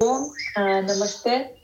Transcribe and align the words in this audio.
Э, 0.00 0.82
намасте. 0.82 1.56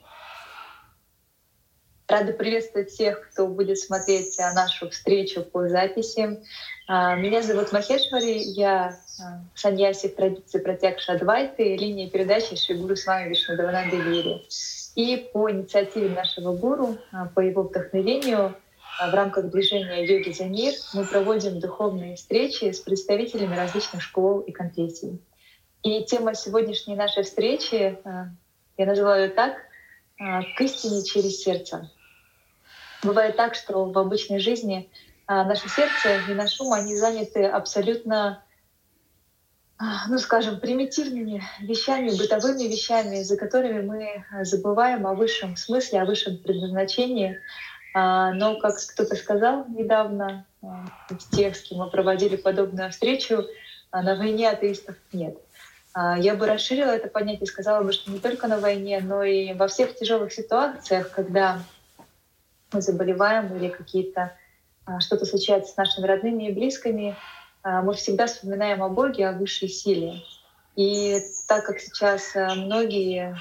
Рада 2.08 2.32
приветствовать 2.32 2.90
всех, 2.90 3.30
кто 3.30 3.46
будет 3.46 3.78
смотреть 3.78 4.36
э, 4.40 4.52
нашу 4.54 4.90
встречу 4.90 5.42
по 5.42 5.68
записи. 5.68 6.42
Э, 6.88 7.14
меня 7.14 7.42
зовут 7.42 7.70
Махешвари, 7.70 8.38
я 8.38 8.98
саньяси 9.54 10.08
в 10.08 10.16
традиции 10.16 10.58
Протякша 10.58 11.12
Адвайты, 11.12 11.76
линия 11.76 12.10
передачи 12.10 12.56
Шигуру 12.56 12.96
с 12.96 13.06
вами 13.06 13.28
Вишнудавананда 13.28 13.94
Вири. 13.98 14.44
И 14.96 15.30
по 15.32 15.48
инициативе 15.48 16.08
нашего 16.08 16.56
гуру, 16.56 16.98
по 17.36 17.40
его 17.40 17.62
вдохновению, 17.62 18.56
в 19.00 19.14
рамках 19.14 19.48
движения 19.50 20.04
«Йоги 20.04 20.32
за 20.32 20.46
мир» 20.46 20.74
мы 20.92 21.04
проводим 21.04 21.60
духовные 21.60 22.16
встречи 22.16 22.72
с 22.72 22.80
представителями 22.80 23.54
различных 23.54 24.02
школ 24.02 24.40
и 24.40 24.50
конфессий. 24.50 25.20
И 25.84 26.02
тема 26.04 26.34
сегодняшней 26.34 26.96
нашей 26.96 27.24
встречи, 27.24 27.74
э, 28.02 28.24
я 28.78 28.86
называю 28.86 29.24
ее 29.24 29.30
так, 29.30 29.52
э, 30.18 30.42
«К 30.56 30.60
истине 30.62 31.04
через 31.04 31.42
сердце». 31.42 31.90
Бывает 33.02 33.36
так, 33.36 33.54
что 33.54 33.84
в 33.84 33.98
обычной 33.98 34.38
жизни 34.38 34.90
э, 35.28 35.44
наше 35.44 35.68
сердце 35.68 36.22
и 36.26 36.32
наш 36.32 36.58
ум, 36.58 36.72
они 36.72 36.96
заняты 36.96 37.44
абсолютно, 37.44 38.42
ну 40.08 40.18
скажем, 40.18 40.58
примитивными 40.58 41.42
вещами, 41.60 42.16
бытовыми 42.16 42.62
вещами, 42.62 43.22
за 43.22 43.36
которыми 43.36 43.82
мы 43.82 44.24
забываем 44.42 45.06
о 45.06 45.12
высшем 45.12 45.54
смысле, 45.54 46.00
о 46.00 46.06
высшем 46.06 46.38
предназначении. 46.38 47.38
Но, 47.92 48.58
как 48.60 48.76
кто-то 48.76 49.16
сказал 49.16 49.66
недавно 49.68 50.46
в 50.62 51.36
тексте, 51.36 51.74
мы 51.74 51.90
проводили 51.90 52.36
подобную 52.36 52.90
встречу, 52.90 53.44
на 53.92 54.16
войне 54.16 54.48
атеистов 54.48 54.96
нет. 55.12 55.43
А, 55.94 56.18
я 56.18 56.34
бы 56.34 56.46
расширила 56.46 56.90
это 56.90 57.08
понятие 57.08 57.44
и 57.44 57.46
сказала 57.46 57.82
бы, 57.82 57.92
что 57.92 58.10
не 58.10 58.18
только 58.18 58.48
на 58.48 58.58
войне, 58.58 59.00
но 59.00 59.22
и 59.22 59.54
во 59.54 59.68
всех 59.68 59.94
тяжелых 59.96 60.32
ситуациях, 60.32 61.12
когда 61.12 61.62
мы 62.72 62.82
заболеваем 62.82 63.56
или 63.56 63.68
какие-то 63.68 64.36
а, 64.84 64.98
что-то 64.98 65.24
случается 65.24 65.72
с 65.72 65.76
нашими 65.76 66.06
родными 66.06 66.48
и 66.48 66.52
близкими, 66.52 67.16
а, 67.62 67.80
мы 67.82 67.94
всегда 67.94 68.26
вспоминаем 68.26 68.82
о 68.82 68.88
Боге, 68.88 69.28
о 69.28 69.32
высшей 69.32 69.68
силе. 69.68 70.20
И 70.74 71.16
так 71.46 71.64
как 71.64 71.78
сейчас 71.78 72.32
многие 72.34 73.36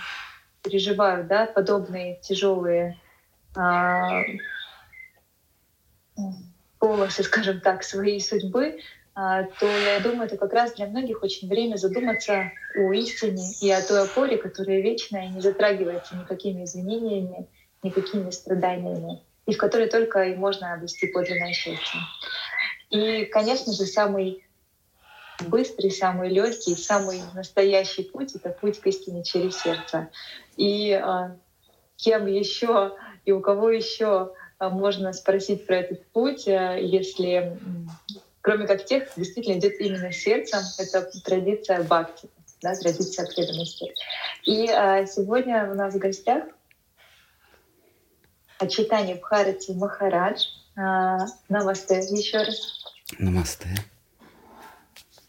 переживают 0.62 1.26
да, 1.28 1.48
подобные 1.48 2.20
тяжелые 2.22 3.00
полосы, 6.78 7.24
скажем 7.24 7.60
так, 7.62 7.84
своей 7.84 8.22
судьбы, 8.22 8.80
то 9.16 9.66
я 9.66 10.00
думаю, 10.00 10.26
это 10.26 10.38
как 10.38 10.54
раз 10.54 10.74
для 10.74 10.88
многих 10.88 11.22
очень 11.22 11.48
время 11.48 11.76
задуматься 11.76 12.52
о 12.76 12.94
истине 12.94 13.44
и 13.62 13.70
о 13.70 13.82
той 13.82 14.04
опоре, 14.04 14.38
которая 14.38 14.82
вечная 14.82 15.28
и 15.28 15.30
не 15.30 15.42
затрагивается 15.42 16.16
никакими 16.16 16.64
извинениями, 16.64 17.48
никакими 17.84 18.32
страданиями, 18.32 19.24
и 19.46 19.54
в 19.54 19.58
которой 19.58 19.88
только 19.88 20.24
и 20.24 20.36
можно 20.36 20.74
обрести 20.74 21.08
подлинное 21.08 21.54
счастье. 21.54 22.00
И, 22.90 23.26
конечно 23.26 23.74
же, 23.74 23.86
самый 23.86 24.44
быстрый, 25.48 25.92
самый 25.92 26.30
легкий, 26.30 26.76
самый 26.76 27.22
настоящий 27.34 28.04
путь— 28.04 28.36
это 28.36 28.50
путь 28.50 28.80
к 28.80 28.88
истине 28.88 29.24
через 29.24 29.60
сердце. 29.60 30.10
И 30.58 30.92
а, 30.94 31.38
кем 31.98 32.28
еще 32.28 32.96
и 33.26 33.32
у 33.32 33.42
кого 33.42 33.70
еще 33.70 34.34
а, 34.60 34.70
можно 34.70 35.14
спросить 35.14 35.66
про 35.66 35.78
этот 35.78 36.06
путь, 36.08 36.48
а, 36.48 36.76
если 36.76 37.58
кроме 38.44 38.68
как 38.68 38.86
тех, 38.86 39.10
кто 39.10 39.22
действительно 39.22 39.58
идет 39.58 39.80
именно 39.80 40.12
сердцем, 40.12 40.60
это 40.78 41.10
традиция 41.24 41.82
бхакти, 41.82 42.30
да, 42.62 42.76
традиция 42.76 43.26
преданности. 43.26 43.92
И 44.44 44.70
а, 44.70 45.06
сегодня 45.06 45.72
у 45.72 45.74
нас 45.74 45.96
в 45.96 45.98
гостях 45.98 46.44
читание 48.70 49.16
Бхарати 49.16 49.72
Махарадж. 49.72 50.46
А, 50.76 51.20
намасте 51.48 52.00
еще 52.00 52.40
раз. 52.40 52.84
Намасте. 53.18 53.70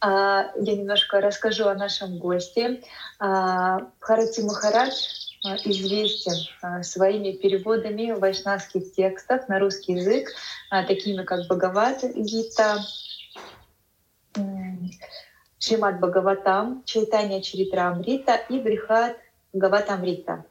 А, 0.00 0.50
я 0.56 0.76
немножко 0.76 1.20
расскажу 1.20 1.68
о 1.68 1.74
нашем 1.74 2.18
госте. 2.18 2.82
А, 3.20 3.78
Бхарати 4.00 4.40
Махарадж 4.40 4.94
известен 5.44 6.48
а, 6.62 6.82
своими 6.82 7.32
переводами 7.32 8.12
вайшнавских 8.12 8.92
текстов 8.92 9.48
на 9.48 9.58
русский 9.58 9.92
язык, 9.92 10.28
а, 10.70 10.84
такими 10.84 11.22
как 11.24 11.46
Бхагават 11.46 12.02
Гита, 12.14 12.78
Шримад 15.58 16.00
Бхагаватам, 16.00 16.82
Чайтанья 16.84 17.40
Чаритрамрита 17.40 18.40
и 18.48 18.58
Брихат 18.58 19.16
Гаватамрита. 19.52 20.44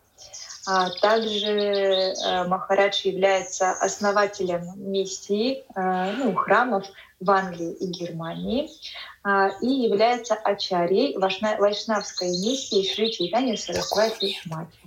А 0.66 0.90
также 0.92 1.48
э, 1.48 2.48
Махарадж 2.48 3.06
является 3.06 3.72
основателем 3.72 4.64
миссии 4.78 5.64
э, 5.76 6.12
ну, 6.14 6.34
храмов 6.36 6.86
в 7.20 7.30
Англии 7.30 7.74
и 7.74 7.88
Германии 7.88 8.70
а, 9.24 9.50
и 9.62 9.68
является 9.68 10.36
ачарьей 10.36 11.18
вайшнавской 11.18 12.30
миссии 12.30 12.88
Шри 12.94 13.12
Чайтанья 13.12 13.56
Сарасвати 13.56 14.38
Мати. 14.46 14.78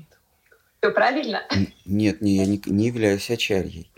Все 0.81 0.91
правильно? 0.93 1.43
Нет, 1.85 2.21
не, 2.21 2.37
я 2.37 2.47
не, 2.47 2.63
не 2.67 2.87
являюсь 2.87 3.31
ачарьей. 3.31 3.91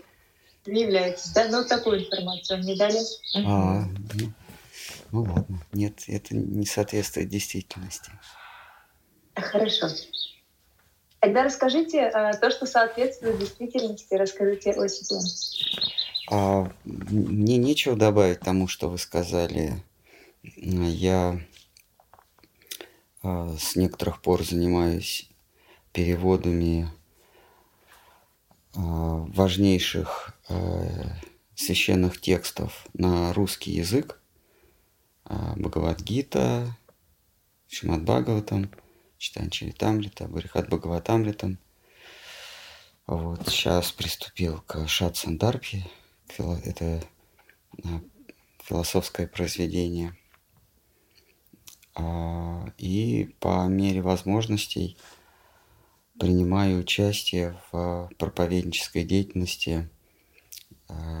Не 0.65 0.83
является, 0.83 1.33
да? 1.33 1.47
Ну, 1.49 1.65
такую 1.65 2.05
информацию 2.05 2.59
мне 2.59 2.75
дали. 2.75 2.99
А, 3.35 3.83
ну, 4.13 4.33
ну 5.11 5.23
ладно, 5.23 5.61
нет, 5.73 6.03
это 6.07 6.35
не 6.35 6.65
соответствует 6.65 7.29
действительности. 7.29 8.11
Хорошо. 9.35 9.87
Тогда 11.19 11.43
расскажите 11.43 12.05
а, 12.05 12.33
то, 12.33 12.49
что 12.49 12.65
соответствует 12.65 13.39
действительности, 13.39 14.13
расскажите 14.13 14.71
о 14.71 14.87
себе. 14.87 15.19
А, 16.31 16.71
мне 16.85 17.57
нечего 17.57 17.95
добавить 17.95 18.39
тому, 18.39 18.67
что 18.67 18.89
вы 18.89 18.97
сказали. 18.97 19.83
Я 20.43 21.39
а, 23.21 23.55
с 23.57 23.75
некоторых 23.75 24.21
пор 24.21 24.45
занимаюсь 24.45 25.29
переводами 25.91 26.89
а, 28.75 29.25
важнейших 29.27 30.37
а, 30.47 30.85
священных 31.55 32.21
текстов 32.21 32.87
на 32.93 33.33
русский 33.33 33.71
язык. 33.71 34.21
Бхагавадгита, 35.25 36.75
Шимат 37.67 38.01
Бхагаватам, 38.01 38.71
Читан 39.19 39.49
Чаритамрита, 39.49 40.29
Барихат 40.29 40.69
Бхагаватамритам. 40.69 41.59
Вот, 43.05 43.47
сейчас 43.47 43.91
приступил 43.91 44.61
к 44.65 44.87
Шат 44.87 45.17
Сандарбхи. 45.17 45.85
Это 46.37 47.03
а, 47.83 48.01
философское 48.63 49.27
произведение. 49.27 50.15
А, 51.95 52.65
и 52.77 53.35
по 53.41 53.67
мере 53.67 54.01
возможностей 54.01 54.97
принимаю 56.17 56.79
участие 56.79 57.61
в 57.71 58.09
проповеднической 58.17 59.03
деятельности 59.03 59.89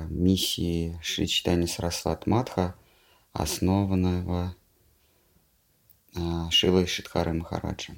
миссии 0.09 0.97
Шри 1.03 1.27
Читани 1.27 1.65
Сарасват 1.65 2.25
Матха– 2.25 2.75
основанного 3.33 4.55
а, 6.19 6.51
Шилой 6.51 6.87
Шидхарой 6.87 7.33
Махараджем. 7.33 7.97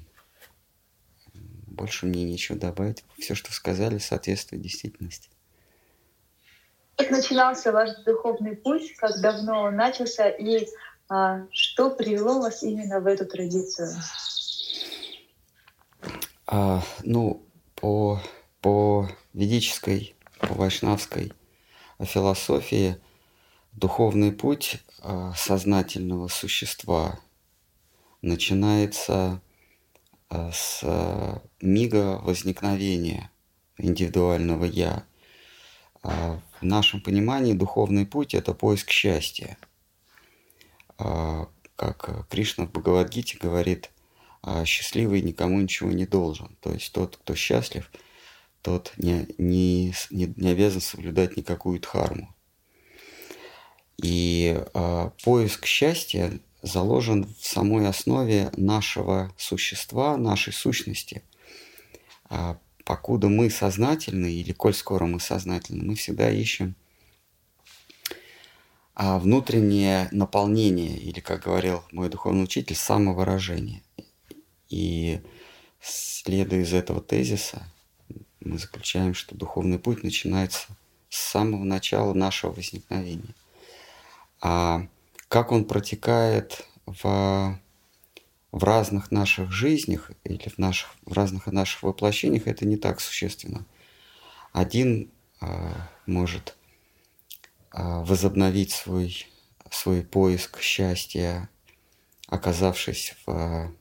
Больше 1.67 2.05
мне 2.05 2.23
нечего 2.23 2.57
добавить. 2.57 3.03
Все, 3.17 3.33
что 3.33 3.51
сказали, 3.53 3.97
соответствует 3.97 4.61
действительности. 4.61 5.29
Как 6.97 7.09
начинался 7.09 7.71
ваш 7.71 7.89
духовный 8.05 8.55
путь, 8.55 8.95
как 8.97 9.19
давно 9.21 9.63
он 9.63 9.75
начался 9.75 10.29
и 10.29 10.67
а, 11.09 11.47
что 11.51 11.89
привело 11.89 12.39
вас 12.39 12.63
именно 12.63 12.99
в 12.99 13.07
эту 13.07 13.25
традицию? 13.25 13.95
А, 16.45 16.83
ну, 17.03 17.45
по, 17.75 18.21
по 18.61 19.09
ведической, 19.33 20.15
по 20.39 20.53
вайшнавской 20.53 21.33
философии 21.99 22.97
духовный 23.73 24.31
путь 24.31 24.83
а, 25.01 25.33
сознательного 25.35 26.27
существа 26.27 27.19
начинается 28.21 29.41
а, 30.29 30.51
с 30.51 30.81
а, 30.83 31.41
мига 31.61 32.19
возникновения 32.23 33.31
индивидуального 33.77 34.65
«я». 34.65 35.05
В 36.03 36.63
нашем 36.63 36.99
понимании 36.99 37.53
духовный 37.53 38.07
путь– 38.07 38.33
это 38.35 38.55
поиск 38.55 38.89
счастья. 38.89 39.55
Как 40.97 42.27
Кришна 42.27 42.65
в 42.65 42.71
Бхагавадгите 42.71 43.37
говорит, 43.37 43.91
счастливый 44.65 45.21
никому 45.21 45.61
ничего 45.61 45.91
не 45.91 46.07
должен. 46.07 46.57
То 46.59 46.73
есть 46.73 46.91
тот, 46.91 47.17
кто 47.17 47.35
счастлив, 47.35 47.91
тот 48.63 48.93
не, 48.97 49.27
не, 49.37 49.93
не 50.09 50.49
обязан 50.49 50.81
соблюдать 50.81 51.37
никакую 51.37 51.79
дхарму. 51.79 52.33
И 54.01 54.59
э, 54.73 55.09
поиск 55.23 55.65
счастья 55.65 56.39
заложен 56.61 57.25
в 57.39 57.45
самой 57.45 57.87
основе 57.87 58.51
нашего 58.55 59.31
существа, 59.37 60.17
нашей 60.17 60.53
сущности. 60.53 61.23
А 62.25 62.57
покуда 62.85 63.29
мы 63.29 63.49
сознательны, 63.49 64.31
или 64.31 64.51
коль 64.51 64.73
скоро 64.73 65.05
мы 65.05 65.19
сознательны, 65.19 65.83
мы 65.83 65.95
всегда 65.95 66.31
ищем 66.31 66.75
а, 68.93 69.17
внутреннее 69.19 70.09
наполнение, 70.11 70.97
или, 70.97 71.19
как 71.19 71.43
говорил 71.43 71.83
мой 71.91 72.09
духовный 72.09 72.43
учитель, 72.43 72.75
самовыражение. 72.75 73.81
И 74.69 75.21
следуя 75.81 76.61
из 76.61 76.73
этого 76.73 77.01
тезиса, 77.01 77.63
мы 78.39 78.57
заключаем, 78.57 79.13
что 79.13 79.35
духовный 79.35 79.79
путь 79.79 80.03
начинается 80.03 80.67
с 81.09 81.17
самого 81.17 81.63
начала 81.63 82.13
нашего 82.13 82.51
возникновения. 82.51 83.35
А 84.41 84.87
как 85.31 85.53
он 85.53 85.63
протекает 85.63 86.67
в, 86.85 87.57
в 88.51 88.63
разных 88.65 89.11
наших 89.11 89.49
жизнях 89.49 90.11
или 90.25 90.49
в, 90.49 90.57
наших, 90.57 90.93
в 91.05 91.13
разных 91.13 91.47
наших 91.47 91.83
воплощениях, 91.83 92.47
это 92.47 92.65
не 92.65 92.75
так 92.75 92.99
существенно. 92.99 93.65
Один 94.51 95.09
э, 95.39 95.47
может 96.05 96.57
э, 97.71 97.77
возобновить 97.79 98.71
свой, 98.71 99.25
свой 99.69 100.03
поиск 100.03 100.59
счастья, 100.59 101.49
оказавшись 102.27 103.15
в, 103.25 103.73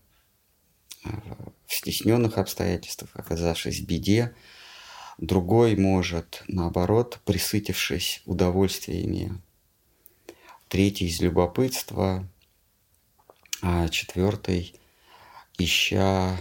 в 1.02 1.74
стесненных 1.74 2.38
обстоятельствах, 2.38 3.10
оказавшись 3.14 3.80
в 3.80 3.86
беде. 3.86 4.36
Другой 5.18 5.74
может, 5.74 6.44
наоборот, 6.46 7.18
присытившись 7.24 8.22
удовольствиями 8.24 9.42
третий 10.70 11.06
из 11.06 11.20
любопытства, 11.20 12.26
а 13.60 13.88
четвертый 13.88 14.80
ища 15.58 16.38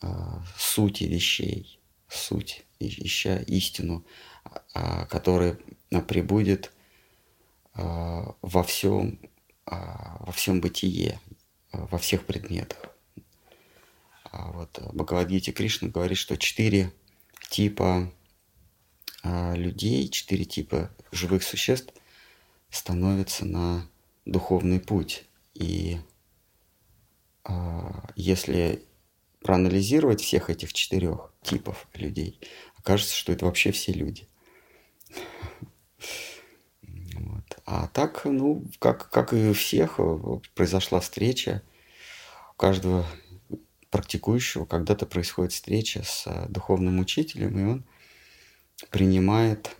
а, 0.00 0.42
сути 0.56 1.04
вещей, 1.04 1.80
суть, 2.08 2.64
ища 2.78 3.38
истину, 3.38 4.06
а, 4.72 5.04
которая 5.06 5.58
прибудет 6.06 6.72
а, 7.74 8.36
во 8.40 8.62
всем, 8.62 9.18
а, 9.66 10.16
во 10.20 10.30
всем 10.32 10.60
бытие, 10.60 11.18
а, 11.72 11.86
во 11.86 11.98
всех 11.98 12.24
предметах. 12.24 12.78
А 14.30 14.52
вот 14.52 14.80
Бхагавадгите 14.92 15.50
Кришна 15.50 15.88
говорит, 15.88 16.18
что 16.18 16.36
четыре 16.36 16.92
типа 17.50 18.12
а, 19.24 19.54
людей, 19.54 20.08
четыре 20.08 20.44
типа 20.44 20.94
живых 21.10 21.42
существ 21.42 21.92
становится 22.72 23.44
на 23.44 23.86
духовный 24.24 24.80
путь. 24.80 25.24
И 25.54 25.98
а, 27.44 28.08
если 28.16 28.82
проанализировать 29.42 30.20
всех 30.20 30.50
этих 30.50 30.72
четырех 30.72 31.32
типов 31.42 31.86
людей, 31.94 32.40
окажется, 32.76 33.14
что 33.14 33.32
это 33.32 33.44
вообще 33.44 33.70
все 33.70 33.92
люди. 33.92 34.26
А 37.64 37.86
так, 37.88 38.24
ну, 38.24 38.64
как, 38.80 39.08
как 39.10 39.32
и 39.32 39.48
у 39.48 39.54
всех, 39.54 40.00
произошла 40.54 40.98
встреча. 40.98 41.62
У 42.50 42.56
каждого 42.56 43.06
практикующего 43.88 44.64
когда-то 44.64 45.06
происходит 45.06 45.52
встреча 45.52 46.02
с 46.02 46.26
духовным 46.48 46.98
учителем, 46.98 47.58
и 47.58 47.62
он 47.62 47.84
принимает 48.90 49.76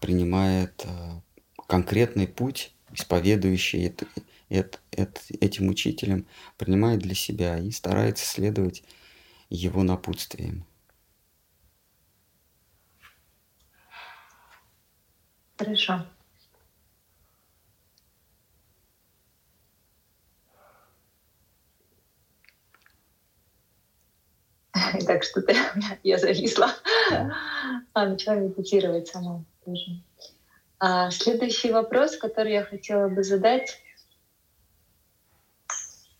принимает 0.00 0.84
а, 0.84 1.22
конкретный 1.68 2.26
путь, 2.26 2.74
исповедующий 2.92 3.86
это, 3.86 4.06
это, 4.48 4.78
это, 4.90 5.20
этим 5.40 5.68
учителем, 5.68 6.26
принимает 6.58 7.00
для 7.00 7.14
себя 7.14 7.58
и 7.58 7.70
старается 7.70 8.26
следовать 8.26 8.82
его 9.48 9.82
напутствиям. 9.82 10.66
Хорошо. 15.56 16.06
Так 25.06 25.22
что-то 25.22 25.54
я 26.02 26.18
зависла, 26.18 26.74
а 27.92 28.06
начала 28.06 28.36
медитировать 28.36 29.08
сама 29.08 29.44
тоже. 29.64 30.02
А 30.78 31.10
следующий 31.10 31.70
вопрос, 31.70 32.16
который 32.16 32.52
я 32.52 32.64
хотела 32.64 33.08
бы 33.08 33.22
задать. 33.22 33.78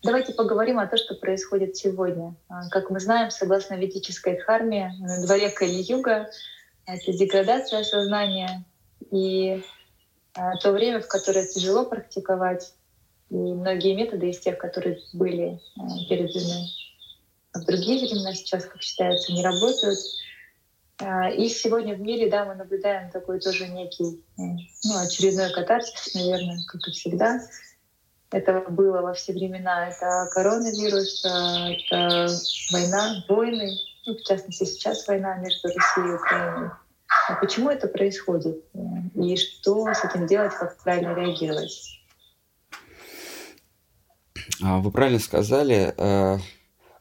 Давайте 0.03 0.33
поговорим 0.33 0.79
о 0.79 0.87
том, 0.87 0.97
что 0.97 1.15
происходит 1.15 1.77
сегодня. 1.77 2.35
А, 2.49 2.69
как 2.69 2.89
мы 2.89 2.99
знаем, 2.99 3.31
согласно 3.31 3.75
ведической 3.75 4.37
дхарме, 4.37 4.93
на 4.99 5.25
дворе 5.25 5.49
Кали-юга— 5.49 6.29
это 6.85 7.13
деградация 7.13 7.83
сознания 7.83 8.65
и 9.11 9.63
а, 10.35 10.57
то 10.57 10.71
время, 10.71 11.01
в 11.01 11.07
которое 11.07 11.47
тяжело 11.47 11.85
практиковать, 11.85 12.73
и 13.29 13.35
многие 13.35 13.95
методы 13.95 14.29
из 14.29 14.39
тех, 14.39 14.57
которые 14.57 14.99
были 15.13 15.59
а, 15.77 15.87
переданы 16.09 16.67
в 17.53 17.65
другие 17.65 17.99
времена 17.99 18.33
сейчас, 18.33 18.65
как 18.65 18.81
считается, 18.81 19.31
не 19.31 19.43
работают. 19.43 19.99
А, 20.99 21.29
и 21.29 21.49
сегодня 21.49 21.95
в 21.95 22.01
мире, 22.01 22.29
да, 22.29 22.45
мы 22.45 22.55
наблюдаем 22.55 23.09
такой 23.11 23.39
тоже 23.39 23.67
некий, 23.67 24.23
ну, 24.37 24.97
очередной 24.97 25.51
катарсис, 25.51 26.13
наверное, 26.13 26.59
как 26.67 26.87
и 26.87 26.91
всегда. 26.91 27.41
Это 28.31 28.65
было 28.69 29.01
во 29.01 29.13
все 29.13 29.33
времена. 29.33 29.89
Это 29.89 30.29
коронавирус, 30.31 31.25
а, 31.25 31.71
это 31.71 32.27
война, 32.71 33.25
войны, 33.27 33.71
ну, 34.05 34.15
в 34.15 34.21
частности, 34.23 34.65
сейчас 34.65 35.07
война 35.07 35.37
между 35.37 35.67
Россией 35.67 36.11
и 36.11 36.15
Украиной. 36.15 36.69
А 37.29 37.35
почему 37.35 37.69
это 37.69 37.87
происходит? 37.87 38.63
И 39.15 39.35
что 39.35 39.87
с 39.93 40.03
этим 40.03 40.27
делать, 40.27 40.53
как 40.53 40.77
правильно 40.77 41.13
реагировать? 41.13 42.01
А, 44.61 44.79
вы 44.79 44.91
правильно 44.91 45.19
сказали, 45.19 45.93
э, 45.97 46.37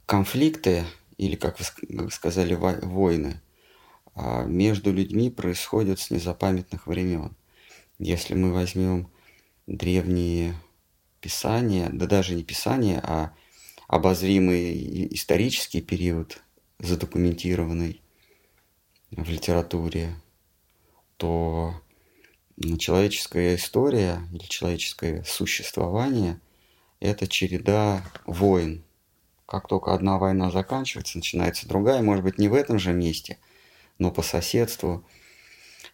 конфликты, 0.06 0.84
или, 1.16 1.36
как 1.36 1.56
вы 1.58 2.10
сказали, 2.10 2.54
войны– 2.54 3.40
между 4.14 4.92
людьми 4.92 5.30
происходят 5.30 5.98
с 5.98 6.10
незапамятных 6.10 6.86
времен. 6.86 7.34
Если 7.98 8.34
мы 8.34 8.52
возьмем 8.52 9.10
древние 9.66 10.54
писания, 11.20 11.88
да 11.92 12.06
даже 12.06 12.34
не 12.34 12.42
писания, 12.42 13.00
а 13.02 13.34
обозримый 13.88 15.14
исторический 15.14 15.80
период, 15.80 16.42
задокументированный 16.78 18.02
в 19.10 19.28
литературе, 19.28 20.14
то 21.16 21.74
человеческая 22.78 23.56
история 23.56 24.20
или 24.32 24.44
человеческое 24.44 25.22
существование– 25.24 26.40
это 27.00 27.26
череда 27.26 28.04
войн. 28.26 28.84
Как 29.46 29.68
только 29.68 29.94
одна 29.94 30.18
война 30.18 30.50
заканчивается, 30.50 31.18
начинается 31.18 31.68
другая, 31.68 32.02
может 32.02 32.24
быть, 32.24 32.38
не 32.38 32.48
в 32.48 32.54
этом 32.54 32.78
же 32.78 32.92
месте– 32.92 33.38
но 34.02 34.10
по 34.10 34.22
соседству. 34.22 35.06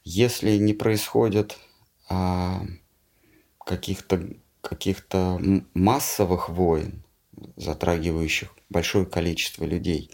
Если 0.03 0.57
не 0.57 0.73
происходит 0.73 1.59
а, 2.09 2.62
каких-то 3.65 4.29
каких-то 4.62 5.41
массовых 5.75 6.49
войн, 6.49 7.05
затрагивающих 7.57 8.49
большое 8.69 9.07
количество 9.07 9.65
людей, 9.65 10.11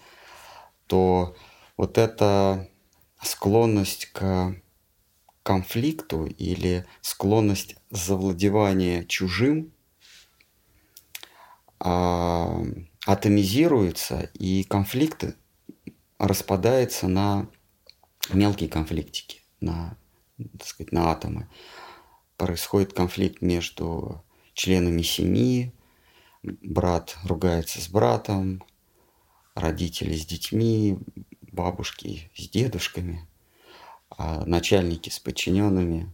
то 0.87 1.35
вот 1.77 1.97
эта 1.97 2.69
склонность 3.23 4.07
к 4.07 4.55
конфликту 5.43 6.27
или 6.27 6.85
склонность 7.01 7.77
завладевания 7.91 9.05
чужим 9.05 9.73
а, 11.79 12.61
атомизируется, 13.07 14.31
и 14.35 14.65
конфликт 14.65 15.37
распадается 16.19 17.09
на 17.09 17.49
мелкие 18.33 18.69
конфликтики 18.69 19.43
на, 19.61 19.97
так 20.59 20.67
сказать, 20.67 20.93
на 20.93 21.11
атомы. 21.11 21.49
Происходит 22.37 22.93
конфликт 22.93 23.43
между 23.43 24.25
членами 24.55 25.03
семьи, 25.03 25.73
брат 26.43 27.17
ругается 27.25 27.81
с 27.81 27.89
братом, 27.89 28.63
родители 29.55 30.15
с 30.15 30.27
детьми, 30.27 30.99
бабушки 31.53 32.31
с 32.35 32.49
дедушками, 32.49 33.27
а 34.11 34.45
начальники 34.45 35.11
с 35.11 35.19
подчиненными 35.19 36.13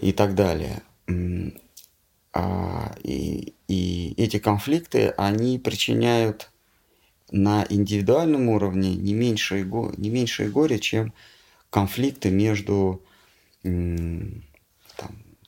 и 0.00 0.12
так 0.12 0.34
далее. 0.34 0.82
А, 2.32 2.94
и, 3.02 3.54
и 3.66 4.14
эти 4.16 4.38
конфликты, 4.38 5.08
они 5.16 5.58
причиняют 5.58 6.50
на 7.30 7.64
индивидуальном 7.68 8.48
уровне 8.48 8.94
не 8.94 9.14
меньшее, 9.14 9.64
не 9.96 10.10
меньшее 10.10 10.50
горе, 10.50 10.78
чем 10.78 11.12
конфликты 11.70 12.30
между 12.30 13.02
там, 13.62 14.42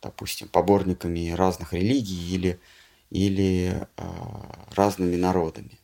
допустим, 0.00 0.48
поборниками 0.48 1.30
разных 1.30 1.72
религий 1.72 2.34
или, 2.34 2.60
или 3.10 3.86
разными 4.74 5.16
народами. 5.16 5.78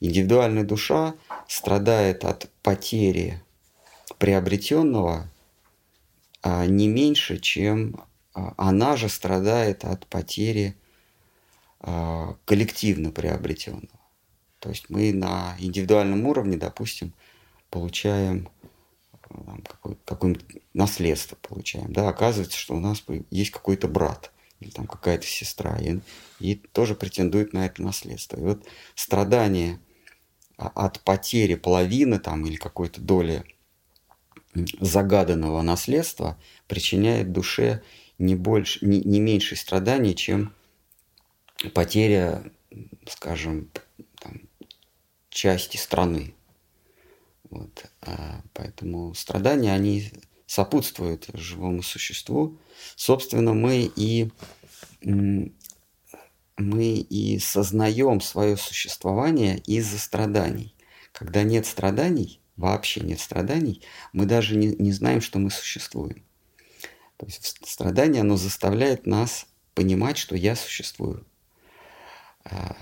Индивидуальная 0.00 0.64
душа 0.64 1.14
страдает 1.48 2.24
от 2.24 2.50
потери 2.62 3.42
приобретенного 4.18 5.30
не 6.44 6.88
меньше, 6.88 7.38
чем 7.38 8.04
она 8.34 8.96
же 8.96 9.08
страдает 9.08 9.84
от 9.84 10.06
потери 10.06 10.76
коллективно 12.44 13.10
приобретенного. 13.10 14.03
То 14.64 14.70
есть 14.70 14.88
мы 14.88 15.12
на 15.12 15.56
индивидуальном 15.58 16.24
уровне, 16.26 16.56
допустим, 16.56 17.12
получаем 17.68 18.48
какое-нибудь 19.20 20.00
какое 20.06 20.36
наследство 20.72 21.36
получаем, 21.36 21.92
да, 21.92 22.08
оказывается, 22.08 22.58
что 22.58 22.74
у 22.74 22.80
нас 22.80 23.04
есть 23.30 23.50
какой-то 23.50 23.88
брат 23.88 24.32
или 24.60 24.70
там 24.70 24.86
какая-то 24.86 25.26
сестра, 25.26 25.76
и, 25.76 25.98
и 26.40 26.54
тоже 26.54 26.94
претендует 26.94 27.52
на 27.52 27.66
это 27.66 27.82
наследство. 27.82 28.38
И 28.38 28.42
вот 28.42 28.64
страдание 28.94 29.80
от 30.56 31.00
потери 31.00 31.56
половины 31.56 32.18
там 32.18 32.46
или 32.46 32.56
какой-то 32.56 33.02
доли 33.02 33.44
загаданного 34.80 35.60
наследства 35.60 36.38
причиняет 36.68 37.32
душе 37.32 37.82
не, 38.16 38.34
больше, 38.34 38.78
не, 38.86 39.02
не 39.02 39.20
меньше 39.20 39.56
страданий, 39.56 40.16
чем 40.16 40.54
потеря, 41.74 42.50
скажем, 43.06 43.68
части 45.34 45.76
страны. 45.76 46.34
Вот. 47.50 47.86
А 48.00 48.40
поэтому 48.54 49.14
страдания, 49.14 49.72
они 49.72 50.10
сопутствуют 50.46 51.28
живому 51.34 51.82
существу. 51.82 52.56
Собственно, 52.96 53.52
мы 53.52 53.90
и, 53.96 54.30
мы 55.02 55.52
и 56.56 57.38
сознаем 57.38 58.20
свое 58.20 58.56
существование 58.56 59.58
из-за 59.58 59.98
страданий. 59.98 60.74
Когда 61.12 61.42
нет 61.42 61.66
страданий, 61.66 62.40
вообще 62.56 63.00
нет 63.00 63.20
страданий, 63.20 63.82
мы 64.12 64.26
даже 64.26 64.56
не, 64.56 64.68
не 64.68 64.92
знаем, 64.92 65.20
что 65.20 65.38
мы 65.38 65.50
существуем. 65.50 66.24
То 67.16 67.26
есть 67.26 67.58
страдание, 67.66 68.22
оно 68.22 68.36
заставляет 68.36 69.06
нас 69.06 69.46
понимать, 69.74 70.16
что 70.16 70.36
я 70.36 70.54
существую. 70.56 71.26
А, 72.44 72.76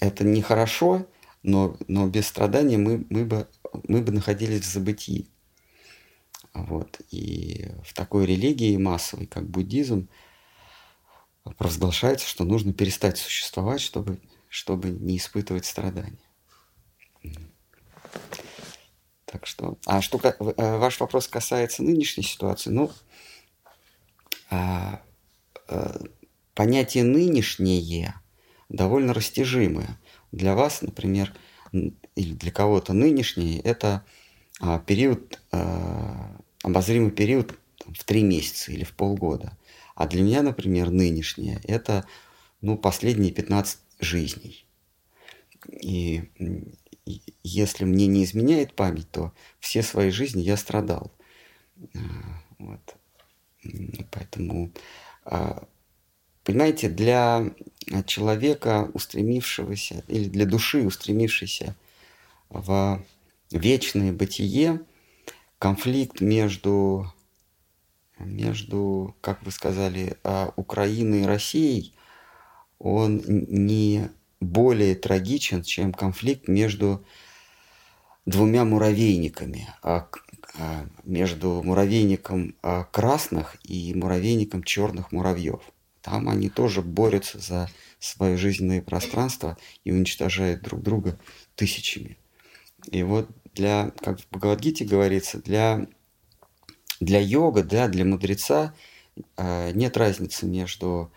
это 0.00 0.24
нехорошо, 0.24 1.06
но, 1.42 1.76
но 1.88 2.06
без 2.08 2.26
страданий 2.26 2.76
мы, 2.76 3.04
мы, 3.10 3.24
бы, 3.24 3.48
мы 3.88 4.02
бы 4.02 4.12
находились 4.12 4.62
в 4.62 4.72
забытии. 4.72 5.28
Вот. 6.52 7.00
И 7.10 7.70
в 7.84 7.94
такой 7.94 8.26
религии 8.26 8.76
массовой, 8.76 9.26
как 9.26 9.48
буддизм, 9.48 10.08
провозглашается, 11.56 12.26
что 12.28 12.44
нужно 12.44 12.72
перестать 12.72 13.18
существовать, 13.18 13.80
чтобы, 13.80 14.20
чтобы 14.48 14.90
не 14.90 15.16
испытывать 15.16 15.64
страдания. 15.64 16.18
Так 19.24 19.46
что, 19.46 19.78
а 19.86 20.02
что 20.02 20.18
э, 20.18 20.78
ваш 20.78 20.98
вопрос 20.98 21.28
касается 21.28 21.84
нынешней 21.84 22.24
ситуации, 22.24 22.70
ну, 22.70 22.90
а, 24.50 25.00
а, 25.68 26.00
понятие 26.54 27.04
нынешнее 27.04 28.20
довольно 28.68 29.14
растяжимое. 29.14 29.99
Для 30.32 30.54
вас, 30.54 30.82
например, 30.82 31.32
или 31.72 32.34
для 32.34 32.50
кого-то 32.50 32.92
нынешнее, 32.92 33.60
это 33.60 34.04
а, 34.60 34.78
период, 34.78 35.40
а, 35.52 36.40
обозримый 36.62 37.10
период 37.10 37.58
в 37.86 38.04
три 38.04 38.22
месяца 38.22 38.72
или 38.72 38.84
в 38.84 38.92
полгода. 38.92 39.56
А 39.94 40.06
для 40.06 40.22
меня, 40.22 40.42
например, 40.42 40.90
нынешнее– 40.90 41.60
это 41.64 42.06
ну, 42.60 42.76
последние 42.76 43.32
15 43.32 43.78
жизней. 44.00 44.66
И, 45.68 46.22
и 47.06 47.22
если 47.42 47.84
мне 47.84 48.06
не 48.06 48.24
изменяет 48.24 48.74
память, 48.74 49.10
то 49.10 49.32
все 49.58 49.82
свои 49.82 50.10
жизни 50.10 50.40
я 50.42 50.56
страдал. 50.56 51.12
А, 51.94 51.98
вот. 52.58 52.96
Поэтому 54.10 54.72
а, 55.24 55.66
Понимаете, 56.50 56.88
для 56.88 57.44
человека, 58.06 58.90
устремившегося, 58.92 60.02
или 60.08 60.28
для 60.28 60.46
души, 60.46 60.84
устремившейся 60.84 61.76
в 62.48 63.00
вечное 63.52 64.12
бытие, 64.12 64.80
конфликт 65.60 66.20
между, 66.20 67.06
между 68.18 69.14
как 69.20 69.44
вы 69.44 69.52
сказали, 69.52 70.16
а, 70.24 70.52
Украиной 70.56 71.20
и 71.20 71.24
Россией, 71.24 71.94
он 72.80 73.22
не 73.28 74.10
более 74.40 74.96
трагичен, 74.96 75.62
чем 75.62 75.92
конфликт 75.92 76.48
между 76.48 77.04
двумя 78.26 78.64
муравейниками, 78.64 79.68
а, 79.84 80.08
а, 80.58 80.84
между 81.04 81.62
муравейником 81.62 82.56
красных 82.90 83.56
и 83.62 83.94
муравейником 83.94 84.64
черных 84.64 85.12
муравьев– 85.12 85.60
там 86.02 86.28
они 86.28 86.48
тоже 86.48 86.82
борются 86.82 87.38
за 87.38 87.68
свое 87.98 88.36
жизненное 88.36 88.82
пространство 88.82 89.56
и 89.84 89.92
уничтожают 89.92 90.62
друг 90.62 90.82
друга 90.82 91.18
тысячами. 91.54 92.18
И 92.90 93.02
вот 93.02 93.28
для, 93.54 93.90
как 94.02 94.20
в 94.20 94.28
Бхагавадгите 94.30 94.84
говорится, 94.84 95.38
для, 95.42 95.86
для 97.00 97.20
йога, 97.20 97.62
да, 97.62 97.88
для 97.88 98.04
мудреца 98.04 98.74
э, 99.36 99.72
нет 99.72 99.96
разницы 99.96 100.46
между 100.46 101.12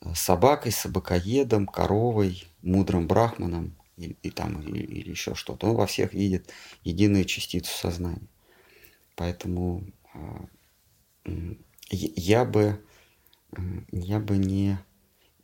э, 0.00 0.12
собакой, 0.14 0.72
собакоедом, 0.72 1.66
коровой, 1.66 2.44
мудрым 2.62 3.06
брахманом 3.06 3.74
и, 3.96 4.16
и 4.22 4.30
там 4.30 4.60
или, 4.60 4.82
или 4.82 5.10
еще 5.10 5.34
что-то. 5.34 5.68
Он 5.68 5.76
во 5.76 5.86
всех 5.86 6.12
видит 6.12 6.52
единую 6.84 7.24
частицу 7.24 7.74
сознания. 7.74 8.28
Поэтому 9.16 9.84
э, 10.14 11.54
я 11.90 12.44
бы 12.44 12.84
я 13.90 14.18
бы 14.18 14.36
не, 14.36 14.78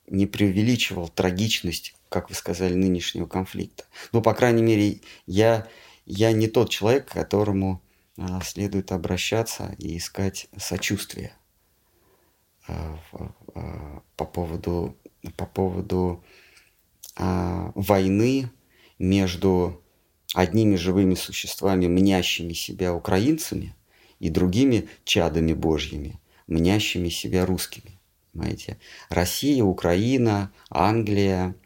не 0.07 0.27
преувеличивал 0.27 1.09
трагичность, 1.09 1.95
как 2.09 2.29
вы 2.29 2.35
сказали, 2.35 2.75
нынешнего 2.75 3.27
конфликта. 3.27 3.85
Ну, 4.13 4.23
по 4.23 4.35
крайней 4.35 4.63
мере, 4.63 5.01
я, 5.27 5.67
я 6.07 6.33
не 6.33 6.49
тот 6.49 6.71
человек, 6.71 7.07
к 7.07 7.13
которому 7.13 7.83
а, 8.17 8.41
следует 8.43 8.93
обращаться 8.93 9.75
и 9.79 9.97
искать 9.99 10.49
сочувствие 10.57 11.33
а, 12.67 12.99
а, 13.55 14.03
по 14.17 14.25
поводу, 14.25 14.97
по 15.37 15.47
поводу 15.47 16.25
войны 17.17 18.49
между 19.01 19.83
одними 20.35 20.77
живыми 20.77 21.17
существами, 21.17 21.89
мнящими 21.89 22.53
себя 22.53 22.95
украинцами, 22.95 23.75
и 24.21 24.31
другими 24.31 24.89
чадами 25.05 25.53
божьими, 25.53 26.21
мнящими 26.47 27.09
себя 27.09 27.47
русскими. 27.47 27.98
Понимаете? 28.39 28.79
Россия, 29.11 29.65
Украина, 29.65 30.53
Англия, 30.71 31.57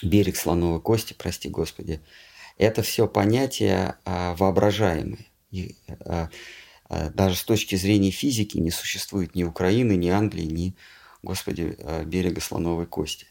берег 0.00 0.36
слоновой 0.36 0.80
кости, 0.80 1.12
прости 1.12 1.48
господи, 1.48 2.00
это 2.56 2.82
все 2.82 3.08
понятия 3.08 3.98
а, 4.04 4.36
воображаемые. 4.36 5.26
И, 5.50 5.74
а, 6.04 6.30
а, 6.88 7.10
даже 7.10 7.34
с 7.34 7.42
точки 7.42 7.74
зрения 7.74 8.12
физики 8.12 8.58
не 8.58 8.70
существует 8.70 9.34
ни 9.34 9.42
Украины, 9.42 9.96
ни 9.96 10.08
Англии, 10.08 10.44
ни, 10.44 10.76
господи, 11.24 11.76
а, 11.80 12.04
берега 12.04 12.40
слоновой 12.40 12.86
кости. 12.86 13.26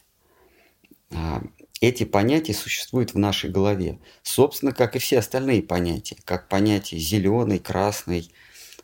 А, 1.10 1.42
эти 1.80 2.04
понятия 2.04 2.52
существуют 2.52 3.14
в 3.14 3.18
нашей 3.18 3.48
голове. 3.48 3.98
Собственно, 4.22 4.72
как 4.72 4.94
и 4.94 4.98
все 4.98 5.20
остальные 5.20 5.62
понятия. 5.62 6.18
Как 6.26 6.48
понятие 6.48 7.00
зеленый, 7.00 7.58
красный, 7.58 8.30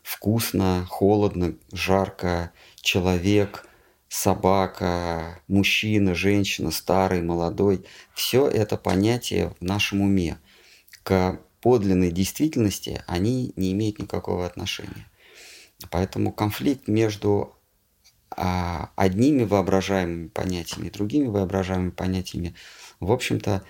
вкусно, 0.09 0.87
холодно, 0.89 1.55
жарко, 1.71 2.51
человек, 2.89 3.67
собака, 4.07 5.43
мужчина, 5.47 6.15
женщина, 6.15 6.71
старый, 6.71 7.21
молодой, 7.21 7.85
все 8.15 8.47
это 8.47 8.77
понятие 8.77 9.53
в 9.59 9.63
нашем 9.63 10.01
уме. 10.01 10.39
К 11.03 11.39
подлинной 11.61 12.09
действительности 12.09 13.03
они 13.05 13.53
не 13.55 13.73
имеют 13.73 13.99
никакого 13.99 14.43
отношения. 14.43 15.07
Поэтому 15.91 16.31
конфликт 16.31 16.87
между 16.87 17.55
а, 18.31 18.89
одними 18.95 19.43
воображаемыми 19.43 20.29
понятиями 20.29 20.87
и 20.87 20.91
другими 20.91 21.27
воображаемыми 21.27 21.91
понятиями, 21.91 22.55
в 22.99 23.11
общем-то, 23.11 23.63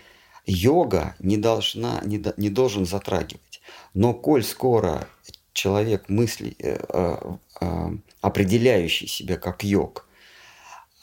йога 0.46 1.18
не, 1.20 1.36
должна, 1.36 2.00
не, 2.06 2.24
не 2.38 2.50
должен 2.50 2.86
затрагивать. 2.86 3.60
Но 3.94 4.14
коль 4.14 4.46
скоро 4.46 5.10
человек 5.54 6.10
мысли, 6.10 6.56
э, 6.60 6.78
э, 6.90 7.18
э, 7.62 7.90
определяющий 8.22 9.08
себя 9.08 9.38
как 9.38 9.64
йог, 9.64 10.08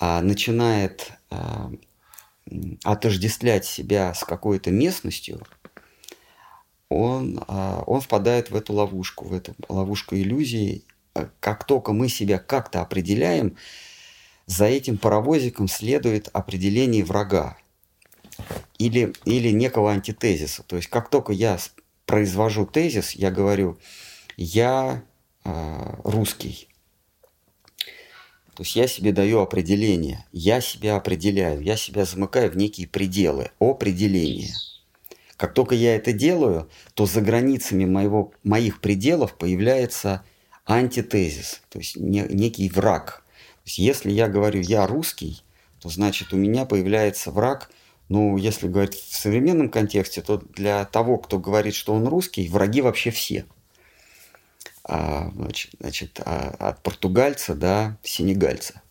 э, 0.01 0.21
начинает 0.21 1.13
отождествлять 2.85 3.65
себя 3.65 4.15
с 4.15 4.23
какой-то 4.23 4.71
местностью, 4.71 5.45
он, 6.89 7.45
он 7.49 8.01
впадает 8.01 8.51
в 8.51 8.57
эту 8.57 8.73
ловушку, 8.73 9.25
в 9.25 9.35
эту 9.35 9.57
ловушку 9.69 10.15
иллюзии, 10.15 10.85
как 11.41 11.65
только 11.65 11.93
мы 11.93 12.09
себя 12.09 12.39
как-то 12.39 12.81
определяем, 12.81 13.57
за 14.47 14.67
этим 14.67 14.97
паровозиком 14.97 15.67
следует 15.67 16.29
определение 16.33 17.05
врага 17.05 17.59
или, 18.79 19.13
или 19.25 19.51
некого 19.51 19.91
антитезиса. 19.91 20.63
То 20.63 20.77
есть 20.77 20.89
как 20.89 21.11
только 21.11 21.33
я 21.33 21.59
произвожу 22.07 22.65
тезис, 22.67 23.13
я 23.13 23.33
говорю, 23.33 23.79
я 24.37 25.03
э, 25.45 25.95
русский. 26.05 26.69
То 28.55 28.63
есть 28.63 28.75
я 28.75 28.87
себе 28.87 29.13
даю 29.13 29.41
определение, 29.41 30.25
я 30.33 30.61
себя 30.61 30.97
определяю, 30.97 31.61
я 31.61 31.77
себя 31.77 32.07
замыкаю 32.07 32.51
в 32.51 32.57
некие 32.57 32.89
пределы, 32.89 33.51
определения. 33.61 34.55
Как 35.37 35.53
только 35.53 35.75
я 35.75 35.95
это 35.95 36.13
делаю, 36.13 36.71
то 36.95 37.05
за 37.05 37.21
границами 37.21 37.85
моего, 37.85 38.33
моих 38.43 38.81
пределов 38.81 39.37
появляется 39.37 40.25
антитезис, 40.65 41.61
то 41.69 41.79
есть 41.79 41.97
не, 41.97 42.21
некий 42.31 42.71
враг. 42.71 43.25
То 43.27 43.63
есть 43.67 43.79
если 43.79 44.11
я 44.11 44.29
говорю 44.29 44.61
«я 44.61 44.87
русский», 44.87 45.43
то 45.81 45.91
значит 45.91 46.33
у 46.33 46.37
меня 46.37 46.65
появляется 46.65 47.31
враг– 47.31 47.71
ну, 48.09 48.37
если 48.37 48.69
говорить 48.69 48.95
в 48.95 49.17
современном 49.17 49.69
контексте, 49.69 50.23
то 50.23 50.39
для 50.39 50.85
того, 50.85 51.19
кто 51.19 51.39
говорит, 51.39 51.75
что 51.75 51.93
он 51.93 52.07
русский, 52.07 52.49
враги 52.49 52.81
вообще 52.81 53.11
все. 53.11 53.47
А, 54.89 55.31
значит, 55.81 56.21
а, 56.25 56.55
от 56.59 56.83
португальца 56.83 57.55
до 57.55 57.99
сенегальца. 58.03 58.83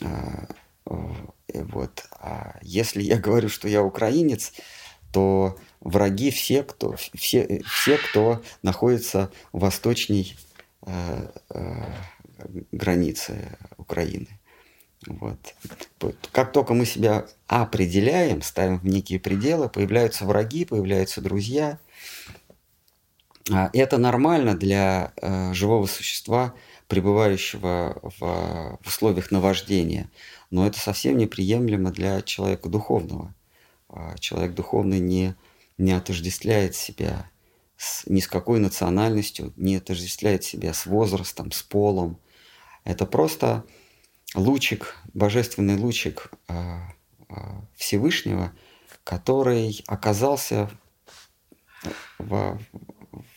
А, 0.00 0.46
вот. 0.84 2.04
А 2.12 2.58
если 2.62 3.02
я 3.02 3.18
говорю, 3.18 3.48
что 3.48 3.68
я 3.68 3.82
украинец, 3.82 4.52
то 5.12 5.58
враги 5.80 6.30
все, 6.30 6.62
кто, 6.62 6.96
все, 7.14 7.60
все, 7.66 7.98
кто 7.98 8.42
находится 8.62 9.30
восточней 9.52 10.34
э, 10.86 11.28
э, 11.50 11.84
границы 12.72 13.58
Украины. 13.76 14.28
Вот. 15.06 15.54
Как 16.30 16.52
только 16.52 16.74
мы 16.74 16.86
себя 16.86 17.26
определяем, 17.46 18.40
ставим 18.40 18.78
в 18.78 18.86
некие 18.86 19.18
пределы, 19.18 19.68
появляются 19.68 20.24
враги, 20.24 20.64
появляются 20.64 21.20
друзья. 21.20 21.78
А, 23.50 23.70
это 23.72 23.98
нормально 23.98 24.56
для 24.56 25.12
э, 25.16 25.52
живого 25.52 25.86
существа, 25.86 26.54
пребывающего 26.86 27.98
в, 28.18 28.78
условиях 28.86 29.30
наваждения, 29.30 30.10
но 30.50 30.66
это 30.66 30.78
совсем 30.78 31.16
неприемлемо 31.16 31.90
для 31.90 32.22
человека 32.22 32.68
духовного. 32.68 33.34
А, 33.88 34.16
человек 34.18 34.54
духовный 34.54 35.00
не, 35.00 35.34
не 35.78 35.92
отождествляет 35.92 36.76
себя 36.76 37.30
с, 37.76 38.06
ни 38.06 38.20
с 38.20 38.28
какой 38.28 38.60
национальностью, 38.60 39.52
не 39.56 39.76
отождествляет 39.76 40.44
себя 40.44 40.72
с 40.72 40.86
возрастом, 40.86 41.50
с 41.50 41.62
полом. 41.62 42.18
Это 42.84 43.06
просто 43.06 43.64
лучик, 44.34 44.96
божественный 45.14 45.76
лучик 45.76 46.30
а, 46.46 46.92
Всевышнего, 47.74 48.52
который 49.02 49.82
оказался 49.88 50.70
в, 52.18 52.60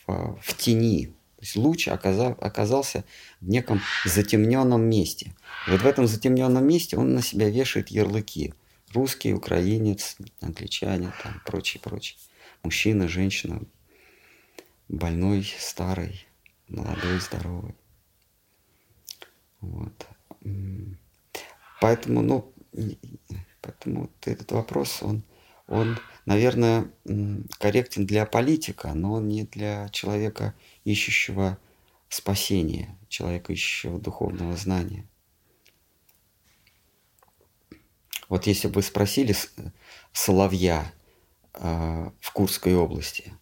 в, 0.08 0.54
тени. 0.58 1.08
То 1.38 1.42
есть 1.42 1.56
луч 1.56 1.88
оказал, 1.88 2.38
оказался 2.42 3.04
в 3.42 3.50
неком 3.50 3.82
затемненном 4.06 4.82
месте. 4.82 5.36
Вот 5.68 5.82
в 5.82 5.86
этом 5.86 6.08
затемненном 6.08 6.66
месте 6.66 6.98
он 6.98 7.14
на 7.14 7.22
себя 7.22 7.50
вешает 7.50 7.90
ярлыки. 7.90 8.54
Русский, 8.94 9.34
украинец, 9.34 10.16
англичанин, 10.42 11.12
там, 11.22 11.42
прочее, 11.46 11.82
прочее. 11.82 12.18
Мужчина, 12.64 13.08
женщина, 13.08 13.62
больной, 14.88 15.52
старый, 15.60 16.26
молодой, 16.68 17.20
здоровый. 17.20 17.76
Вот. 19.60 20.08
Поэтому, 21.82 22.22
ну, 22.22 22.54
поэтому 23.62 24.10
этот 24.24 24.52
вопрос, 24.52 25.02
он, 25.02 25.24
он, 25.68 25.98
наверное, 26.26 26.92
корректен 27.60 28.06
для 28.06 28.26
политика, 28.26 28.94
но 28.94 29.20
не 29.20 29.44
для 29.44 29.90
человека, 29.90 30.54
ищущего 30.84 31.58
спасения, 32.10 32.98
человека, 33.10 33.54
ищущего 33.54 34.00
духовного 34.00 34.56
знания. 34.56 35.08
Вот 38.30 38.48
если 38.48 38.68
бы 38.68 38.82
спросили 38.82 39.36
Соловья 40.12 40.92
э, 41.54 42.10
в 42.20 42.32
Курской 42.32 42.74
области, 42.74 43.34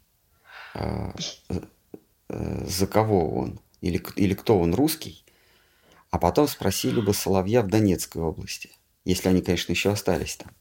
э, 0.74 1.12
э, 2.30 2.66
за 2.68 2.88
кого 2.88 3.34
он, 3.34 3.62
или, 3.82 4.04
или 4.16 4.34
кто 4.34 4.60
он, 4.60 4.74
русский, 4.74 5.24
а 6.10 6.20
потом 6.20 6.48
спросили 6.48 7.00
бы 7.00 7.14
Соловья 7.14 7.62
в 7.62 7.68
Донецкой 7.68 8.24
области, 8.24 8.72
если 9.06 9.30
они, 9.30 9.42
конечно, 9.42 9.72
еще 9.72 9.92
остались 9.92 10.36
там. 10.36 10.52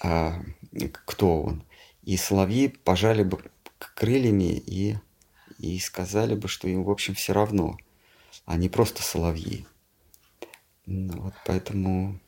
А, 0.00 0.42
кто 1.06 1.42
он? 1.42 1.64
И 2.02 2.16
Соловьи 2.16 2.68
пожали 2.68 3.22
бы 3.22 3.50
крыльями 3.78 4.56
и, 4.66 4.96
и 5.58 5.78
сказали 5.78 6.34
бы, 6.34 6.48
что 6.48 6.68
им, 6.68 6.84
в 6.84 6.90
общем, 6.90 7.14
все 7.14 7.32
равно. 7.32 7.76
Они 8.46 8.68
просто 8.68 9.02
соловьи. 9.02 9.66
Ну, 10.86 11.22
вот 11.22 11.34
поэтому 11.44 12.18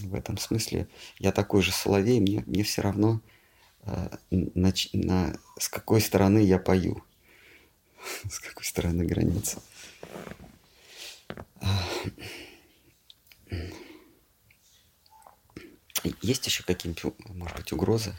в 0.00 0.14
этом 0.14 0.38
смысле 0.38 0.88
я 1.18 1.32
такой 1.32 1.62
же 1.62 1.72
соловей, 1.72 2.20
мне, 2.20 2.42
мне 2.46 2.62
все 2.62 2.82
равно, 2.82 3.20
э, 3.82 4.08
на, 4.30 4.72
на, 4.92 5.38
с 5.58 5.68
какой 5.68 6.00
стороны 6.00 6.38
я 6.38 6.58
пою, 6.58 7.02
с 8.30 8.38
какой 8.40 8.64
стороны 8.64 9.04
граница. 9.04 9.60
Есть 16.22 16.46
еще 16.46 16.62
какие-нибудь, 16.64 17.14
может 17.28 17.56
быть, 17.56 17.72
угрозы? 17.72 18.14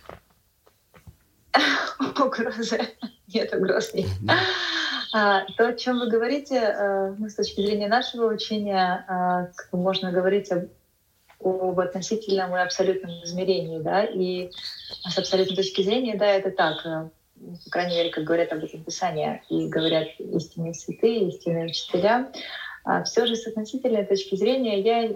Угрозы? 2.00 2.80
Нет, 3.28 3.54
угроз 3.54 3.94
нет. 3.94 4.08
А, 5.12 5.46
то, 5.58 5.68
о 5.68 5.74
чем 5.74 6.00
вы 6.00 6.08
говорите, 6.08 6.56
э, 6.56 7.16
ну, 7.18 7.30
с 7.30 7.36
точки 7.36 7.62
зрения 7.62 7.88
нашего 7.88 8.32
учения, 8.32 9.06
а, 9.08 9.50
можно 9.72 10.12
говорить 10.12 10.52
об, 10.52 10.66
об 11.40 11.80
относительном 11.80 12.56
и 12.56 12.60
абсолютном 12.60 13.24
измерении, 13.24 13.80
да, 13.80 14.04
и 14.04 14.52
с 15.10 15.18
абсолютной 15.18 15.56
точки 15.56 15.82
зрения, 15.82 16.16
да, 16.16 16.28
это 16.28 16.52
так, 16.52 16.86
э, 16.86 17.10
по 17.66 17.70
крайней 17.72 17.96
мере, 17.96 18.10
как 18.12 18.24
говорят 18.24 18.52
об 18.54 18.64
этом 18.64 18.84
Писания, 18.84 19.42
и 19.50 19.68
говорят 19.68 20.10
истинные 20.20 20.76
святые, 20.76 21.30
истинные 21.30 21.66
учителя, 21.66 22.32
все 23.06 23.26
же 23.26 23.36
с 23.36 23.46
относительной 23.48 24.06
точки 24.06 24.36
зрения 24.36 24.82
я, 24.82 25.16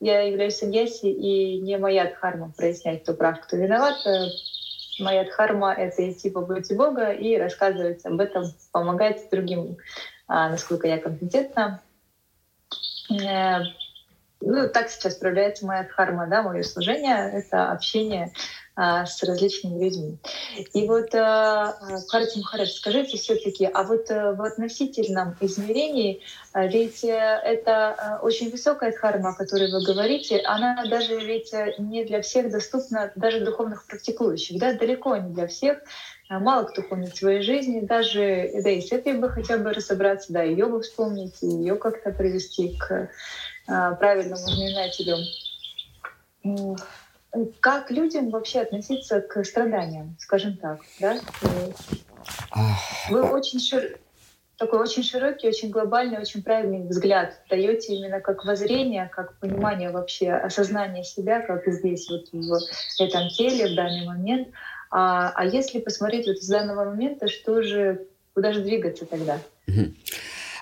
я 0.00 0.22
являюсь 0.22 0.56
саньяси, 0.56 1.06
и 1.06 1.60
не 1.60 1.76
моя 1.78 2.10
дхарма 2.10 2.52
прояснять, 2.56 3.02
кто 3.02 3.14
прав, 3.14 3.40
кто 3.40 3.56
виноват. 3.56 4.06
Э, 4.06 4.28
моя 5.00 5.24
дхарма— 5.24 5.72
это 5.76 6.10
идти 6.10 6.30
по 6.30 6.42
пути 6.42 6.74
Бога 6.74 7.10
и 7.10 7.36
рассказывать 7.36 8.04
об 8.04 8.20
этом, 8.20 8.44
помогать 8.72 9.28
другим, 9.30 9.76
а, 10.28 10.48
насколько 10.48 10.86
я 10.86 10.98
компетентна. 10.98 11.82
Э, 13.10 13.60
ну, 14.40 14.68
так 14.68 14.88
сейчас 14.88 15.16
проявляется 15.16 15.66
моя 15.66 15.84
дхарма, 15.84 16.26
да, 16.26 16.42
мое 16.42 16.62
служение— 16.62 17.30
это 17.32 17.72
общение 17.72 18.32
а, 18.32 18.59
с 18.76 19.22
различными 19.22 19.84
людьми. 19.84 20.18
И 20.72 20.86
вот, 20.86 21.10
Харати 22.08 22.38
Махарадж, 22.38 22.70
скажите 22.70 23.16
все-таки, 23.16 23.68
а 23.72 23.82
вот 23.82 24.10
э, 24.10 24.32
в 24.32 24.42
относительном 24.42 25.36
измерении, 25.40 26.22
э, 26.54 26.68
ведь 26.68 27.04
э, 27.04 27.08
это 27.08 28.20
очень 28.22 28.50
высокая 28.50 28.92
дхарма, 28.92 29.30
о 29.30 29.34
которой 29.34 29.70
вы 29.70 29.84
говорите, 29.84 30.38
она 30.38 30.84
даже 30.86 31.18
ведь 31.18 31.52
не 31.78 32.04
для 32.04 32.22
всех 32.22 32.50
доступна, 32.50 33.12
даже 33.16 33.40
духовных 33.44 33.86
практикующих, 33.86 34.58
да, 34.58 34.72
далеко 34.72 35.16
не 35.16 35.32
для 35.34 35.46
всех. 35.46 35.78
Мало 36.28 36.64
кто 36.64 36.82
помнит 36.82 37.16
своей 37.16 37.42
жизни, 37.42 37.80
даже, 37.80 38.50
да 38.62 38.70
и 38.70 38.80
с 38.80 38.92
этой 38.92 39.14
бы 39.14 39.28
хотя 39.30 39.58
бы 39.58 39.72
разобраться, 39.72 40.32
да, 40.32 40.42
ее 40.42 40.66
бы 40.66 40.80
вспомнить, 40.80 41.34
ее 41.42 41.74
как-то 41.74 42.12
привести 42.12 42.76
к 42.76 43.10
правильному 43.66 44.36
знаменателю 44.36 45.16
как 47.60 47.90
людям 47.90 48.30
вообще 48.30 48.60
относиться 48.60 49.20
к 49.20 49.44
страданиям, 49.44 50.16
скажем 50.18 50.56
так, 50.56 50.80
да? 51.00 51.18
Вы 53.08 53.22
очень 53.22 53.60
шир... 53.60 53.98
такой 54.56 54.80
очень 54.80 55.02
широкий, 55.02 55.48
очень 55.48 55.70
глобальный, 55.70 56.18
очень 56.18 56.42
правильный 56.42 56.86
взгляд 56.86 57.40
даете 57.48 57.94
именно 57.94 58.20
как 58.20 58.44
воззрение, 58.44 59.08
как 59.08 59.38
понимание 59.38 59.90
вообще, 59.90 60.32
осознание 60.32 61.04
себя, 61.04 61.40
как 61.40 61.66
здесь 61.66 62.08
вот 62.10 62.28
в 62.32 63.00
этом 63.00 63.28
теле 63.30 63.72
в 63.72 63.76
данный 63.76 64.06
момент. 64.06 64.48
А, 64.90 65.32
а 65.34 65.46
если 65.46 65.78
посмотреть 65.78 66.26
вот 66.26 66.38
с 66.38 66.48
данного 66.48 66.84
момента, 66.84 67.28
что 67.28 67.62
же, 67.62 68.06
куда 68.34 68.52
же 68.52 68.60
двигаться 68.62 69.06
тогда? 69.06 69.38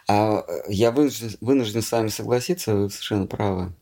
А, 0.07 0.45
я 0.69 0.91
вынужден, 0.91 1.31
вынужден 1.41 1.83
с 1.83 1.91
вами 1.91 2.09
согласиться, 2.09 2.75
вы 2.75 2.91
совершенно 2.91 3.27
правы. 3.27 3.73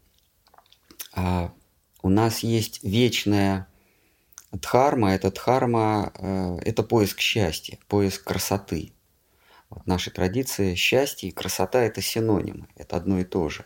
А, 2.07 2.09
у 2.09 2.09
нас 2.09 2.40
есть 2.40 2.83
вечная 2.83 3.66
дхарма. 4.53 5.14
Это 5.14 5.31
дхарма 5.31 6.12
э,– 6.14 6.59
это 6.64 6.83
поиск 6.83 7.21
счастья, 7.21 7.79
поиск 7.88 8.25
красоты. 8.25 8.92
Вот 9.71 9.83
в 9.85 9.87
нашей 9.87 10.12
традиции 10.12 10.75
счастье 10.77 11.29
и 11.29 11.33
красота– 11.33 11.83
это 11.85 12.01
синонимы, 12.01 12.69
это 12.77 12.97
одно 12.97 13.19
и 13.19 13.25
то 13.25 13.49
же. 13.49 13.64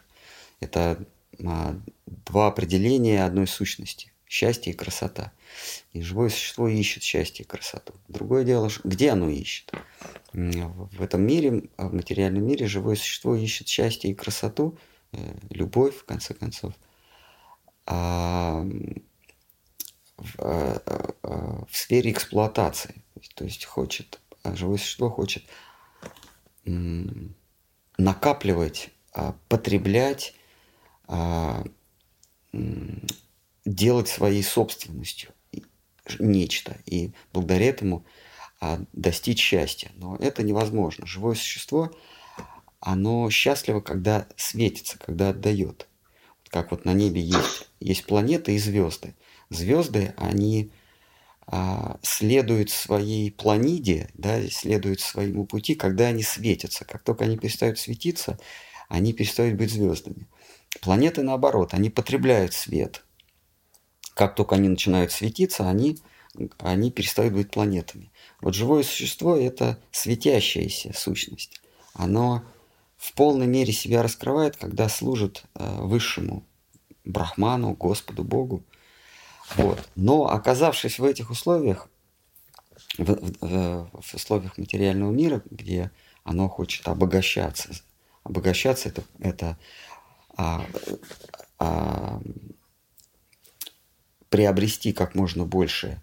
Это 0.61 0.99
а, 1.45 1.77
два 2.07 2.47
определения 2.49 3.25
одной 3.25 3.47
сущности– 3.47 4.13
счастье 4.27 4.73
и 4.73 4.77
красота. 4.77 5.33
И 5.93 6.03
живое 6.03 6.31
существо 6.31 6.69
ищет 6.69 7.03
счастье 7.03 7.45
и 7.45 7.49
красоту. 7.49 7.95
Другое 8.09 8.45
дело, 8.45 8.71
где 8.85 9.11
оно 9.11 9.29
ищет? 9.29 9.73
В 10.33 11.03
этом 11.03 11.23
мире, 11.23 11.65
в 11.77 11.95
материальном 11.95 12.47
мире, 12.47 12.67
живое 12.67 12.97
существо 12.97 13.35
ищет 13.35 13.69
счастье 13.69 14.11
и 14.11 14.15
красоту, 14.15 14.79
э, 15.13 15.19
любовь, 15.51 15.97
в 15.97 16.05
конце 16.05 16.35
концов, 16.35 16.73
а 17.87 18.65
в, 20.17 20.35
а, 20.39 20.83
а, 21.23 21.65
в 21.69 21.77
сфере 21.77 22.13
эксплуатации. 22.13 23.03
То 23.35 23.45
есть 23.45 23.65
хочет, 23.65 24.21
живое 24.45 24.79
существо 24.79 25.11
хочет 25.11 25.45
накапливать, 27.97 28.91
потреблять, 29.49 30.35
делать 33.65 34.09
своей 34.09 34.43
собственностью 34.43 35.33
нечто. 36.19 36.79
И 36.87 37.13
благодаря 37.33 37.67
этому 37.67 38.05
а, 38.61 38.81
достичь 38.93 39.41
счастья. 39.41 39.91
Но 39.95 40.17
это 40.17 40.43
невозможно. 40.43 41.07
Живое 41.07 41.35
существо, 41.35 41.91
оно 42.81 43.31
счастливо, 43.31 43.81
когда 43.81 44.27
светится, 44.37 44.99
когда 44.99 45.31
отдает. 45.31 45.87
Как 46.51 46.73
вот 46.73 46.85
на 46.85 46.93
небе 46.93 47.21
есть, 47.21 47.69
есть 47.79 48.05
планеты 48.07 48.55
и 48.55 48.59
звезды. 48.59 49.15
Звезды, 49.51 50.15
они 50.17 50.73
а, 51.47 51.99
следуют 52.03 52.71
своей 52.71 53.31
планиде, 53.31 54.11
да, 54.15 54.41
следуют 54.49 55.01
своему 55.01 55.47
пути, 55.47 55.75
когда 55.75 56.07
они 56.07 56.23
светятся. 56.23 56.85
Как 56.85 57.03
только 57.03 57.25
они 57.25 57.37
перестают 57.37 57.79
светиться, 57.79 58.39
они 58.89 59.13
перестают 59.13 59.57
быть 59.57 59.71
звездами. 59.71 60.27
Планеты 60.81 61.23
наоборот, 61.23 61.73
они 61.73 61.91
потребляют 61.91 62.53
свет. 62.53 63.05
Как 64.15 64.35
только 64.35 64.57
они 64.57 64.69
начинают 64.69 65.13
светиться, 65.13 65.69
они, 65.69 65.99
они 66.59 66.91
перестают 66.91 67.33
быть 67.33 67.51
планетами. 67.51 68.13
Вот 68.41 68.55
живое 68.55 68.83
существо– 68.83 69.37
это 69.37 69.79
светящаяся 69.93 70.93
сущность. 70.93 71.61
Оно 71.95 72.45
в 73.01 73.15
полной 73.15 73.47
мере 73.47 73.73
себя 73.73 74.03
раскрывает, 74.03 74.59
когда 74.59 74.91
служит 74.91 75.45
э, 75.55 75.81
высшему 75.81 76.45
Брахману, 77.07 77.73
Господу, 77.73 78.25
Богу. 78.25 78.63
Вот. 79.57 79.89
Но 79.97 80.29
оказавшись 80.29 80.99
в 80.99 81.05
этих 81.05 81.31
условиях, 81.31 81.89
в, 82.99 83.19
в, 83.41 83.91
в 84.03 84.15
условиях 84.15 84.59
материального 84.59 85.11
мира, 85.11 85.43
где 85.51 85.91
оно 86.25 86.51
хочет 86.51 86.87
обогащаться, 86.89 87.71
обогащаться 88.23 88.91
это, 88.91 89.03
это 89.19 89.59
а, 90.37 90.67
а, 91.59 92.21
приобрести 94.29 94.93
как 94.93 95.15
можно 95.15 95.47
больше 95.47 96.03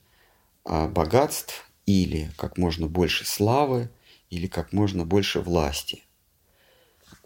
а, 0.65 0.87
богатств, 0.87 1.69
или 1.85 2.31
как 2.37 2.57
можно 2.57 2.87
больше 2.87 3.23
славы, 3.23 3.91
или 4.31 4.47
как 4.47 4.73
можно 4.73 5.05
больше 5.05 5.41
власти, 5.41 6.03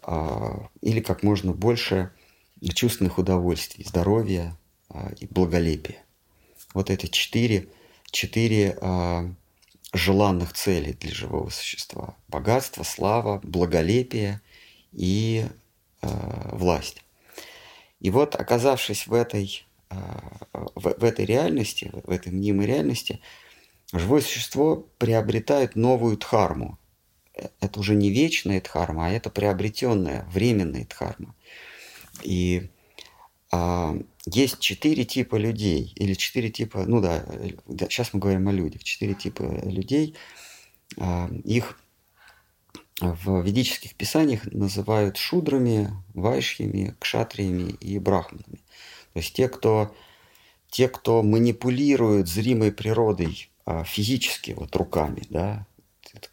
или 0.04 1.00
как 1.00 1.22
можно 1.22 1.52
больше 1.52 2.12
чувственных 2.70 3.18
удовольствий, 3.18 3.84
здоровья 3.84 4.56
а, 4.88 5.12
и 5.18 5.26
благолепия. 5.26 6.04
Вот 6.74 6.90
эти 6.90 7.06
четыре, 7.06 7.68
четыре 8.10 8.78
а, 8.80 9.32
желанных 9.92 10.52
целей 10.52 10.92
для 10.92 11.12
живого 11.12 11.50
существа. 11.50 12.16
Богатство, 12.28 12.82
слава, 12.82 13.40
благолепие 13.42 14.40
и 14.92 15.46
власть. 16.00 17.02
И 18.00 18.10
вот 18.10 18.34
оказавшись 18.34 19.06
в 19.06 19.14
этой, 19.14 19.64
в, 20.52 20.94
в 20.98 21.04
этой 21.04 21.24
реальности, 21.24 21.92
в 21.92 22.10
этой 22.10 22.32
мнимой 22.32 22.66
реальности, 22.66 23.20
живое 23.92 24.20
существо 24.22 24.88
приобретает 24.98 25.76
новую 25.76 26.16
дхарму. 26.16 26.78
Это 27.60 27.80
уже 27.80 27.94
не 27.94 28.10
вечная 28.10 28.60
дхарма, 28.60 29.06
а 29.06 29.10
это 29.10 29.30
приобретенная, 29.30 30.26
временная 30.30 30.86
дхарма. 30.86 31.34
И 32.22 32.70
а, 33.50 33.96
есть 34.26 34.60
четыре 34.60 35.04
типа 35.04 35.36
людей, 35.36 35.92
или 35.96 36.14
четыре 36.14 36.50
типа, 36.50 36.84
ну 36.86 37.00
да, 37.00 37.24
да, 37.66 37.86
сейчас 37.88 38.12
мы 38.12 38.20
говорим 38.20 38.48
о 38.48 38.52
людях, 38.52 38.84
четыре 38.84 39.14
типа 39.14 39.42
людей. 39.64 40.14
А, 40.98 41.30
их 41.44 41.78
в 43.00 43.42
ведических 43.42 43.94
писаниях 43.94 44.44
называют 44.52 45.16
шудрами, 45.16 45.90
вайшьями, 46.14 46.94
кшатриями 46.98 47.72
и 47.80 47.98
брахманами. 47.98 48.60
То 49.12 49.18
есть 49.18 49.34
те, 49.34 49.48
кто, 49.48 49.94
те, 50.68 50.88
кто 50.88 51.22
манипулирует 51.22 52.28
зримой 52.28 52.72
природой 52.72 53.50
а, 53.64 53.84
физически, 53.84 54.52
вот 54.52 54.74
руками, 54.76 55.22
да, 55.28 55.66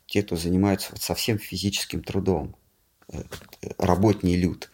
те, 0.05 0.23
кто 0.23 0.35
занимаются 0.35 0.91
вот 0.91 1.01
совсем 1.01 1.37
физическим 1.37 2.03
трудом, 2.03 2.55
э, 3.11 3.21
работний 3.77 4.35
люд, 4.35 4.71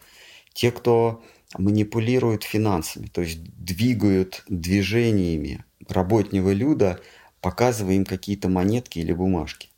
те, 0.52 0.70
кто 0.70 1.22
манипулирует 1.58 2.42
финансами, 2.42 3.06
то 3.06 3.20
есть 3.20 3.42
двигают 3.42 4.44
движениями 4.48 5.64
работнего 5.88 6.52
люда, 6.52 7.00
показывая 7.40 7.94
им 7.94 8.04
какие-то 8.04 8.48
монетки 8.48 8.98
или 8.98 9.12
бумажки. 9.12 9.68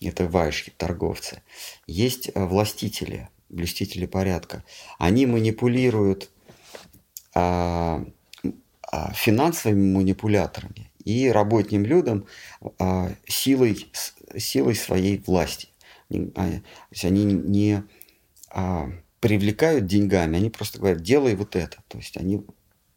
Это 0.00 0.26
вайшки, 0.26 0.72
торговцы. 0.76 1.42
Есть 1.86 2.30
э, 2.34 2.44
властители, 2.44 3.28
блюстители 3.50 4.06
порядка. 4.06 4.64
Они 4.98 5.26
манипулируют 5.26 6.30
а, 7.34 8.04
а, 8.90 9.12
финансовыми 9.12 9.92
манипуляторами 9.92 10.90
и 11.04 11.28
работним 11.28 11.84
людям 11.84 12.26
а, 12.78 13.10
силой, 13.26 13.88
силой 14.38 14.74
своей 14.74 15.18
власти. 15.18 15.68
А, 16.10 16.16
то 16.34 16.62
есть 16.90 17.04
они 17.04 17.24
не 17.24 17.82
а, 18.50 18.90
привлекают 19.20 19.86
деньгами, 19.86 20.38
они 20.38 20.50
просто 20.50 20.78
говорят, 20.78 21.02
делай 21.02 21.34
вот 21.34 21.56
это. 21.56 21.82
То 21.88 21.98
есть 21.98 22.16
они 22.16 22.44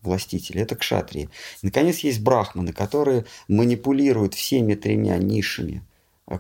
властители, 0.02 0.62
это 0.62 0.76
кшатрии. 0.76 1.30
И, 1.62 1.66
наконец, 1.68 2.00
есть 2.00 2.22
брахманы, 2.22 2.74
которые 2.74 3.26
манипулируют 3.48 4.34
всеми 4.34 4.76
тремя 4.76 5.18
низшими 5.18 5.84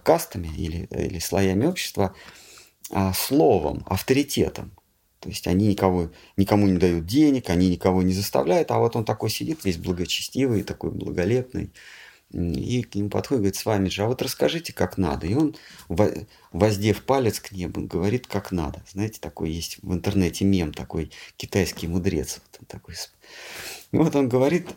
кастами 0.03 0.47
или, 0.56 0.88
или 0.91 1.19
слоями 1.19 1.65
общества 1.65 2.15
а, 2.91 3.13
словом, 3.13 3.84
авторитетом. 3.88 4.71
То 5.19 5.29
есть 5.29 5.47
они 5.47 5.67
никого, 5.67 6.12
никому 6.36 6.67
не 6.67 6.77
дают 6.77 7.06
денег, 7.06 7.49
они 7.49 7.69
никого 7.69 8.01
не 8.01 8.13
заставляют, 8.13 8.71
а 8.71 8.79
вот 8.79 8.97
он 8.97 9.06
такой 9.06 9.29
сидит, 9.29 9.63
весь 9.63 9.77
благочестивый, 9.77 10.63
такой 10.63 10.91
благолепный, 10.91 11.71
и 12.33 12.81
к 12.81 12.95
нему 12.95 13.09
подходит, 13.09 13.41
говорит, 13.41 13.55
с 13.55 13.65
вами 13.65 13.89
же, 13.89 14.03
а 14.03 14.07
вот 14.07 14.21
расскажите, 14.21 14.73
как 14.73 14.97
надо. 14.97 15.27
И 15.27 15.35
он, 15.35 15.55
воздев 16.51 17.03
палец 17.03 17.39
к 17.39 17.51
небу, 17.51 17.81
говорит, 17.81 18.27
как 18.27 18.51
надо. 18.51 18.83
Знаете, 18.91 19.19
такой 19.19 19.51
есть 19.51 19.77
в 19.81 19.93
интернете 19.93 20.43
мем, 20.43 20.73
такой 20.73 21.11
китайский 21.37 21.87
мудрец. 21.87 22.41
Вот 22.41 22.59
он 22.59 22.65
такой. 22.65 22.95
И 23.91 23.97
вот 23.97 24.15
он 24.15 24.27
говорит, 24.29 24.69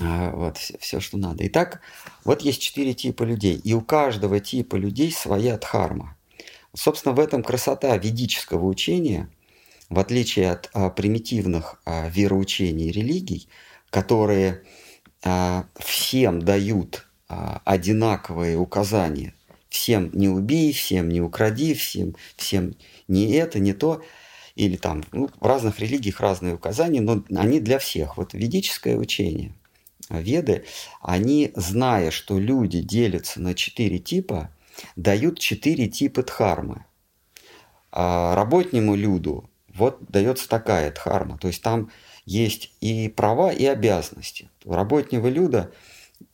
а, 0.00 0.30
вот 0.30 0.58
все, 0.58 0.78
все, 0.78 1.00
что 1.00 1.18
надо. 1.18 1.46
Итак, 1.48 1.80
вот 2.24 2.42
есть 2.42 2.62
четыре 2.62 2.94
типа 2.94 3.24
людей, 3.24 3.60
и 3.62 3.74
у 3.74 3.80
каждого 3.80 4.38
типа 4.38 4.76
людей 4.76 5.10
своя 5.12 5.58
дхарма. 5.58 6.16
Собственно, 6.72 7.14
в 7.14 7.20
этом 7.20 7.42
красота 7.42 7.96
ведического 7.96 8.66
учения, 8.66 9.28
в 9.88 9.98
отличие 9.98 10.50
от 10.52 10.70
а, 10.72 10.90
примитивных 10.90 11.80
а, 11.84 12.08
вероучений 12.08 12.88
и 12.88 12.92
религий, 12.92 13.48
которые 13.90 14.62
всем 15.76 16.42
дают 16.42 17.06
а, 17.28 17.62
одинаковые 17.64 18.56
указания. 18.56 19.34
Всем 19.68 20.10
не 20.12 20.28
убей, 20.28 20.72
всем 20.72 21.08
не 21.08 21.20
укради, 21.20 21.74
всем, 21.74 22.14
всем 22.36 22.74
не 23.08 23.32
это, 23.32 23.58
не 23.58 23.72
то. 23.72 24.02
Или 24.54 24.76
там 24.76 25.02
ну, 25.12 25.28
в 25.40 25.46
разных 25.46 25.80
религиях 25.80 26.20
разные 26.20 26.54
указания, 26.54 27.00
но 27.00 27.24
они 27.34 27.58
для 27.58 27.78
всех. 27.78 28.16
Вот 28.16 28.34
ведическое 28.34 28.96
учение, 28.96 29.52
веды, 30.08 30.64
они, 31.02 31.52
зная, 31.56 32.12
что 32.12 32.38
люди 32.38 32.82
делятся 32.82 33.40
на 33.40 33.54
четыре 33.54 33.98
типа, 33.98 34.50
дают 34.94 35.40
четыре 35.40 35.88
типа 35.88 36.22
дхармы. 36.22 36.84
А 37.90 38.34
работному 38.36 38.94
люду 38.94 39.50
вот 39.74 39.98
дается 40.08 40.48
такая 40.48 40.92
дхарма. 40.92 41.38
То 41.38 41.48
есть 41.48 41.62
там 41.62 41.90
есть 42.26 42.72
и 42.80 43.08
права, 43.08 43.52
и 43.52 43.64
обязанности. 43.66 44.50
У 44.64 44.74
работнего 44.74 45.28
люда 45.28 45.70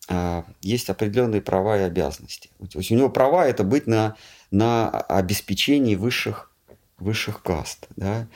а, 0.09 0.45
есть 0.61 0.89
определенные 0.89 1.41
права 1.41 1.79
и 1.79 1.83
обязанности. 1.83 2.51
То 2.71 2.79
есть 2.79 2.91
у 2.91 2.95
него 2.95 3.11
права 3.11 3.47
это 3.47 3.65
быть 3.65 3.87
на, 3.87 4.17
на 4.51 4.89
обеспечении 4.89 5.97
высших, 5.97 6.53
высших 6.99 7.43
каст. 7.43 7.89
Да? 7.97 8.29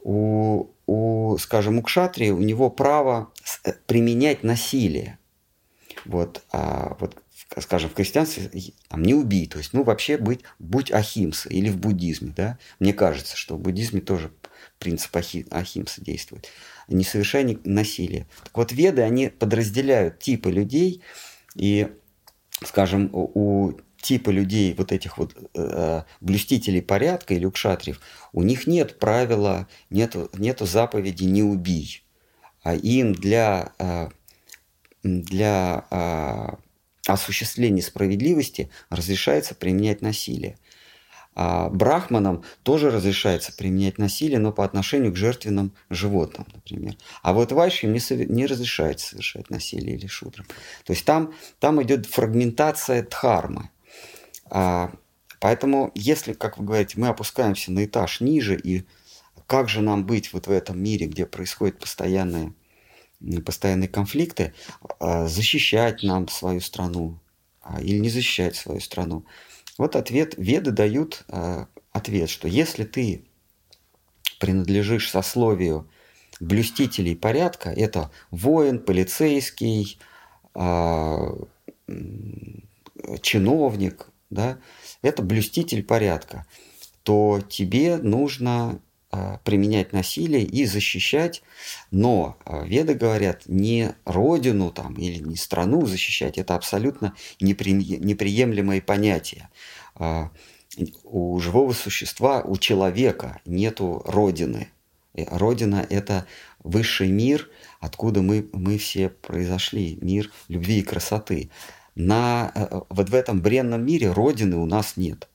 У, 0.00 0.70
у, 0.86 1.36
скажем, 1.38 1.78
у 1.78 1.82
кшатрии 1.82 2.30
у 2.30 2.40
него 2.40 2.70
право 2.70 3.32
э, 3.64 3.72
применять 3.86 4.44
насилие. 4.44 5.18
Вот, 6.04 6.42
а 6.52 6.96
вот 7.00 7.16
скажем, 7.60 7.90
в 7.90 7.94
христианстве 7.94 8.50
там, 8.88 9.02
не 9.02 9.14
убий, 9.14 9.46
то 9.46 9.58
есть, 9.58 9.72
ну, 9.72 9.84
вообще 9.84 10.18
быть, 10.18 10.40
будь 10.58 10.90
ахимса 10.92 11.48
или 11.48 11.68
в 11.68 11.76
буддизме, 11.76 12.32
да, 12.36 12.58
мне 12.80 12.92
кажется, 12.92 13.36
что 13.36 13.56
в 13.56 13.60
буддизме 13.60 14.00
тоже 14.00 14.30
принцип 14.84 15.16
ахи, 15.16 15.46
ахимса 15.50 16.02
действует, 16.02 16.48
не 16.88 17.04
совершай 17.04 17.58
насилия. 17.64 18.26
Так 18.44 18.54
вот, 18.56 18.70
веды, 18.70 19.00
они 19.00 19.28
подразделяют 19.28 20.18
типы 20.18 20.50
людей, 20.50 21.02
и, 21.54 21.88
скажем, 22.62 23.08
у 23.12 23.72
типа 24.02 24.28
людей, 24.28 24.74
вот 24.74 24.92
этих 24.92 25.16
вот 25.16 25.34
э, 25.54 26.02
блюстителей 26.20 26.82
порядка 26.82 27.32
или 27.32 27.46
укшатриев, 27.46 28.02
у 28.34 28.42
них 28.42 28.66
нет 28.66 28.98
правила, 28.98 29.66
нету, 29.88 30.28
нету 30.34 30.66
заповеди 30.66 31.24
«не 31.24 31.42
убий», 31.42 32.04
а 32.62 32.74
им 32.74 33.14
для, 33.14 33.72
э, 33.78 34.08
для 35.02 35.86
э, 35.90 36.56
осуществления 37.06 37.80
справедливости 37.80 38.68
разрешается 38.90 39.54
применять 39.54 40.02
насилие. 40.02 40.58
А 41.36 41.68
брахманам 41.68 42.44
тоже 42.62 42.90
разрешается 42.90 43.52
применять 43.52 43.98
насилие, 43.98 44.38
но 44.38 44.52
по 44.52 44.64
отношению 44.64 45.12
к 45.12 45.16
жертвенным 45.16 45.74
животным, 45.90 46.46
например. 46.54 46.96
А 47.22 47.32
вот 47.32 47.50
вайшим 47.50 47.92
не, 47.92 48.00
не 48.26 48.46
разрешается 48.46 49.08
совершать 49.08 49.50
насилие 49.50 49.96
или 49.96 50.06
шудрам. 50.06 50.46
То 50.84 50.92
есть 50.92 51.04
там, 51.04 51.34
там 51.58 51.82
идет 51.82 52.06
фрагментация 52.06 53.02
дхармы. 53.02 53.70
А, 54.48 54.92
поэтому, 55.40 55.90
если, 55.96 56.34
как 56.34 56.56
вы 56.56 56.66
говорите, 56.66 57.00
мы 57.00 57.08
опускаемся 57.08 57.72
на 57.72 57.84
этаж 57.84 58.20
ниже, 58.20 58.56
и 58.56 58.84
как 59.48 59.68
же 59.68 59.82
нам 59.82 60.06
быть 60.06 60.32
вот 60.32 60.46
в 60.46 60.52
этом 60.52 60.80
мире, 60.80 61.06
где 61.06 61.26
происходят 61.26 61.80
постоянные, 61.80 62.54
постоянные 63.44 63.88
конфликты, 63.88 64.54
а, 65.00 65.26
защищать 65.26 66.04
нам 66.04 66.28
свою 66.28 66.60
страну 66.60 67.18
а, 67.60 67.80
или 67.80 67.98
не 67.98 68.08
защищать 68.08 68.54
свою 68.54 68.78
страну– 68.78 69.26
вот 69.78 69.96
ответ, 69.96 70.34
веды 70.36 70.70
дают 70.70 71.24
э, 71.28 71.66
ответ, 71.92 72.30
что 72.30 72.48
если 72.48 72.84
ты 72.84 73.24
принадлежишь 74.38 75.10
сословию 75.10 75.88
блюстителей 76.40 77.16
порядка, 77.16 77.70
это 77.70 78.10
воин, 78.30 78.78
полицейский, 78.78 79.98
э, 80.54 81.28
чиновник, 83.20 84.08
да, 84.30 84.58
это 85.02 85.22
блюститель 85.22 85.82
порядка, 85.82 86.46
то 87.02 87.40
тебе 87.48 87.96
нужно 87.98 88.80
применять 89.44 89.92
насилие 89.92 90.42
и 90.42 90.66
защищать, 90.66 91.42
но 91.90 92.36
э, 92.44 92.66
веды 92.66 92.94
говорят 92.94 93.42
не 93.46 93.94
родину 94.04 94.70
там 94.70 94.94
или 94.94 95.18
не 95.18 95.36
страну 95.36 95.86
защищать, 95.86 96.38
это 96.38 96.54
абсолютно 96.54 97.14
неприемлемое 97.40 98.80
понятие. 98.80 99.48
А, 99.94 100.30
у 101.04 101.38
живого 101.40 101.72
существа, 101.72 102.42
у 102.42 102.56
человека 102.56 103.40
нету 103.44 104.02
родины. 104.06 104.68
Родина– 105.14 105.86
это 105.90 106.26
высший 106.64 107.08
мир, 107.08 107.48
откуда 107.80 108.22
мы, 108.22 108.48
мы 108.52 108.78
все 108.78 109.10
произошли, 109.10 109.98
мир 110.00 110.32
любви 110.48 110.80
и 110.80 110.82
красоты. 110.82 111.50
На, 111.94 112.50
э, 112.54 112.80
вот 112.88 113.10
в 113.10 113.14
этом 113.14 113.40
бренном 113.40 113.86
мире 113.86 114.10
родины 114.10 114.56
у 114.56 114.66
нас 114.66 114.96
нет. 114.96 115.28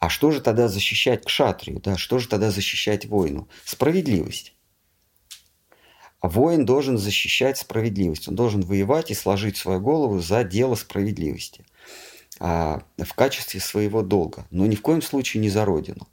А 0.00 0.08
что 0.08 0.32
же 0.32 0.40
тогда 0.40 0.66
защищать 0.66 1.24
кшатрию? 1.24 1.80
Да? 1.80 1.96
Что 1.96 2.18
же 2.18 2.26
тогда 2.26 2.50
защищать 2.50 3.06
воину? 3.06 3.48
Справедливость. 3.64 4.54
А 6.20 6.28
воин 6.28 6.66
должен 6.66 6.98
защищать 6.98 7.58
справедливость. 7.58 8.26
Он 8.26 8.34
должен 8.34 8.62
воевать 8.62 9.12
и 9.12 9.14
сложить 9.14 9.56
свою 9.56 9.80
голову 9.80 10.20
за 10.20 10.42
дело 10.42 10.74
справедливости– 10.74 11.64
а, 12.42 12.82
в 12.96 13.12
качестве 13.12 13.60
своего 13.60 14.00
долга, 14.00 14.46
но 14.50 14.64
ни 14.64 14.74
в 14.74 14.80
коем 14.80 15.02
случае 15.02 15.42
не 15.42 15.50
за 15.50 15.66
родину. 15.66 16.08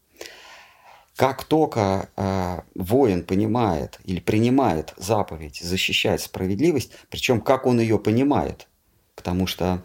Как 1.16 1.46
только 1.46 2.10
э, 2.16 2.60
воин 2.76 3.24
понимает 3.24 4.00
или 4.04 4.20
принимает 4.20 4.94
заповедь 4.98 5.60
защищать 5.60 6.22
справедливость, 6.22 6.92
причем 7.10 7.42
как 7.42 7.66
он 7.66 7.80
ее 7.80 7.98
понимает, 7.98 8.68
потому 9.16 9.48
что 9.48 9.84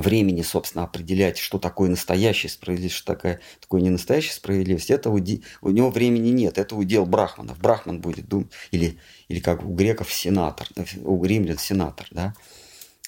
времени, 0.00 0.42
собственно, 0.42 0.84
определять, 0.84 1.38
что 1.38 1.58
такое 1.58 1.88
настоящая 1.88 2.48
справедливость, 2.48 2.96
что 2.96 3.14
такое, 3.14 3.40
такое 3.60 3.80
не 3.80 3.90
настоящая 3.90 4.32
справедливость, 4.32 4.90
это 4.90 5.10
у, 5.10 5.14
у 5.14 5.70
него 5.70 5.90
времени 5.90 6.28
нет, 6.28 6.58
это 6.58 6.76
удел 6.76 7.06
брахманов. 7.06 7.58
Брахман 7.58 8.00
будет 8.00 8.28
думать, 8.28 8.48
или, 8.70 8.98
или 9.28 9.40
как 9.40 9.64
у 9.64 9.74
греков 9.74 10.12
сенатор, 10.12 10.68
у 11.04 11.24
римлян 11.24 11.58
сенатор, 11.58 12.06
да, 12.10 12.34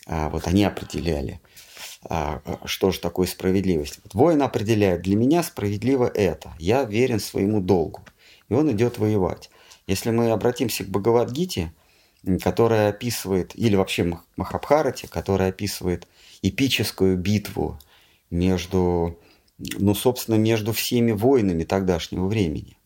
а 0.06 0.28
вот 0.30 0.46
они 0.46 0.64
определяли. 0.64 1.40
А, 2.04 2.40
что 2.64 2.90
же 2.90 3.00
такое 3.00 3.26
справедливость. 3.26 4.00
Вот 4.04 4.14
воин 4.14 4.42
определяет, 4.42 5.02
для 5.02 5.16
меня 5.16 5.42
справедливо 5.42 6.06
это, 6.06 6.54
я 6.58 6.84
верен 6.84 7.20
своему 7.20 7.60
долгу. 7.60 8.02
И 8.48 8.54
он 8.54 8.70
идет 8.72 8.98
воевать. 8.98 9.50
Если 9.86 10.10
мы 10.10 10.30
обратимся 10.30 10.84
к 10.84 10.88
Бхагавадгите, 10.88 11.72
которая 12.42 12.90
описывает, 12.90 13.52
или 13.54 13.76
вообще 13.76 14.20
Махабхарате, 14.36 15.08
которая 15.08 15.50
описывает 15.50 16.06
эпическую 16.42 17.16
битву 17.16 17.78
между, 18.30 19.18
ну, 19.58 19.94
собственно, 19.94 20.36
между 20.36 20.72
всеми 20.72 21.12
воинами 21.12 21.64
тогдашнего 21.64 22.26
времени, 22.26 22.78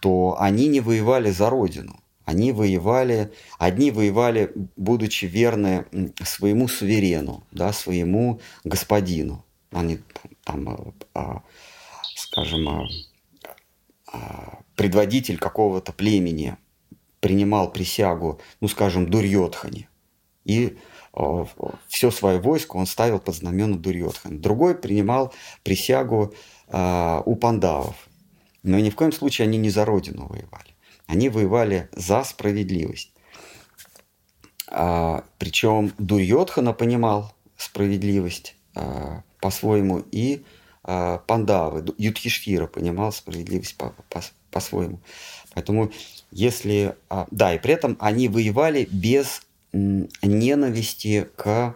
то 0.00 0.36
они 0.38 0.68
не 0.68 0.80
воевали 0.80 1.30
за 1.30 1.50
родину. 1.50 2.02
Они 2.24 2.52
воевали, 2.52 3.32
одни 3.58 3.90
воевали, 3.90 4.52
будучи 4.76 5.24
верны 5.24 5.86
своему 6.24 6.68
суверену, 6.68 7.44
да, 7.50 7.72
своему 7.72 8.40
господину. 8.62 9.44
Они 9.72 9.98
там, 10.44 10.94
а, 11.14 11.42
скажем, 12.14 12.68
а, 12.68 12.86
а, 14.06 14.58
предводитель 14.76 15.38
какого-то 15.38 15.92
племени 15.92 16.56
принимал 17.20 17.72
присягу, 17.72 18.40
ну, 18.60 18.68
скажем, 18.68 19.10
Дурьотхане. 19.10 19.88
И 20.44 20.76
все 21.88 22.10
свое 22.10 22.40
войско 22.40 22.76
он 22.76 22.86
ставил 22.86 23.18
под 23.18 23.34
знамена 23.34 23.76
Дурьотхана. 23.76 24.38
Другой 24.38 24.74
принимал 24.74 25.32
присягу 25.62 26.32
у 26.68 27.36
пандавов. 27.36 27.96
Но 28.62 28.78
ни 28.78 28.90
в 28.90 28.96
коем 28.96 29.12
случае 29.12 29.46
они 29.46 29.58
не 29.58 29.70
за 29.70 29.84
родину 29.84 30.26
воевали. 30.26 30.74
Они 31.06 31.28
воевали 31.28 31.88
за 31.92 32.24
справедливость. 32.24 33.12
А, 34.68 35.24
причем 35.38 35.92
Дурьотхана 35.98 36.72
понимал 36.72 37.34
справедливость 37.56 38.56
а, 38.74 39.22
по-своему, 39.40 40.02
и 40.10 40.44
Пандавы, 40.82 41.94
Юдхиштира 41.96 42.66
понимал 42.66 43.12
справедливость 43.12 43.76
по, 43.76 43.94
по, 44.08 44.20
по-своему. 44.50 44.98
Поэтому 45.54 45.92
если... 46.32 46.96
А, 47.08 47.28
да, 47.30 47.54
и 47.54 47.60
при 47.60 47.74
этом 47.74 47.96
они 48.00 48.28
воевали 48.28 48.88
без 48.90 49.42
ненависти 49.72 51.28
к... 51.36 51.74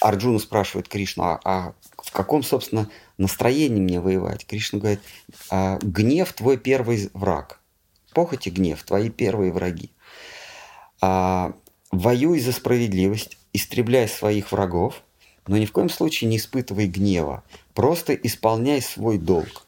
Арджуна 0.00 0.38
спрашивает 0.38 0.88
Кришну, 0.88 1.24
а, 1.24 1.40
а 1.44 1.74
в 1.96 2.12
каком, 2.12 2.44
собственно, 2.44 2.88
настроении 3.18 3.80
мне 3.80 4.00
воевать? 4.00 4.46
Кришна 4.46 4.78
говорит, 4.78 5.00
а, 5.50 5.78
гнев 5.82 6.32
твой 6.32 6.56
первый 6.56 7.10
враг– 7.14 7.60
Похоть 8.14 8.46
и 8.46 8.50
гнев– 8.50 8.82
твои 8.84 9.10
первые 9.10 9.52
враги. 9.52 9.90
А, 11.00 11.52
воюй 11.90 12.38
за 12.38 12.52
справедливость, 12.52 13.36
истребляй 13.52 14.08
своих 14.08 14.52
врагов, 14.52 15.02
но 15.48 15.58
ни 15.58 15.66
в 15.66 15.72
коем 15.72 15.90
случае 15.90 16.30
не 16.30 16.36
испытывай 16.38 16.86
гнева. 16.86 17.42
Просто 17.74 18.14
исполняй 18.14 18.80
свой 18.80 19.18
долг 19.18 19.66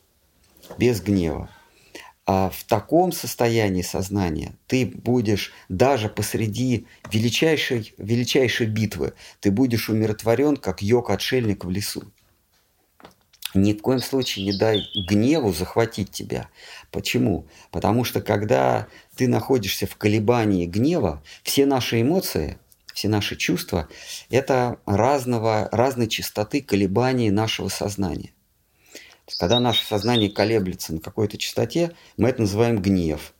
без 0.78 1.02
гнева. 1.02 1.50
А 2.26 2.50
в 2.50 2.64
таком 2.64 3.12
состоянии 3.12 3.82
сознания 3.82 4.56
ты 4.66 4.84
будешь 4.84 5.52
даже 5.68 6.08
посреди 6.08 6.86
величайшей, 7.12 7.94
величайшей 7.98 8.66
битвы, 8.66 9.14
ты 9.38 9.52
будешь 9.52 9.88
умиротворен, 9.88 10.56
как 10.56 10.82
йог-отшельник 10.82 11.64
в 11.64 11.70
лесу. 11.70 12.02
Ни 13.54 13.72
в 13.72 13.80
коем 13.80 14.00
случае 14.00 14.44
не 14.44 14.58
дай 14.58 14.82
гневу 15.08 15.52
захватить 15.52 16.10
тебя. 16.10 16.50
Почему? 16.90 17.46
Потому 17.70 18.02
что 18.02 18.20
когда 18.20 18.88
ты 19.14 19.28
находишься 19.28 19.86
в 19.86 19.94
колебании 19.96 20.66
гнева, 20.66 21.22
все 21.44 21.64
наши 21.64 22.02
эмоции, 22.02 22.58
все 22.92 23.08
наши 23.08 23.36
чувства– 23.36 23.88
это 24.30 24.80
разного, 24.84 25.68
разной 25.70 26.08
частоты 26.08 26.60
колебаний 26.60 27.30
нашего 27.30 27.68
сознания. 27.68 28.32
Когда 29.38 29.60
наше 29.60 29.84
сознание 29.84 30.30
колеблется 30.30 30.94
на 30.94 31.00
какой-то 31.00 31.36
частоте, 31.36 31.92
мы 32.16 32.28
это 32.28 32.42
называем 32.42 32.80
гнев, 32.80 33.34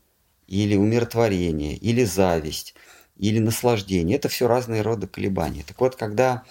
или 0.47 0.77
умиротворение, 0.77 1.77
или 1.77 2.05
зависть, 2.05 2.75
или 3.17 3.39
наслаждение. 3.39 4.17
Это 4.17 4.29
все 4.29 4.49
разные 4.49 4.83
роды 4.83 5.07
колебаний. 5.07 5.65
Так 5.67 5.81
вот, 5.81 5.97
когда 5.97 6.43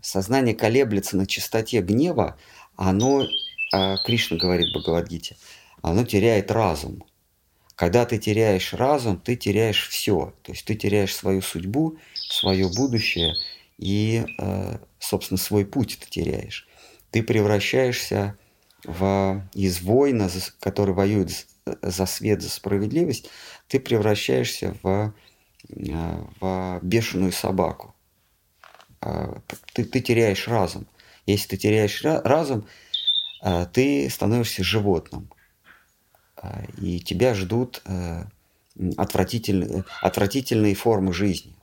сознание 0.00 0.54
колеблется 0.54 1.16
на 1.16 1.26
частоте 1.26 1.80
гнева, 1.80 2.38
оно, 2.76 3.26
а, 3.72 3.96
Кришна 4.04 4.36
говорит 4.36 4.68
в 4.68 4.78
Бхагавадгите, 4.78 5.36
оно 5.82 6.04
теряет 6.04 6.50
разум. 6.50 7.04
Когда 7.74 8.06
ты 8.06 8.18
теряешь 8.18 8.72
разум, 8.72 9.20
ты 9.20 9.36
теряешь 9.36 9.86
все. 9.88 10.34
То 10.42 10.52
есть 10.52 10.64
ты 10.64 10.74
теряешь 10.74 11.14
свою 11.14 11.42
судьбу, 11.42 11.98
свое 12.14 12.68
будущее 12.68 13.34
и, 13.76 14.24
э, 14.38 14.78
собственно, 14.98 15.36
свой 15.36 15.66
путь 15.66 15.98
ты 16.00 16.08
теряешь. 16.08 16.66
Ты 17.10 17.22
превращаешься 17.22 18.38
в, 18.86 19.42
из 19.52 19.82
воина, 19.82 20.30
который 20.60 20.94
воюет 20.94 21.46
за 21.82 22.06
свет, 22.06 22.42
за 22.42 22.48
справедливость, 22.48 23.28
ты 23.68 23.80
превращаешься 23.80 24.76
в, 24.82 25.12
э, 25.68 26.24
в 26.40 26.80
бешеную 26.82 27.32
собаку. 27.32 27.94
А, 29.00 29.40
ты, 29.72 29.84
ты 29.84 30.00
теряешь 30.00 30.48
разум. 30.48 30.86
Если 31.26 31.48
ты 31.48 31.56
теряешь 31.56 32.02
разум, 32.04 32.66
э, 33.42 33.66
ты 33.72 34.08
становишься 34.08 34.62
животным. 34.62 35.30
А, 36.36 36.64
и 36.78 37.00
тебя 37.00 37.34
ждут 37.34 37.82
отвратительные, 38.96 39.84
отвратительные 40.02 40.74
формы 40.74 41.12
жизни 41.12 41.56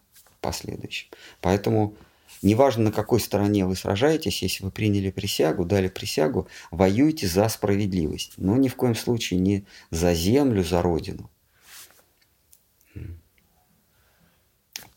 последующем. 0.44 1.08
Поэтому 1.42 1.96
неважно, 2.44 2.86
на 2.86 2.92
какой 2.92 3.20
стороне 3.20 3.66
вы 3.66 3.76
сражаетесь, 3.76 4.42
если 4.44 4.64
вы 4.64 4.72
приняли 4.72 5.10
присягу, 5.10 5.66
дали 5.66 5.88
присягу, 5.88 6.48
воюйте 6.72 7.28
за 7.28 7.48
справедливость. 7.50 8.34
Но 8.38 8.58
ни 8.58 8.68
в 8.68 8.76
коем 8.76 8.96
случае 8.96 9.40
не 9.40 9.66
за 9.90 10.14
землю, 10.14 10.64
за 10.64 10.82
родину. 10.82 11.30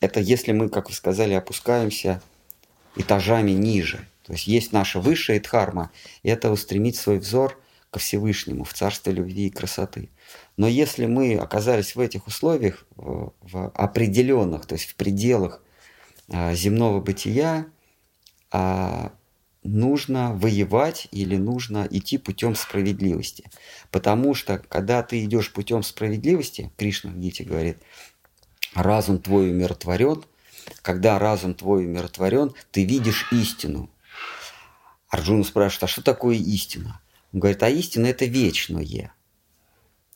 Это 0.01 0.21
если 0.21 0.53
мы, 0.53 0.69
как 0.69 0.89
вы 0.89 0.95
сказали, 0.95 1.33
опускаемся 1.33 2.23
этажами 2.97 3.53
ниже. 3.53 4.07
То 4.25 4.33
есть 4.33 4.47
есть 4.47 4.73
наша 4.73 5.01
высшая 5.01 5.41
дхарма, 5.41 5.91
и 6.23 6.29
это 6.29 6.51
устремить 6.51 6.97
свой 6.97 7.19
взор 7.19 7.59
ко 7.91 7.99
Всевышнему, 7.99 8.65
в 8.65 8.75
царство 8.75 9.11
любви 9.11 9.47
и 9.47 9.51
красоты. 9.51 10.11
Но 10.57 10.67
если 10.67 11.07
мы 11.07 11.37
оказались 11.37 11.95
в 11.95 12.01
этих 12.01 12.27
условиях, 12.27 12.87
в 12.97 13.69
определенных, 13.71 14.67
то 14.67 14.75
есть 14.75 14.91
в 14.91 14.97
пределах 14.97 15.63
земного 16.29 17.01
бытия, 17.01 17.67
а, 18.51 19.13
нужно 19.63 20.35
воевать 20.35 21.09
или 21.11 21.37
нужно 21.37 21.87
идти 21.91 22.19
путем 22.19 22.55
справедливости. 22.55 23.51
Потому 23.91 24.35
что, 24.35 24.59
когда 24.59 25.03
ты 25.03 25.25
идешь 25.25 25.53
путем 25.53 25.83
справедливости, 25.83 26.71
Кришна 26.77 27.11
в 27.11 27.19
Гите 27.19 27.45
говорит, 27.45 27.79
разум 28.75 29.19
твой 29.19 29.51
умиротворен, 29.51 30.25
когда 30.83 31.19
разум 31.19 31.55
твой 31.55 31.87
умиротворен, 31.87 32.53
ты 32.71 32.85
видишь 32.85 33.29
истину. 33.33 33.91
Арджуна 35.09 35.45
спрашивает, 35.45 35.85
а 35.85 35.89
что 35.89 36.03
такое 36.03 36.37
истина? 36.37 37.01
Он 37.33 37.41
говорит, 37.41 37.63
а 37.63 37.69
истина– 37.69 38.07
это 38.07 38.25
вечное. 38.25 39.13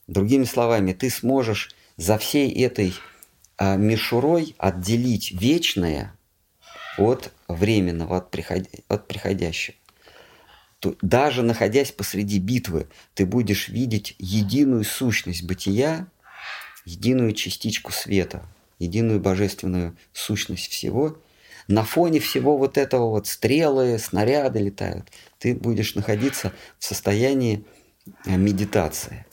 Другими 0.07 0.43
словами, 0.43 0.93
ты 0.93 1.09
сможешь 1.09 1.73
за 1.95 2.17
всей 2.17 2.51
этой 2.63 2.89
а, 2.89 3.10
мишурой 3.77 4.55
отделить 4.57 5.31
вечное 5.31 6.15
от 6.97 7.31
временного, 7.47 8.17
от, 8.17 8.31
приход... 8.31 8.63
от 8.87 9.07
приходящего. 9.07 9.75
То, 10.79 10.95
даже 11.03 11.43
находясь 11.43 11.91
посреди 11.91 12.39
битвы, 12.39 12.87
ты 13.13 13.25
будешь 13.25 13.69
видеть 13.69 14.15
единую 14.17 14.83
сущность 14.83 15.43
бытия, 15.43 16.07
единую 16.85 17.33
частичку 17.33 17.91
света, 17.91 18.43
единую 18.79 19.19
божественную 19.19 19.95
сущность 20.11 20.71
всего. 20.71 21.19
На 21.67 21.83
фоне 21.83 22.19
всего 22.19 22.57
вот 22.57 22.79
этого 22.79 23.09
вот 23.09 23.27
стрелы, 23.27 23.99
снаряды 23.99 24.59
летают, 24.59 25.11
ты 25.37 25.53
будешь 25.53 25.93
находиться 25.93 26.51
в 26.79 26.85
состоянии 26.85 27.63
а, 28.25 28.31
медитации. 28.31 29.25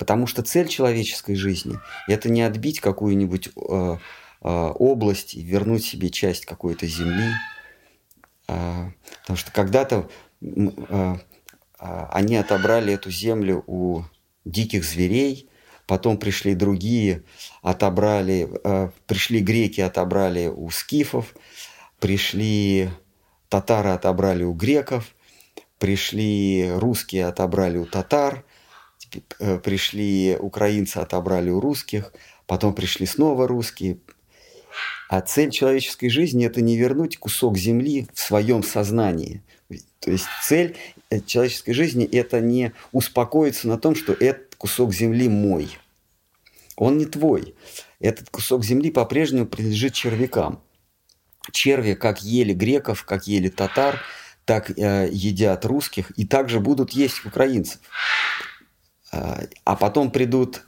Потому 0.00 0.26
что 0.26 0.42
цель 0.42 0.66
человеческой 0.66 1.34
жизни– 1.34 1.78
это 2.08 2.30
не 2.30 2.40
отбить 2.40 2.80
какую-нибудь 2.80 3.50
э, 3.54 3.98
э, 4.40 4.48
область 4.48 5.34
и 5.34 5.42
вернуть 5.42 5.84
себе 5.84 6.08
часть 6.08 6.46
какой-то 6.46 6.86
земли. 6.86 7.34
Э, 8.48 8.92
потому 9.20 9.36
что 9.36 9.52
когда-то 9.52 10.08
э, 10.40 11.16
они 11.78 12.36
отобрали 12.36 12.94
эту 12.94 13.10
землю 13.10 13.62
у 13.66 14.04
диких 14.46 14.84
зверей, 14.84 15.50
потом 15.86 16.16
пришли 16.16 16.54
другие, 16.54 17.24
отобрали, 17.60 18.48
э, 18.64 18.88
пришли 19.06 19.40
греки, 19.40 19.82
отобрали 19.82 20.46
у 20.46 20.70
скифов, 20.70 21.34
пришли 21.98 22.88
татары, 23.50 23.90
отобрали 23.90 24.44
у 24.44 24.54
греков, 24.54 25.14
пришли 25.78 26.72
русские, 26.72 27.26
отобрали 27.26 27.76
у 27.76 27.84
татар– 27.84 28.46
пришли 29.62 30.36
украинцы, 30.38 30.98
отобрали 30.98 31.50
у 31.50 31.60
русских, 31.60 32.12
потом 32.46 32.74
пришли 32.74 33.06
снова 33.06 33.46
русские. 33.48 33.98
А 35.08 35.20
цель 35.20 35.50
человеческой 35.50 36.08
жизни– 36.08 36.44
это 36.46 36.60
не 36.60 36.76
вернуть 36.76 37.16
кусок 37.18 37.58
земли 37.58 38.06
в 38.14 38.20
своем 38.20 38.62
сознании. 38.62 39.42
То 39.98 40.10
есть 40.12 40.26
цель 40.42 40.76
э, 41.10 41.20
человеческой 41.20 41.72
жизни– 41.72 42.04
это 42.12 42.40
не 42.40 42.72
успокоиться 42.92 43.68
на 43.68 43.76
том, 43.76 43.94
что 43.94 44.12
этот 44.12 44.54
кусок 44.54 44.94
земли 44.94 45.28
мой. 45.28 45.76
Он 46.76 46.96
не 46.96 47.06
твой. 47.06 47.54
Этот 47.98 48.30
кусок 48.30 48.64
земли 48.64 48.90
по-прежнему 48.90 49.46
принадлежит 49.46 49.94
червякам. 49.94 50.62
Черви 51.52 51.94
как 51.94 52.22
ели 52.22 52.52
греков, 52.52 53.04
как 53.04 53.26
ели 53.26 53.48
татар, 53.48 54.00
так 54.44 54.70
э, 54.70 55.08
едят 55.10 55.64
русских 55.64 56.10
и 56.18 56.24
также 56.24 56.60
будут 56.60 56.92
есть 56.92 57.24
украинцев. 57.24 57.80
А 59.10 59.76
потом 59.76 60.10
придут 60.10 60.62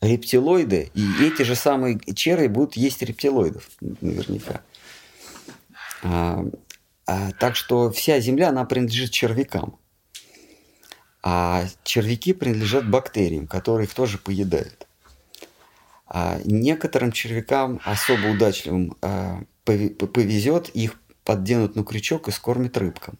рептилоиды, 0.00 0.90
и 0.94 1.24
эти 1.24 1.42
же 1.42 1.54
самые 1.54 1.98
черви 2.14 2.46
будут 2.46 2.76
есть 2.76 3.02
рептилоидов, 3.02 3.68
наверняка. 3.80 4.60
А, 6.02 6.44
а, 7.06 7.32
так 7.32 7.56
что 7.56 7.90
вся 7.90 8.20
Земля, 8.20 8.50
она 8.50 8.64
принадлежит 8.64 9.10
червякам. 9.10 9.78
А 11.22 11.64
червяки 11.84 12.34
принадлежат 12.34 12.88
бактериям, 12.88 13.46
которые 13.46 13.86
их 13.86 13.94
тоже 13.94 14.18
поедают. 14.18 14.86
А 16.06 16.38
некоторым 16.44 17.12
червякам, 17.12 17.80
особо 17.84 18.26
удачливым, 18.26 18.96
а, 19.00 19.42
повезет, 19.64 20.68
их 20.70 21.00
подденут 21.24 21.76
на 21.76 21.84
крючок 21.84 22.28
и 22.28 22.30
скормят 22.30 22.76
рыбкам. 22.76 23.18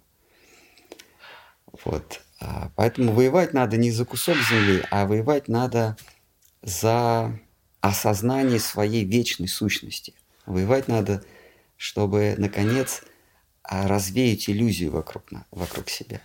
Вот. 1.85 2.21
А, 2.45 2.71
поэтому 2.77 3.13
воевать 3.13 3.55
надо 3.55 3.79
не 3.79 3.91
за 3.91 4.05
кусок 4.05 4.37
земли, 4.37 4.83
а 4.91 5.07
воевать 5.07 5.49
надо 5.49 5.97
за 6.63 7.39
осознание 7.81 8.61
своей 8.61 9.05
вечной 9.05 9.49
сущности. 9.49 10.15
Воевать 10.45 10.87
надо, 10.87 11.25
чтобы, 11.77 12.35
наконец, 12.37 13.03
а, 13.63 13.89
развеять 13.89 14.51
иллюзию 14.51 14.91
вокруг, 14.91 15.25
вокруг 15.51 15.89
себя. 15.89 16.21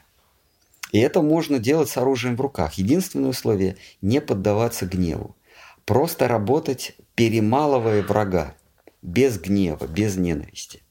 И 0.92 1.00
это 1.00 1.22
можно 1.22 1.58
делать 1.58 1.90
с 1.90 1.98
оружием 1.98 2.36
в 2.36 2.42
руках. 2.42 2.74
Единственное 2.74 3.30
условие– 3.30 3.78
не 4.02 4.20
поддаваться 4.20 4.86
гневу. 4.86 5.38
Просто 5.86 6.28
работать, 6.28 6.98
перемалывая 7.16 8.04
врага, 8.04 8.56
без 9.02 9.40
гнева, 9.40 9.88
без 9.88 10.18
ненависти. 10.18 10.82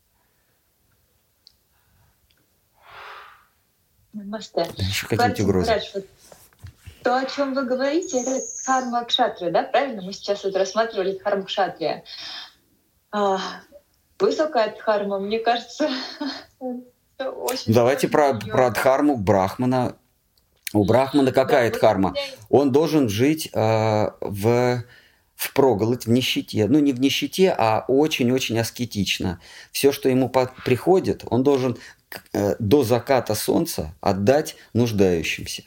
Масте. 4.13 4.67
Еще 4.77 5.07
какие-нибудь 5.07 5.41
угрозы. 5.41 6.05
То, 7.03 7.17
о 7.17 7.25
чем 7.27 7.55
вы 7.55 7.65
говорите, 7.65 8.21
это 8.21 8.41
карма 8.67 9.05
кшатрия, 9.05 9.51
да? 9.51 9.63
Правильно? 9.63 10.03
Мы 10.03 10.13
сейчас 10.13 10.45
вот 10.45 10.57
рассматривали 10.57 11.17
дхарму 11.17 11.45
кшатрия. 11.45 12.05
А, 13.11 13.39
высокая 14.19 14.75
дхарма, 14.75 15.19
мне 15.19 15.39
кажется, 15.39 15.89
очень... 17.19 17.73
Давайте 17.73 18.09
про, 18.09 18.35
про 18.35 18.71
дхарму 18.71 19.17
Брахмана. 19.17 19.97
У 20.75 20.85
Брахмана 20.85 21.33
какая 21.33 21.71
да, 21.71 21.79
дхарма? 21.79 22.15
Он 22.51 22.73
должен 22.73 23.09
жить 23.09 23.49
э, 23.55 24.11
в 24.21 24.85
в 25.39 25.53
проголодь, 25.53 26.07
в 26.07 26.11
нищете. 26.11 26.67
Ну, 26.67 26.81
не 26.81 26.93
в 26.93 26.99
нищете, 26.99 27.55
а 27.57 27.85
очень-очень 27.87 28.59
аскетично. 28.59 29.41
Все, 29.71 29.93
что 29.93 30.09
ему 30.09 30.29
приходит, 30.29 31.23
он 31.31 31.45
должен 31.45 31.79
до 32.59 32.85
заката 32.85 33.35
солнца 33.35 33.95
отдать 34.01 34.57
нуждающимся. 34.73 35.65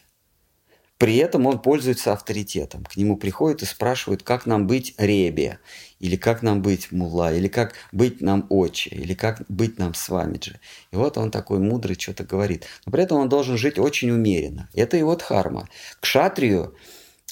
При 1.01 1.17
этом 1.17 1.47
он 1.47 1.57
пользуется 1.57 2.13
авторитетом. 2.13 2.83
К 2.83 2.95
нему 2.95 3.17
приходят 3.17 3.63
и 3.63 3.65
спрашивают, 3.65 4.21
как 4.21 4.45
нам 4.45 4.67
быть 4.67 4.93
ребе, 4.99 5.57
или 5.99 6.15
как 6.15 6.43
нам 6.43 6.61
быть 6.61 6.91
мула, 6.91 7.33
или 7.33 7.47
как 7.47 7.73
быть 7.91 8.21
нам 8.21 8.45
отче, 8.49 8.91
или 8.91 9.15
как 9.15 9.41
быть 9.49 9.79
нам 9.79 9.95
с 9.95 10.09
вами 10.09 10.39
же. 10.39 10.59
И 10.91 10.95
вот 10.95 11.17
он 11.17 11.31
такой 11.31 11.57
мудрый 11.57 11.99
что-то 11.99 12.23
говорит. 12.23 12.67
Но 12.85 12.91
при 12.91 13.01
этом 13.01 13.17
он 13.17 13.29
должен 13.29 13.57
жить 13.57 13.79
очень 13.79 14.11
умеренно. 14.11 14.69
Это 14.75 14.95
его 14.95 15.15
дхарма. 15.15 15.67
К 15.99 16.05
шатрию 16.05 16.75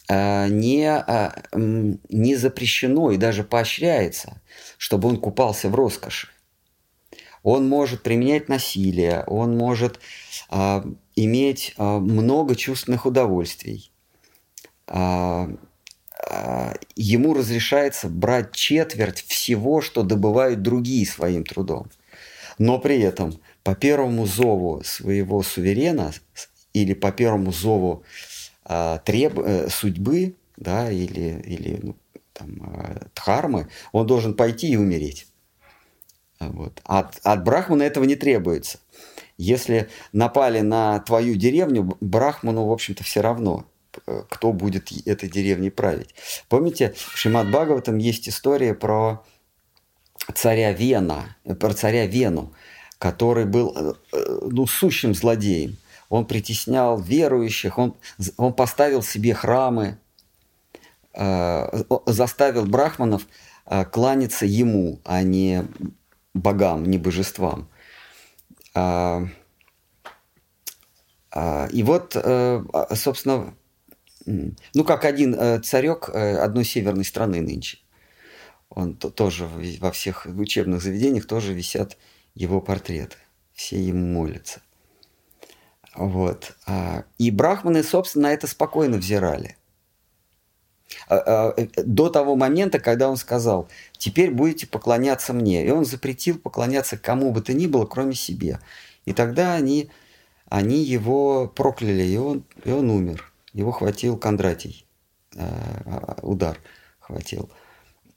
э, 0.07 0.47
не, 0.47 0.87
э, 0.87 1.29
не 1.53 2.35
запрещено 2.35 3.11
и 3.11 3.17
даже 3.17 3.43
поощряется, 3.43 4.41
чтобы 4.79 5.09
он 5.09 5.17
купался 5.17 5.69
в 5.69 5.75
роскоши 5.75 6.29
он 7.43 7.67
может 7.67 8.03
применять 8.03 8.49
насилие, 8.49 9.23
он 9.27 9.57
может 9.57 9.99
а, 10.49 10.85
иметь 11.15 11.73
а, 11.77 11.99
много 11.99 12.55
чувственных 12.55 13.05
удовольствий. 13.05 13.91
А, 14.87 15.49
а, 16.29 16.73
ему 16.95 17.33
разрешается 17.33 18.09
брать 18.09 18.51
четверть 18.51 19.21
всего, 19.21 19.81
что 19.81 20.03
добывают 20.03 20.61
другие 20.61 21.05
своим 21.05 21.43
трудом. 21.43 21.89
Но 22.57 22.77
при 22.79 22.99
этом 22.99 23.39
по 23.63 23.73
первому 23.73 24.25
зову 24.25 24.81
своего 24.83 25.43
суверена 25.43 26.11
или 26.73 26.93
по 26.93 27.11
первому 27.11 27.51
зову 27.51 28.03
а, 28.65 28.99
треб... 28.99 29.39
Э, 29.39 29.69
судьбы, 29.69 30.35
да, 30.57 30.91
или, 30.91 31.41
или 31.45 31.79
ну, 31.81 31.95
там, 32.33 32.61
а, 32.61 33.07
дхармы, 33.15 33.67
он 33.91 34.05
должен 34.05 34.35
пойти 34.35 34.69
и 34.69 34.75
умереть. 34.75 35.27
Вот. 36.39 36.81
От, 36.83 37.19
от 37.23 37.43
брахмана 37.43 37.83
этого 37.83 38.03
не 38.05 38.15
требуется. 38.15 38.79
Если 39.37 39.89
напали 40.11 40.61
на 40.61 40.99
твою 40.99 41.35
деревню, 41.35 41.97
брахману, 42.01 42.65
в 42.65 42.71
общем-то, 42.71 43.03
все 43.03 43.21
равно, 43.21 43.65
э, 44.07 44.23
кто 44.29 44.53
будет 44.53 44.91
этой 45.05 45.29
деревней 45.29 45.69
править. 45.69 46.15
Помните, 46.47 46.93
в 46.95 47.17
Шимат 47.17 47.49
Бхагаватам 47.49 47.97
есть 47.97 48.27
история 48.27 48.73
про 48.73 49.23
царя 50.33 50.73
Вена, 50.73 51.37
э, 51.45 51.55
про 51.55 51.73
царя 51.73 52.05
Вену, 52.05 52.53
который 52.97 53.45
был 53.45 53.97
ну, 54.41 54.67
сущим 54.67 55.13
злодеем– 55.13 55.77
он 56.09 56.25
притеснял 56.25 56.99
верующих, 56.99 57.77
он, 57.77 57.95
он 58.37 58.53
поставил 58.53 59.03
себе 59.03 59.33
храмы, 59.33 59.99
э, 61.13 61.83
заставил 62.07 62.65
брахманов 62.65 63.27
э, 63.65 63.85
кланяться 63.85 64.45
ему, 64.45 64.99
а 65.05 65.21
не 65.21 65.65
богам, 66.33 66.85
не 66.85 66.97
божествам. 66.97 67.69
А, 68.73 69.23
а, 71.31 71.67
и 71.71 71.83
вот, 71.83 72.15
э, 72.15 72.63
а, 72.73 72.95
собственно, 72.95 73.53
ну, 74.25 74.83
как 74.83 75.05
один 75.05 75.63
царек 75.63 76.09
одной 76.09 76.63
северной 76.63 77.05
страны 77.05 77.41
нынче. 77.41 77.79
Он 78.69 78.95
тоже 78.95 79.49
во 79.79 79.91
всех 79.91 80.27
учебных 80.27 80.83
заведениях 80.83 81.25
тоже 81.25 81.53
висят 81.53 81.97
его 82.35 82.61
портреты. 82.61 83.17
Все 83.53 83.81
ему 83.81 84.05
молятся. 84.05 84.61
Вот. 85.95 86.55
А, 86.65 87.03
и 87.17 87.31
брахманы, 87.31 87.83
собственно, 87.83 88.29
на 88.29 88.33
это 88.33 88.47
спокойно 88.47 88.97
взирали. 88.97 89.57
А, 91.07 91.15
а, 91.15 91.53
э, 91.57 91.67
до 91.83 92.09
того 92.09 92.35
момента, 92.35 92.79
когда 92.79 93.09
он 93.09 93.17
сказал, 93.17 93.67
теперь 93.97 94.31
будете 94.31 94.67
поклоняться 94.67 95.33
мне. 95.33 95.65
И 95.65 95.69
он 95.69 95.85
запретил 95.85 96.37
поклоняться 96.37 96.97
кому 96.97 97.31
бы 97.31 97.41
то 97.41 97.53
ни 97.53 97.67
было, 97.67 97.85
кроме 97.85 98.15
себе. 98.15 98.59
И 99.05 99.13
тогда 99.13 99.53
они, 99.53 99.89
они 100.47 100.83
его 100.83 101.47
прокляли, 101.47 102.03
и 102.03 102.17
он, 102.17 102.43
и 102.63 102.71
он 102.71 102.89
умер. 102.89 103.31
Его 103.53 103.71
хватил 103.71 104.17
Кондратий. 104.17 104.85
Удар 106.21 106.57
хватил. 106.99 107.49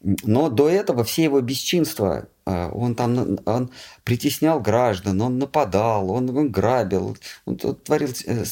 Но 0.02 0.48
до 0.50 0.68
этого 0.68 1.04
все 1.04 1.24
его 1.24 1.40
бесчинства, 1.40 2.26
он 2.44 2.96
там 2.96 3.38
он 3.46 3.70
притеснял 4.02 4.60
граждан, 4.60 5.20
он 5.20 5.38
нападал, 5.38 6.10
он, 6.10 6.36
он 6.36 6.50
грабил, 6.50 7.16
он 7.44 7.56
творил, 7.56 8.08
э, 8.26 8.44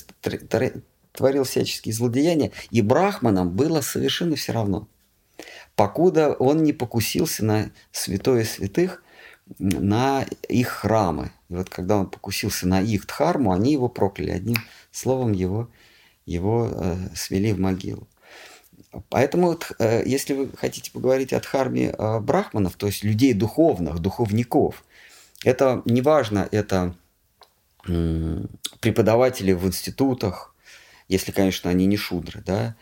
творил 1.13 1.45
всяческие 1.45 1.95
злодеяния, 1.95 2.53
и 2.71 2.83
брахманам 2.83 3.51
было 3.51 3.81
совершенно 3.81 4.37
все 4.37 4.53
равно. 4.53 4.89
Покуда 5.77 6.35
он 6.35 6.63
не 6.63 6.73
покусился 6.73 7.45
на 7.45 7.71
святое 7.93 8.45
святых, 8.45 9.03
на 9.59 10.25
их 10.49 10.69
храмы. 10.69 11.33
И 11.49 11.55
вот 11.55 11.69
когда 11.69 11.97
он 11.99 12.07
покусился 12.09 12.69
на 12.69 12.81
их 12.81 13.07
дхарму, 13.07 13.53
они 13.53 13.73
его 13.73 13.89
прокляли. 13.89 14.31
Одним 14.31 14.57
словом, 14.91 15.33
его, 15.33 15.69
его 16.27 16.71
э, 16.71 16.97
свели 17.15 17.53
в 17.53 17.59
могилу. 17.59 18.07
Поэтому, 19.09 19.59
э, 19.79 20.03
если 20.05 20.35
вы 20.35 20.51
хотите 20.57 20.91
поговорить 20.93 21.33
о 21.33 21.41
дхарме 21.41 21.95
э, 21.97 22.21
брахманов, 22.21 22.77
то 22.77 22.87
есть 22.87 23.03
людей 23.05 23.33
духовных, 23.33 23.99
духовников, 23.99 24.85
это 25.45 25.83
неважно, 25.85 26.47
это 26.51 26.95
преподаватели 28.81 29.53
в 29.53 29.67
институтах, 29.67 30.50
если, 31.11 31.33
конечно, 31.33 31.69
они 31.69 31.85
не 31.85 31.97
шудры, 31.99 32.43
да, 32.45 32.77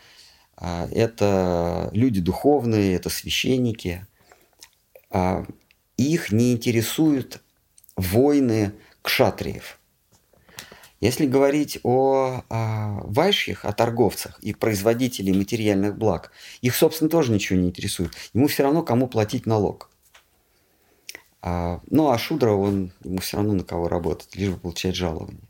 а, 0.55 0.87
это 0.91 1.89
люди 1.91 2.21
духовные, 2.21 2.95
это 2.95 3.09
священники. 3.09 4.07
А, 5.09 5.45
их 5.97 6.31
не 6.31 6.53
интересуют 6.53 7.41
войны 7.97 8.71
кшатриев– 9.01 9.79
если 11.01 11.25
говорить 11.27 11.79
о, 11.83 12.43
о 12.49 12.99
вайшьях, 13.03 13.63
о 13.63 13.71
торговцах 13.71 14.37
и 14.39 14.53
производителей 14.53 15.31
материальных 15.31 15.97
благ, 15.97 16.31
их, 16.61 16.75
собственно, 16.75 17.09
тоже 17.09 17.31
ничего 17.31 17.57
не 17.57 17.69
интересует. 17.69 18.11
Ему 18.33 18.47
все 18.47 18.63
равно, 18.63 18.83
кому 18.83 19.07
платить 19.07 19.45
налог. 19.45 19.89
А, 21.41 21.79
ну, 21.89 22.09
а 22.09 22.17
Шудра, 22.17 22.51
он, 22.51 22.91
ему 23.01 23.19
все 23.19 23.37
равно 23.37 23.53
на 23.53 23.63
кого 23.63 23.87
работать, 23.87 24.35
лишь 24.35 24.49
бы 24.49 24.57
получать 24.57 24.95
жалование. 24.95 25.48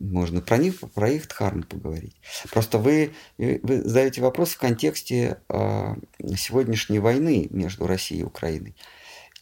Можно 0.00 0.40
про 0.40 0.58
них, 0.58 0.78
про 0.94 1.10
их 1.10 1.26
дхарму 1.28 1.64
поговорить. 1.64 2.16
Просто 2.50 2.78
вы, 2.78 3.12
вы 3.36 3.82
задаете 3.82 4.20
вопрос 4.20 4.50
в 4.50 4.58
контексте 4.58 5.40
э, 5.48 5.94
сегодняшней 6.36 7.00
войны 7.00 7.48
между 7.50 7.86
Россией 7.86 8.20
и 8.20 8.24
Украиной. 8.24 8.76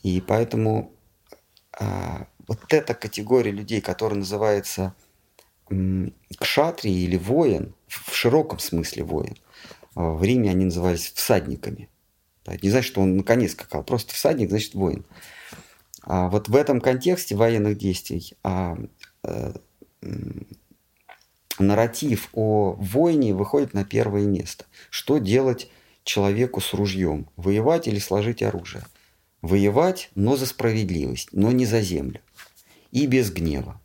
И 0.03 0.21
поэтому 0.21 0.93
э, 1.79 1.85
вот 2.49 2.61
эта 2.73 2.95
категория 2.95 3.51
людей, 3.51 3.81
которая 3.81 4.19
называется 4.19 4.95
кшатри 6.39 6.93
или 6.93 7.17
воин, 7.17 7.75
в 7.89 8.15
широком 8.15 8.59
смысле 8.59 9.05
воин, 9.05 9.37
а, 9.95 10.13
в 10.13 10.23
Риме 10.23 10.51
они 10.51 10.67
назывались 10.67 11.13
всадниками. 11.13 11.89
Это 12.45 12.63
не 12.63 12.71
значит, 12.71 12.93
что 12.93 13.01
он 13.01 13.17
наконец 13.17 13.53
скакал, 13.53 13.83
просто 13.83 14.15
всадник 14.15 14.51
значит 14.51 14.75
воин. 14.75 15.05
А 16.03 16.29
вот 16.29 16.49
в 16.49 16.55
этом 16.55 16.81
контексте 16.81 17.35
военных 17.35 17.79
действий 17.79 18.35
а, 18.45 18.79
а, 19.25 19.55
нарратив 21.59 22.29
о 22.33 22.77
войне 22.79 23.35
выходит 23.35 23.75
на 23.75 23.85
первое 23.85 24.27
место. 24.27 24.65
Что 24.91 25.19
делать 25.19 25.71
человеку 26.05 26.61
с 26.61 26.75
ружьем? 26.75 27.29
Воевать 27.37 27.89
или 27.89 27.99
сложить 27.99 28.43
оружие? 28.43 28.85
Воевать, 29.43 30.11
но 30.15 30.37
за 30.37 30.47
справедливость, 30.47 31.29
но 31.33 31.53
не 31.53 31.67
за 31.67 31.81
землю. 31.81 32.21
И 32.91 33.07
без 33.07 33.31
гнева. 33.31 33.81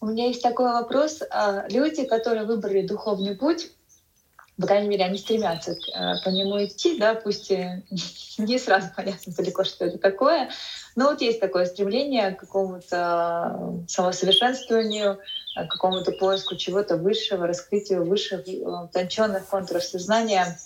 У 0.00 0.06
меня 0.06 0.26
есть 0.26 0.42
такой 0.42 0.72
вопрос. 0.72 1.22
А, 1.30 1.66
люди, 1.68 2.04
которые 2.04 2.44
выбрали 2.44 2.84
духовный 2.84 3.36
путь, 3.36 3.70
по 4.60 4.66
крайней 4.66 4.88
мере, 4.88 5.04
они 5.04 5.18
стремятся 5.18 5.72
э, 5.72 6.24
по 6.24 6.28
нему 6.28 6.64
идти, 6.64 6.98
да, 6.98 7.14
пусть 7.14 7.50
не 8.38 8.58
сразу 8.58 8.88
понятно 8.94 9.32
далеко, 9.34 9.64
что 9.64 9.86
это 9.86 9.98
такое, 9.98 10.50
но 10.94 11.10
вот 11.10 11.20
есть 11.20 11.40
такое 11.40 11.66
стремление 11.66 12.32
к 12.32 12.40
какому-то 12.40 13.84
самосовершенствованию, 13.88 15.18
к 15.54 15.68
какому-то 15.68 16.12
поиску 16.12 16.56
чего-то 16.56 16.96
высшего, 16.96 17.46
раскрытию 17.46 18.04
высших, 18.04 18.46
э, 18.46 18.60
утонченных 18.60 19.46
контуров 19.46 19.84
сознания. 19.84 20.58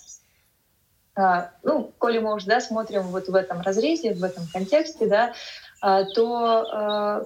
А, 1.15 1.51
ну, 1.63 1.91
коли 1.97 2.19
мы 2.19 2.35
уже 2.35 2.45
да, 2.45 2.61
смотрим 2.61 3.03
вот 3.03 3.27
в 3.27 3.35
этом 3.35 3.61
разрезе, 3.61 4.13
в 4.13 4.23
этом 4.23 4.45
контексте, 4.53 5.07
да, 5.07 5.33
а, 5.81 6.03
то 6.03 7.23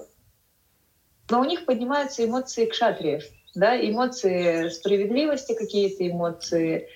но 1.30 1.40
у 1.40 1.44
них 1.44 1.64
поднимаются 1.64 2.24
эмоции 2.24 2.66
кшатриев, 2.66 3.24
да, 3.54 3.78
эмоции 3.78 4.68
справедливости 4.68 5.54
какие-то, 5.54 6.08
эмоции 6.08 6.88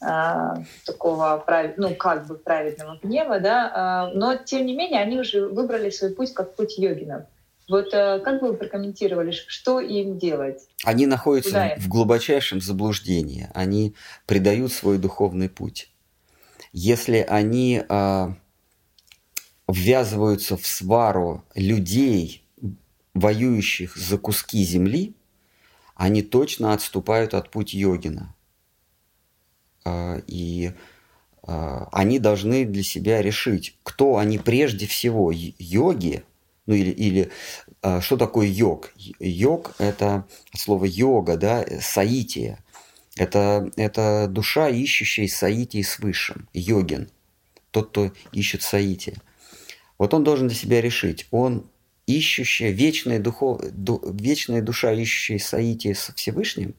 а, 0.00 0.62
такого, 0.84 1.44
ну, 1.76 1.94
как 1.94 2.26
бы 2.26 2.34
праведного 2.36 2.98
гнева, 3.02 3.40
да, 3.40 3.72
а, 3.74 4.10
но 4.14 4.36
тем 4.36 4.66
не 4.66 4.74
менее 4.74 5.00
они 5.00 5.18
уже 5.18 5.46
выбрали 5.46 5.90
свой 5.90 6.10
путь 6.14 6.32
как 6.34 6.54
путь 6.56 6.78
йогинов. 6.78 7.24
Вот 7.68 7.94
а, 7.94 8.18
как 8.18 8.40
бы 8.40 8.48
вы 8.48 8.54
прокомментировали, 8.54 9.30
что 9.30 9.80
им 9.80 10.18
делать? 10.18 10.68
Они 10.84 11.06
находятся 11.06 11.74
в 11.78 11.88
глубочайшем 11.88 12.60
заблуждении, 12.60 13.48
они 13.54 13.94
предают 14.26 14.72
свой 14.72 14.98
духовный 14.98 15.48
путь. 15.48 15.88
Если 16.72 17.24
они 17.28 17.82
а, 17.88 18.34
ввязываются 19.68 20.56
в 20.56 20.66
свару 20.66 21.44
людей, 21.54 22.44
воюющих 23.14 23.96
за 23.96 24.18
куски 24.18 24.64
земли, 24.64 25.14
они 26.02 26.22
точно 26.22 26.72
отступают 26.72 27.32
от 27.32 27.48
путь 27.48 27.74
йогина. 27.74 28.34
А, 29.84 30.20
и 30.26 30.72
а, 31.44 31.88
они 31.92 32.18
должны 32.18 32.64
для 32.64 32.82
себя 32.82 33.22
решить, 33.22 33.76
кто 33.84 34.16
они 34.16 34.38
прежде 34.38 34.88
всего, 34.88 35.30
йоги, 35.32 36.24
ну 36.66 36.74
или, 36.74 36.90
или 36.90 37.30
а, 37.82 38.00
что 38.00 38.16
такое 38.16 38.48
йог? 38.48 38.92
Йог– 39.20 39.76
это 39.78 40.26
слово 40.56 40.86
йога, 40.86 41.36
да, 41.36 41.64
саития. 41.80 42.58
Это, 43.14 43.70
это 43.76 44.26
душа, 44.28 44.70
ищущая 44.70 45.28
саитии 45.28 45.82
с 45.82 46.00
высшим, 46.00 46.48
йогин, 46.52 47.10
тот, 47.70 47.90
кто 47.90 48.10
ищет 48.32 48.62
саития. 48.62 49.18
Вот 49.98 50.14
он 50.14 50.24
должен 50.24 50.48
для 50.48 50.56
себя 50.56 50.80
решить, 50.80 51.28
он 51.30 51.70
ищущая, 52.06 52.70
вечная, 52.70 53.18
духов, 53.18 53.60
ду, 53.72 54.00
вечная 54.12 54.62
душа, 54.62 54.92
ищущая 54.92 55.38
соитие 55.38 55.94
со 55.94 56.14
Всевышним, 56.14 56.74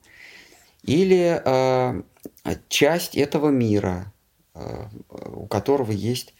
или 0.83 1.41
э, 1.43 2.03
часть 2.67 3.15
этого 3.15 3.49
мира, 3.49 4.11
э, 4.53 4.87
у 5.09 5.47
которого 5.47 5.91
есть, 5.91 6.33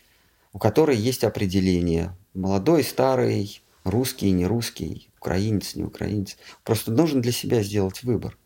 у 0.52 0.60
которой 0.60 0.98
есть 0.98 1.24
определение. 1.24 2.16
Молодой, 2.34 2.84
старый, 2.84 3.62
русский, 3.84 4.32
не 4.32 4.46
русский, 4.46 5.10
украинец, 5.20 5.76
не 5.76 5.84
украинец. 5.84 6.38
Просто 6.64 6.92
нужно 6.92 7.22
для 7.22 7.32
себя 7.32 7.64
сделать 7.64 8.04
выбор. 8.04 8.38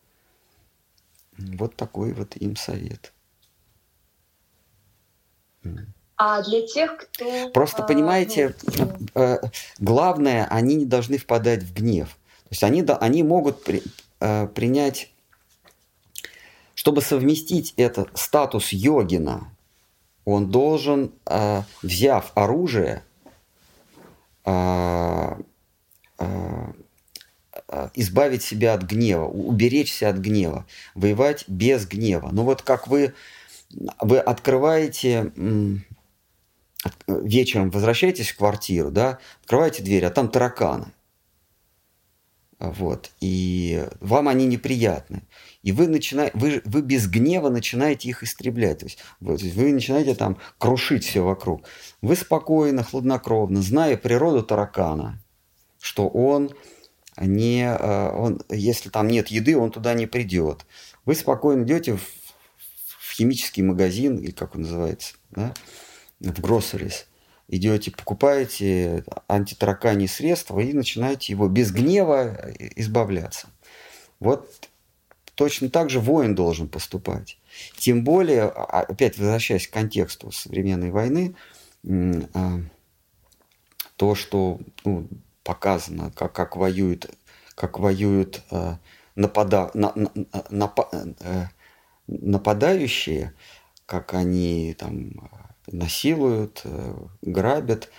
Вот 1.38 1.76
такой 1.76 2.14
вот 2.14 2.36
им 2.38 2.56
совет. 2.56 3.14
А 6.18 6.41
для 6.41 6.65
тех, 6.65 6.97
кто... 6.97 7.49
Просто 7.51 7.84
а, 7.84 7.86
понимаете, 7.86 8.55
ну, 8.76 8.91
э, 9.13 9.38
главное, 9.78 10.47
они 10.49 10.74
не 10.74 10.86
должны 10.86 11.20
впадать 11.20 11.61
в 11.61 11.74
гнев. 11.74 12.07
То 12.07 12.49
есть 12.49 12.63
они, 12.63 12.84
они 12.99 13.22
могут 13.22 13.63
при, 13.63 13.84
э, 14.20 14.47
принять, 14.47 15.11
чтобы 16.74 17.01
совместить 17.01 17.76
этот 17.78 18.18
статус 18.18 18.70
йогина, 18.74 19.51
он 20.26 20.49
должен, 20.49 21.11
э, 21.26 21.61
взяв 21.84 22.32
оружие, 22.36 23.03
избавить 27.93 28.43
себя 28.43 28.74
от 28.76 28.84
гнева, 28.84 29.26
уберечься 29.26 30.07
от 30.07 30.18
гнева, 30.18 30.65
воевать 30.95 31.43
без 31.49 31.86
гнева. 31.86 32.30
Ну 32.32 32.43
вот 32.43 32.61
как 32.61 32.88
вы, 32.88 33.13
вы 33.99 34.20
открываете 34.20 35.34
вечером 37.08 37.70
возвращаетесь 37.70 38.32
в 38.32 38.38
квартиру, 38.38 38.92
да, 38.92 39.20
открываете 39.42 39.84
дверь, 39.84 40.06
а 40.06 40.10
там 40.10 40.30
тараканы. 40.30 40.94
Вот. 42.60 43.12
И 43.22 43.86
вам 44.00 44.28
они 44.28 44.48
неприятны. 44.48 45.24
И 45.62 45.72
вы, 45.72 45.88
начинаете, 45.88 46.36
вы, 46.36 46.62
вы 46.66 46.82
без 46.82 47.08
гнева 47.08 47.50
начинаете 47.50 48.10
их 48.10 48.24
истреблять. 48.24 48.80
То 48.80 48.86
есть, 48.86 49.00
вы, 49.20 49.36
вы 49.36 49.74
начинаете 49.74 50.16
там 50.16 50.38
крушить 50.58 51.06
все 51.06 51.22
вокруг. 51.22 51.68
Вы 52.02 52.16
спокойно, 52.16 52.84
хладнокровно, 52.84 53.62
зная 53.62 53.96
природу 53.96 54.44
таракана, 54.44 55.22
что 55.80 56.08
он 56.08 56.52
не, 57.20 57.64
э, 57.64 58.12
он, 58.12 58.42
если 58.50 58.90
там 58.90 59.08
нет 59.08 59.28
еды, 59.28 59.56
он 59.56 59.72
туда 59.72 59.94
не 59.94 60.08
придет. 60.08 60.66
Вы 61.06 61.14
спокойно 61.14 61.64
идете 61.64 61.96
в, 61.96 62.02
в 62.02 63.14
химический 63.14 63.62
магазин, 63.62 64.18
или 64.18 64.32
как 64.32 64.56
он 64.56 64.62
называется, 64.62 65.14
да, 65.32 65.54
в 66.20 66.39
groceries, 66.39 67.05
идете, 67.47 67.91
покупаете 67.91 69.03
антитараканье 69.28 70.07
средства 70.07 70.59
и 70.59 70.74
начинаете 70.74 71.34
его 71.34 71.47
без 71.47 71.72
гнева 71.72 72.51
избавляться. 72.76 73.47
Вот 74.20 74.70
точно 75.36 75.70
так 75.70 75.89
же 75.89 75.99
воин 75.99 76.36
должен 76.36 76.68
поступать. 76.68 77.38
Тем 77.78 78.03
более, 78.03 78.43
а, 78.43 78.82
опять 78.82 79.18
возвращаясь 79.18 79.68
к 79.68 79.74
контексту 79.74 80.32
современной 80.32 80.91
войны, 80.91 81.36
а, 82.34 82.59
то, 83.95 84.15
что 84.15 84.59
ну, 84.84 85.07
показано, 85.43 86.11
как, 86.11 86.34
как 86.34 86.55
воюют, 86.55 87.09
как 87.55 87.80
воюют 87.80 88.43
а, 88.51 88.80
напада, 89.15 89.72
на, 89.74 89.93
на, 89.95 90.11
напа, 90.49 90.89
э, 90.91 91.45
нападающие, 92.07 93.34
как 93.86 94.13
они 94.13 94.76
там 94.78 95.30
насилуют, 95.68 96.61
э, 96.63 96.95
грабят, 97.22 97.89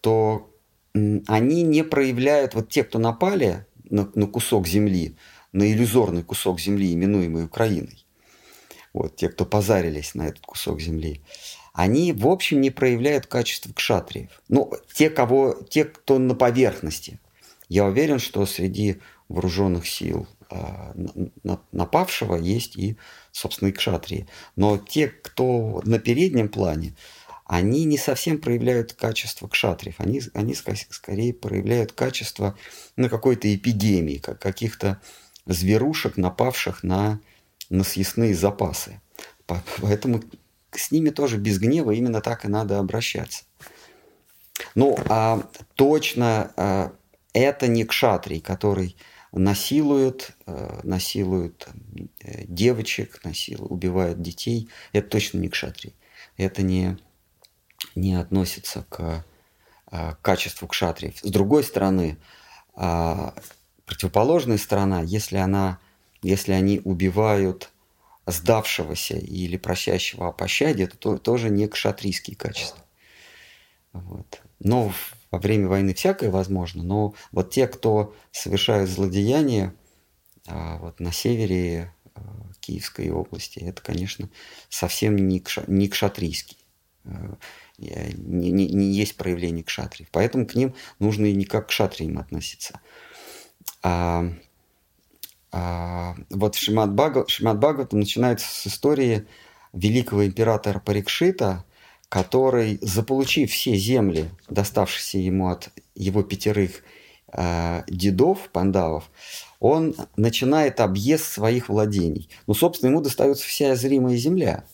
то 0.00 0.50
они 1.26 1.62
не 1.62 1.84
проявляют, 1.84 2.54
вот 2.54 2.70
те, 2.70 2.84
кто 2.84 2.98
напали 2.98 3.66
на, 3.90 4.10
на 4.14 4.26
кусок 4.26 4.66
земли, 4.66 5.16
на 5.52 5.70
иллюзорный 5.70 6.22
кусок 6.22 6.60
земли, 6.60 6.92
именуемый 6.92 7.44
Украиной, 7.44 8.06
вот 8.92 9.16
те, 9.16 9.28
кто 9.28 9.44
позарились 9.44 10.14
на 10.14 10.28
этот 10.28 10.46
кусок 10.46 10.80
земли, 10.80 11.20
они, 11.74 12.12
в 12.12 12.26
общем, 12.26 12.62
не 12.62 12.70
проявляют 12.70 13.26
качества 13.26 13.72
кшатриев. 13.72 14.40
Ну, 14.48 14.72
те, 14.94 15.10
кого, 15.10 15.54
те, 15.68 15.84
кто 15.84 16.18
на 16.18 16.34
поверхности. 16.34 17.20
Я 17.68 17.84
уверен, 17.84 18.18
что 18.18 18.46
среди 18.46 19.00
вооруженных 19.28 19.86
сил 19.86 20.26
напавшего 21.72 22.36
есть 22.36 22.76
и, 22.76 22.96
собственно, 23.32 23.68
и 23.68 23.72
кшатрии. 23.72 24.28
Но 24.54 24.78
те, 24.78 25.08
кто 25.08 25.82
на 25.84 25.98
переднем 25.98 26.48
плане, 26.48 26.94
они 27.46 27.84
не 27.84 27.96
совсем 27.96 28.40
проявляют 28.40 28.92
качество 28.92 29.46
кшатриев. 29.46 29.96
Они, 29.98 30.20
они 30.34 30.54
скорее 30.54 31.32
проявляют 31.32 31.92
качество 31.92 32.58
ну, 32.96 33.08
какой-то 33.08 33.54
эпидемии, 33.54 34.18
как 34.18 34.40
каких-то 34.40 35.00
зверушек, 35.46 36.16
напавших 36.16 36.82
на, 36.82 37.20
на 37.70 37.84
съестные 37.84 38.34
запасы. 38.34 39.00
Поэтому 39.80 40.22
с 40.72 40.90
ними 40.90 41.10
тоже 41.10 41.38
без 41.38 41.58
гнева 41.58 41.92
именно 41.92 42.20
так 42.20 42.44
и 42.44 42.48
надо 42.48 42.78
обращаться. 42.80 43.44
Ну, 44.74 44.98
а 45.08 45.42
точно 45.74 46.52
а, 46.56 46.92
это 47.32 47.68
не 47.68 47.84
кшатрий, 47.84 48.40
который 48.40 48.96
насилуют, 49.32 50.32
э, 50.46 50.80
насилуют 50.82 51.68
э, 52.20 52.44
девочек, 52.46 53.20
насилуют, 53.24 53.70
убивают 53.70 54.22
детей. 54.22 54.68
Это 54.92 55.08
точно 55.08 55.38
не 55.38 55.48
кшатри. 55.48 55.94
Это 56.36 56.62
не, 56.62 56.98
не 57.94 58.14
относится 58.14 58.84
к, 58.88 59.24
э, 59.90 60.12
к 60.12 60.20
качеству 60.22 60.68
кшатриев. 60.68 61.18
С 61.18 61.30
другой 61.30 61.64
стороны, 61.64 62.18
противоположная 63.86 64.58
сторона, 64.58 65.00
если, 65.00 65.38
она, 65.38 65.78
если 66.20 66.52
они 66.52 66.82
убивают 66.84 67.70
сдавшегося 68.26 69.16
или 69.16 69.56
просящего 69.56 70.28
о 70.28 70.32
пощаде, 70.32 70.84
это 70.84 70.98
то, 70.98 71.16
тоже 71.16 71.48
не 71.48 71.68
кшатрийские 71.68 72.36
качества. 72.36 72.84
Вот. 73.92 74.42
Но 74.58 74.92
во 75.36 75.38
время 75.38 75.68
войны 75.68 75.92
всякое 75.92 76.30
возможно, 76.30 76.82
но 76.82 77.14
вот 77.30 77.50
те, 77.50 77.68
кто 77.68 78.14
совершают 78.32 78.88
злодеяния 78.88 79.74
а, 80.48 80.78
вот 80.78 80.98
на 80.98 81.12
севере 81.12 81.92
а, 82.14 82.20
Киевской 82.60 83.10
области, 83.10 83.58
это, 83.58 83.82
конечно, 83.82 84.30
совсем 84.70 85.16
не, 85.16 85.40
кша, 85.40 85.64
не 85.66 85.88
кшатрийский. 85.88 86.56
А, 87.04 87.36
не, 87.78 88.50
не, 88.50 88.68
не 88.70 88.92
есть 88.92 89.18
проявление 89.18 89.62
кшатриев. 89.62 90.08
Поэтому 90.10 90.46
к 90.46 90.54
ним 90.54 90.74
нужно 90.98 91.26
и 91.26 91.34
не 91.34 91.44
как 91.44 91.68
к 91.68 91.70
шатриям 91.70 92.18
относиться. 92.18 92.80
А, 93.82 94.24
а, 95.52 96.16
вот 96.30 96.54
Шимат 96.54 96.94
Бхагаватам 96.94 98.00
начинается 98.00 98.46
с 98.48 98.66
истории 98.66 99.26
великого 99.74 100.24
императора 100.24 100.80
Парикшита– 100.80 101.66
который, 102.08 102.78
заполучив 102.82 103.50
все 103.50 103.74
земли, 103.76 104.30
доставшиеся 104.48 105.18
ему 105.18 105.48
от 105.48 105.70
его 105.94 106.22
пятерых 106.22 106.82
э, 107.32 107.82
дедов, 107.88 108.48
пандавов, 108.52 109.10
он 109.58 109.94
начинает 110.16 110.80
объезд 110.80 111.24
своих 111.24 111.68
владений. 111.68 112.28
Ну, 112.46 112.54
собственно, 112.54 112.90
ему 112.90 113.00
достается 113.00 113.44
вся 113.44 113.74
зримая 113.74 114.16
земля. 114.16 114.64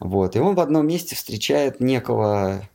Вот. 0.00 0.36
И 0.36 0.38
он 0.38 0.54
в 0.54 0.60
одном 0.60 0.86
месте 0.86 1.14
встречает 1.14 1.80
некого, 1.80 2.68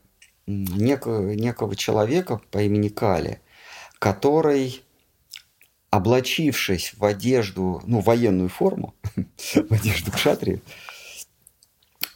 некого, 0.46 1.30
некого 1.32 1.76
человека 1.76 2.40
по 2.50 2.62
имени 2.62 2.88
Кали, 2.88 3.40
который, 3.98 4.82
облачившись 5.90 6.94
в 6.96 7.04
одежду, 7.04 7.82
ну, 7.86 8.00
военную 8.00 8.48
форму, 8.48 8.94
в 9.14 9.72
одежду 9.72 10.10
кшатри, 10.10 10.60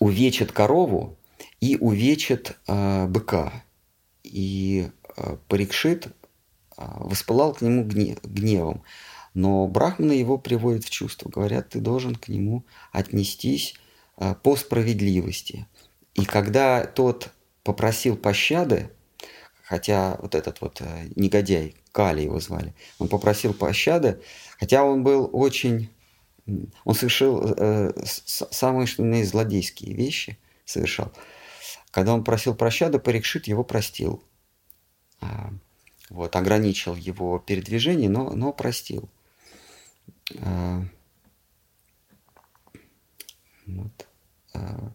увечит 0.02 0.50
корову 0.50 1.16
и 1.60 1.76
увечит 1.76 2.58
э, 2.66 3.06
быка. 3.06 3.52
И 4.24 4.90
э, 5.16 5.36
Парикшит 5.46 6.06
э, 6.06 6.10
воспылал 6.76 7.54
к 7.54 7.60
нему 7.60 7.84
гнев, 7.84 8.18
гневом. 8.24 8.82
Но 9.34 9.68
брахманы 9.68 10.12
его 10.12 10.38
приводят 10.38 10.84
в 10.84 10.90
чувство. 10.90 11.30
Говорят, 11.30 11.68
ты 11.68 11.78
должен 11.78 12.16
к 12.16 12.26
нему 12.26 12.64
отнестись 12.90 13.74
э, 14.18 14.34
по 14.42 14.56
справедливости. 14.56 15.68
И 16.14 16.24
когда 16.24 16.84
тот 16.84 17.30
попросил 17.62 18.16
пощады, 18.16 18.90
хотя 19.62 20.18
вот 20.20 20.34
этот 20.34 20.60
вот 20.60 20.80
э, 20.80 21.10
негодяй, 21.14 21.76
Кали 21.92 22.22
его 22.22 22.40
звали, 22.40 22.74
он 22.98 23.06
попросил 23.06 23.54
пощады, 23.54 24.20
хотя 24.58 24.82
он 24.82 25.04
был 25.04 25.30
очень 25.32 25.90
он 26.46 26.94
совершил 26.94 27.54
э, 27.56 27.92
самые 28.04 28.86
что 28.86 29.02
злодейские 29.24 29.94
вещи, 29.94 30.38
совершал. 30.64 31.12
Когда 31.90 32.14
он 32.14 32.24
просил 32.24 32.54
прощады, 32.54 32.98
Парикшит 32.98 33.46
его 33.46 33.64
простил. 33.64 34.22
А, 35.20 35.50
вот, 36.10 36.34
ограничил 36.34 36.96
его 36.96 37.38
передвижение, 37.38 38.10
но, 38.10 38.30
но 38.30 38.52
простил. 38.52 39.08
А, 40.40 40.82
вот. 43.66 44.06
А, 44.54 44.92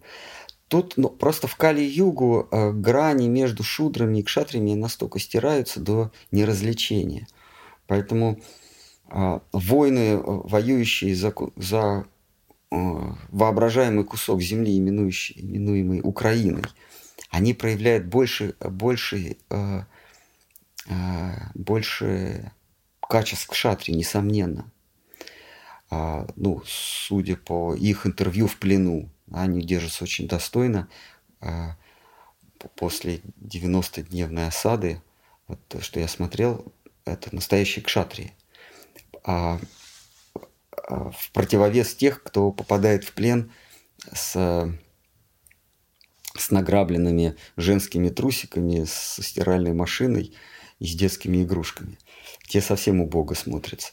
тут 0.67 0.97
ну, 0.97 1.09
просто 1.09 1.47
в 1.47 1.55
Кали-Югу 1.55 2.49
а, 2.51 2.71
грани 2.71 3.27
между 3.27 3.63
шудрами 3.63 4.19
и 4.19 4.23
кшатрами 4.23 4.73
настолько 4.73 5.19
стираются 5.19 5.79
до 5.79 6.11
неразличения. 6.31 7.27
Поэтому 7.85 8.39
а, 8.39 8.66
воины, 9.09 10.17
воюющие 10.17 11.15
за, 11.15 11.33
за 11.55 12.05
воображаемый 12.69 14.03
кусок 14.03 14.41
земли, 14.41 14.77
именующий, 14.77 15.39
именуемый 15.39 16.01
Украиной, 16.03 16.63
они 17.29 17.53
проявляют 17.53 18.05
больше, 18.05 18.55
больше, 18.59 19.37
больше 21.53 22.51
качеств 23.01 23.47
кшатри, 23.47 23.93
несомненно. 23.93 24.71
Ну, 25.89 26.61
судя 26.65 27.37
по 27.37 27.73
их 27.73 28.05
интервью 28.05 28.47
в 28.47 28.57
плену, 28.57 29.09
они 29.31 29.61
держатся 29.61 30.03
очень 30.03 30.27
достойно 30.27 30.89
после 32.75 33.21
90-дневной 33.39 34.47
осады, 34.47 35.01
вот 35.47 35.59
то, 35.67 35.79
что 35.79 35.99
я 35.99 36.07
смотрел, 36.07 36.73
это 37.05 37.33
настоящие 37.33 37.85
кшатрии. 37.85 38.33
А, 39.27 39.59
а 40.87 41.11
в 41.11 41.31
противовес 41.33 41.93
тех, 41.95 42.23
кто 42.23 42.51
попадает 42.51 43.03
в 43.03 43.11
плен 43.11 43.51
с, 44.13 44.31
с 46.35 46.49
награбленными 46.49 47.35
женскими 47.57 48.07
трусиками, 48.07 48.85
с 48.85 49.21
стиральной 49.21 49.73
машиной 49.73 50.33
и 50.79 50.87
с 50.87 50.95
детскими 50.95 51.43
игрушками. 51.43 51.99
Те 52.47 52.61
совсем 52.61 53.01
убого 53.01 53.33
смотрятся. 53.33 53.91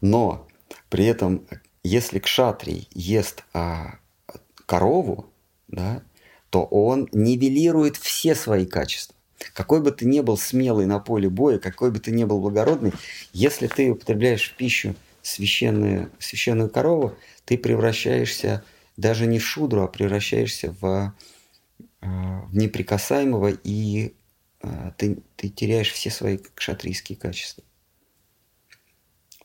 Но 0.00 0.48
при 0.88 1.04
этом, 1.04 1.46
если 1.82 2.18
кшатрий 2.18 2.88
ест 2.92 3.44
а, 3.52 3.98
корову, 4.64 5.30
да, 5.68 6.02
то 6.48 6.64
он 6.64 7.06
нивелирует 7.12 7.96
все 7.96 8.34
свои 8.34 8.64
качества. 8.64 9.13
Какой 9.52 9.80
бы 9.80 9.90
ты 9.90 10.04
ни 10.04 10.20
был 10.20 10.36
смелый 10.36 10.86
на 10.86 10.98
поле 10.98 11.28
боя, 11.28 11.58
какой 11.58 11.90
бы 11.90 11.98
ты 11.98 12.10
ни 12.10 12.24
был 12.24 12.40
благородный, 12.40 12.92
если 13.32 13.66
ты 13.66 13.90
употребляешь 13.90 14.50
в 14.50 14.56
пищу 14.56 14.94
священную, 15.22 16.10
священную 16.18 16.70
корову, 16.70 17.16
ты 17.44 17.58
превращаешься 17.58 18.62
даже 18.96 19.26
не 19.26 19.38
в 19.38 19.46
шудру, 19.46 19.82
а 19.82 19.88
превращаешься 19.88 20.74
в, 20.80 21.14
э, 22.00 22.06
в 22.06 22.56
неприкасаемого, 22.56 23.48
и 23.48 24.14
э, 24.62 24.92
ты, 24.96 25.18
ты 25.36 25.48
теряешь 25.48 25.92
все 25.92 26.10
свои 26.10 26.38
кшатрийские 26.54 27.18
качества. 27.18 27.64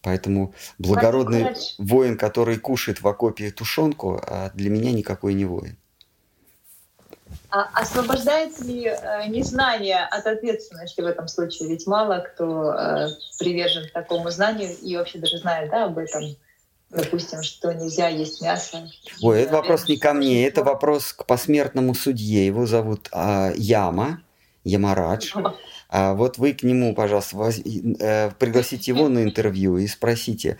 Поэтому 0.01 0.53
благородный 0.77 1.55
воин, 1.77 2.17
который 2.17 2.57
кушает 2.57 3.01
в 3.01 3.07
окопе 3.07 3.51
тушенку, 3.51 4.19
а 4.21 4.51
для 4.53 4.69
меня 4.69 4.91
никакой 4.91 5.33
не 5.33 5.45
воин. 5.45 5.77
А 7.51 7.69
освобождает 7.73 8.59
ли 8.59 8.85
э, 8.85 9.27
незнание 9.27 10.05
от 10.05 10.27
ответственности 10.27 11.01
в 11.01 11.05
этом 11.05 11.27
случае? 11.27 11.69
Ведь 11.69 11.87
мало 11.87 12.19
кто 12.19 12.73
э, 12.73 13.07
привержен 13.39 13.89
такому 13.91 14.29
знанию 14.29 14.77
и 14.77 14.95
вообще 14.95 15.17
даже 15.17 15.39
знает 15.39 15.71
да, 15.71 15.85
об 15.85 15.97
этом. 15.97 16.35
Допустим, 16.91 17.43
что 17.43 17.71
нельзя 17.73 18.07
есть 18.07 18.41
мясо. 18.41 18.89
Ой, 19.21 19.41
это 19.41 19.53
вопрос 19.53 19.87
не 19.87 19.97
ко 19.97 20.13
мне, 20.13 20.47
это 20.47 20.63
вопрос 20.63 21.13
к 21.13 21.25
посмертному 21.25 21.93
судье. 21.93 22.45
Его 22.45 22.65
зовут 22.65 23.09
а, 23.11 23.51
Яма, 23.55 24.21
Ямарадж. 24.63 25.35
А 25.89 26.13
вот 26.13 26.37
вы 26.37 26.53
к 26.53 26.63
нему, 26.63 26.95
пожалуйста, 26.95 27.35
воз... 27.35 27.59
э, 27.59 28.31
пригласите 28.37 28.91
его 28.91 29.07
на 29.07 29.23
интервью 29.23 29.77
и 29.77 29.87
спросите, 29.87 30.57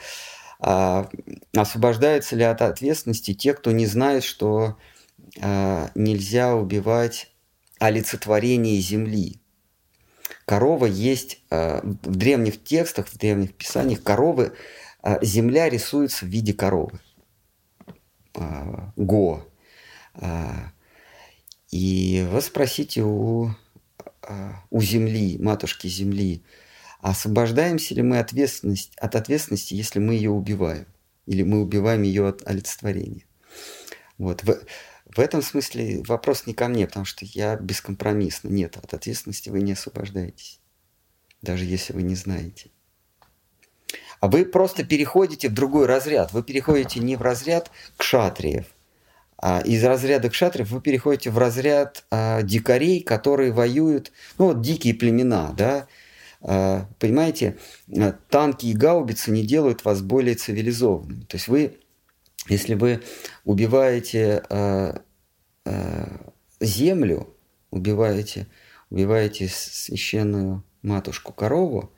а, 0.59 1.07
освобождаются 1.55 2.35
ли 2.35 2.43
от 2.43 2.61
ответственности 2.61 3.33
те, 3.33 3.53
кто 3.53 3.71
не 3.71 3.85
знает, 3.85 4.23
что 4.23 4.77
нельзя 5.35 6.55
убивать 6.55 7.31
олицетворение 7.79 8.79
земли. 8.79 9.39
Корова 10.45 10.85
есть 10.85 11.41
а, 11.49 11.81
в 11.83 12.15
древних 12.15 12.63
текстах, 12.63 13.07
в 13.07 13.17
древних 13.17 13.53
писаниях, 13.53 14.03
коровы, 14.03 14.53
а, 15.01 15.23
земля 15.23 15.69
рисуется 15.69 16.25
в 16.25 16.29
виде 16.29 16.53
коровы. 16.53 16.99
Го. 18.95 19.45
И 21.71 22.27
вы 22.31 22.41
спросите 22.41 23.03
у, 23.03 23.49
у 24.69 24.81
земли, 24.81 25.37
матушки 25.39 25.87
земли, 25.87 26.43
освобождаемся 26.99 27.95
ли 27.95 28.01
мы 28.01 28.19
ответственность, 28.19 28.95
от 28.97 29.15
ответственности, 29.15 29.73
если 29.73 29.99
мы 29.99 30.13
ее 30.13 30.29
убиваем? 30.29 30.85
Или 31.25 31.43
мы 31.43 31.61
убиваем 31.61 32.03
ее 32.03 32.27
от 32.27 32.47
олицетворения? 32.47 33.25
Вот. 34.17 34.43
В 35.09 35.19
этом 35.19 35.41
смысле 35.41 36.03
вопрос 36.07 36.45
не 36.45 36.53
ко 36.53 36.67
мне, 36.67 36.85
потому 36.85 37.05
что 37.05 37.25
я 37.25 37.55
бескомпромиссно. 37.55 38.49
Нет, 38.49 38.77
от 38.77 38.93
ответственности 38.93 39.49
вы 39.49 39.61
не 39.61 39.73
освобождаетесь, 39.73 40.59
даже 41.41 41.65
если 41.65 41.93
вы 41.93 42.03
не 42.03 42.15
знаете. 42.15 42.69
А 44.19 44.27
вы 44.27 44.45
просто 44.45 44.83
переходите 44.83 45.49
в 45.49 45.53
другой 45.53 45.87
разряд. 45.87 46.31
Вы 46.33 46.43
переходите 46.43 46.99
не 46.99 47.15
в 47.15 47.21
разряд 47.21 47.71
кшатриев, 47.97 48.65
а 49.37 49.61
из 49.61 49.83
разряда 49.83 50.29
кшатриев 50.29 50.69
вы 50.69 50.81
переходите 50.81 51.31
в 51.31 51.37
разряд 51.37 52.05
а, 52.11 52.41
дикарей, 52.41 53.01
которые 53.01 53.51
воюют, 53.51 54.11
ну 54.37 54.47
вот 54.47 54.61
дикие 54.61 54.93
племена, 54.93 55.53
да, 55.57 55.87
а, 56.41 56.87
понимаете, 56.99 57.57
танки 58.29 58.67
и 58.67 58.73
гаубицы 58.73 59.31
не 59.31 59.43
делают 59.43 59.85
вас 59.85 60.01
более 60.01 60.35
цивилизованным. 60.35 61.21
То 61.23 61.37
есть 61.37 61.47
вы 61.47 61.78
если 62.49 62.73
вы 62.73 63.01
убиваете 63.45 64.43
э, 64.49 64.97
э, 65.65 66.17
землю, 66.59 67.33
убиваете, 67.69 68.47
убиваете 68.89 69.47
священную 69.47 70.63
матушку 70.81 71.31
корову, 71.31 71.93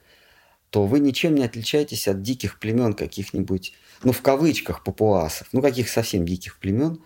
то 0.70 0.86
вы 0.86 1.00
ничем 1.00 1.36
не 1.36 1.44
отличаетесь 1.44 2.08
от 2.08 2.22
диких 2.22 2.60
племен 2.60 2.94
каких-нибудь, 2.94 3.74
ну 4.04 4.12
в 4.12 4.22
кавычках 4.22 4.84
папуасов, 4.84 5.48
ну 5.54 5.62
каких 5.62 5.90
совсем 5.90 6.26
диких 6.26 6.60
племен, 6.60 7.02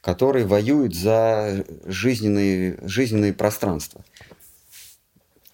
которые 0.00 0.46
воюют 0.46 0.94
за 0.94 1.64
жизненные, 1.84 2.78
жизненные 2.82 3.32
пространства. 3.32 4.04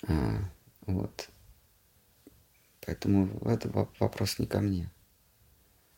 А, 0.07 0.39
вот. 0.87 1.29
Поэтому 2.85 3.29
это 3.45 3.69
вопрос 3.99 4.39
не 4.39 4.47
ко 4.47 4.61
мне 4.61 4.91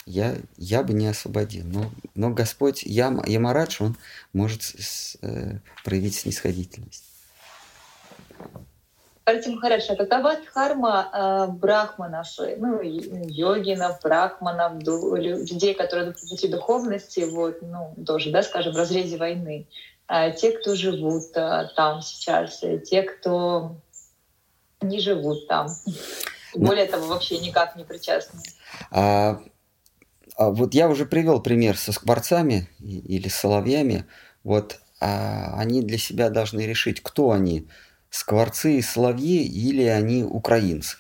я, 0.09 0.37
я 0.57 0.83
бы 0.83 0.95
не 0.95 1.07
освободил. 1.07 1.65
Но, 1.67 1.91
но 2.15 2.31
Господь 2.31 2.83
Ям, 2.83 3.23
Ямарадж, 3.25 3.77
он 3.81 3.97
может 4.33 4.63
с, 4.63 5.17
э, 5.23 5.59
проявить 5.85 6.17
снисходительность. 6.17 7.05
Скажите, 9.23 9.51
Махарадж, 9.51 9.85
а 9.91 9.97
какова 9.97 10.37
дхарма 10.37 11.11
э, 11.13 11.53
брахманов, 11.53 12.27
ну, 12.57 12.81
йогинов, 12.81 14.01
брахманов, 14.03 14.83
людей, 14.83 15.75
которые 15.75 16.07
на 16.07 16.13
пути 16.13 16.49
духовности, 16.49 17.27
вот, 17.31 17.61
ну, 17.61 17.95
тоже, 18.07 18.31
да, 18.31 18.43
скажем, 18.43 18.73
в 18.73 18.77
разрезе 18.77 19.19
войны, 19.19 19.67
а 20.07 20.31
те, 20.31 20.53
кто 20.53 20.75
живут 20.75 21.37
а, 21.37 21.67
там 21.77 22.01
сейчас, 22.01 22.65
те, 22.89 23.03
кто 23.03 23.77
не 24.81 25.01
живут 25.01 25.47
там, 25.47 25.69
ну, 26.55 26.67
более 26.67 26.87
того, 26.87 27.09
вообще 27.09 27.39
никак 27.39 27.77
не 27.77 27.85
причастны? 27.85 28.41
А 28.91 29.39
вот 30.39 30.75
я 30.75 30.89
уже 30.89 31.05
привел 31.05 31.41
пример 31.41 31.77
со 31.77 31.93
скворцами 31.93 32.69
или 32.79 33.29
соловьями. 33.29 34.07
Вот 34.45 34.81
а 35.01 35.55
они 35.57 35.83
для 35.83 35.99
себя 35.99 36.29
должны 36.29 36.63
решить, 36.63 37.01
кто 37.03 37.31
они, 37.31 37.69
скворцы 38.11 38.79
и 38.79 38.83
соловьи 38.83 39.45
или 39.45 39.83
они 39.83 40.25
украинцы. 40.25 40.97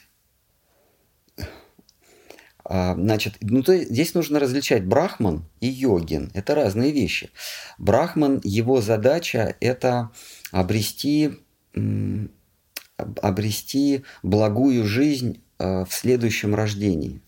А, 2.64 2.94
значит, 2.94 3.36
ну 3.40 3.62
то 3.62 3.76
здесь 3.76 4.14
нужно 4.14 4.38
различать 4.38 4.84
брахман 4.84 5.48
и 5.60 5.68
йогин. 5.68 6.30
Это 6.34 6.54
разные 6.54 6.92
вещи. 6.92 7.30
Брахман, 7.78 8.40
его 8.44 8.82
задача– 8.82 9.56
это 9.60 10.10
обрести, 10.52 11.38
обрести 12.96 14.04
благую 14.22 14.84
жизнь 14.84 15.42
а, 15.58 15.86
в 15.86 15.94
следующем 15.94 16.54
рождении 16.54 17.22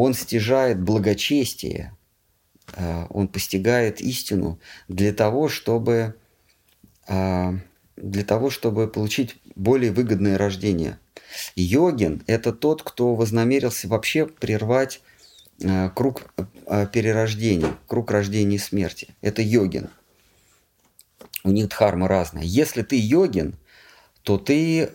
он 0.00 0.14
стяжает 0.14 0.80
благочестие, 0.80 1.94
э, 2.74 3.04
он 3.10 3.28
постигает 3.28 4.00
истину 4.00 4.58
для 4.88 5.12
того, 5.12 5.50
чтобы, 5.50 6.14
э, 7.06 7.52
для 7.96 8.24
того, 8.24 8.48
чтобы 8.48 8.88
получить 8.88 9.36
более 9.56 9.92
выгодное 9.92 10.38
рождение. 10.38 10.98
Йогин– 11.54 12.22
это 12.26 12.54
тот, 12.54 12.82
кто 12.82 13.14
вознамерился 13.14 13.88
вообще 13.88 14.24
прервать 14.26 15.02
э, 15.60 15.90
круг 15.90 16.32
перерождения, 16.92 17.76
круг 17.86 18.10
рождения 18.10 18.56
и 18.56 18.58
смерти. 18.58 19.14
Это 19.20 19.42
йогин. 19.42 19.90
У 21.44 21.50
них 21.50 21.68
дхарма 21.68 22.08
разная. 22.08 22.44
Если 22.44 22.80
ты 22.82 22.98
йогин, 22.98 23.54
то 24.22 24.38
ты 24.38 24.88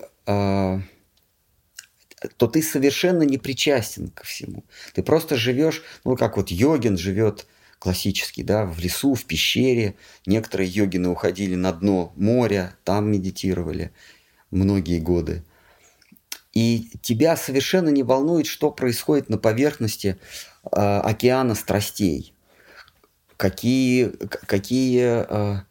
то 2.37 2.47
ты 2.47 2.61
совершенно 2.61 3.23
не 3.23 3.37
причастен 3.37 4.09
ко 4.09 4.23
всему. 4.23 4.63
Ты 4.93 5.03
просто 5.03 5.35
живешь, 5.35 5.83
ну, 6.03 6.15
как 6.15 6.37
вот 6.37 6.49
йогин 6.49 6.97
живет 6.97 7.45
классический, 7.79 8.43
да, 8.43 8.65
в 8.65 8.79
лесу, 8.79 9.13
в 9.13 9.25
пещере. 9.25 9.95
Некоторые 10.25 10.69
йогины 10.69 11.09
уходили 11.09 11.55
на 11.55 11.71
дно 11.71 12.13
моря, 12.15 12.75
там 12.83 13.11
медитировали 13.11 13.91
многие 14.49 14.99
годы. 14.99 15.43
И 16.53 16.89
тебя 17.01 17.35
совершенно 17.35 17.89
не 17.89 18.03
волнует, 18.03 18.47
что 18.47 18.71
происходит 18.71 19.29
на 19.29 19.37
поверхности 19.37 20.17
э, 20.63 20.69
океана 20.79 21.53
страстей. 21.53 22.33
Какие, 23.35 24.13
какие 24.47 25.25
э, 25.27 25.61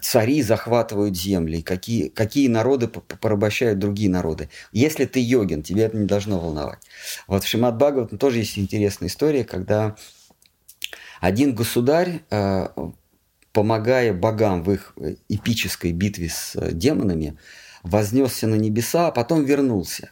цари 0.00 0.42
захватывают 0.42 1.16
земли, 1.16 1.62
какие, 1.62 2.08
какие 2.08 2.48
народы 2.48 2.88
порабощают 2.88 3.78
другие 3.78 4.10
народы. 4.10 4.48
Если 4.72 5.04
ты 5.04 5.20
йогин, 5.20 5.62
тебя 5.62 5.86
это 5.86 5.96
не 5.96 6.06
должно 6.06 6.38
волновать. 6.38 6.80
Вот 7.26 7.44
в 7.44 7.46
Шимат 7.46 7.76
Бхагават 7.76 8.18
тоже 8.18 8.38
есть 8.38 8.58
интересная 8.58 9.08
история, 9.08 9.44
когда 9.44 9.96
один 11.20 11.54
государь, 11.54 12.22
э, 12.30 12.68
помогая 13.52 14.12
богам 14.12 14.62
в 14.62 14.72
их 14.72 14.94
эпической 15.28 15.92
битве 15.92 16.28
с 16.28 16.56
э, 16.56 16.72
демонами, 16.72 17.38
вознесся 17.82 18.46
на 18.46 18.56
небеса, 18.56 19.08
а 19.08 19.12
потом 19.12 19.44
вернулся. 19.44 20.10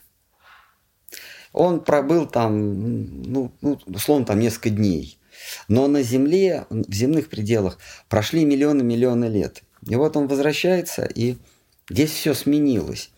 Он 1.52 1.80
пробыл 1.80 2.26
там, 2.26 3.22
ну, 3.22 3.52
ну, 3.60 3.78
условно, 3.86 4.24
там 4.24 4.40
несколько 4.40 4.70
дней. 4.70 5.18
Но 5.68 5.86
на 5.88 6.02
Земле, 6.02 6.66
в 6.70 6.92
земных 6.92 7.28
пределах, 7.28 7.78
прошли 8.08 8.44
миллионы-миллионы 8.44 9.26
лет. 9.26 9.62
И 9.88 9.96
вот 9.96 10.16
он 10.16 10.28
возвращается, 10.28 11.04
и 11.04 11.36
здесь 11.90 12.10
все 12.10 12.34
сменилось. 12.34 13.10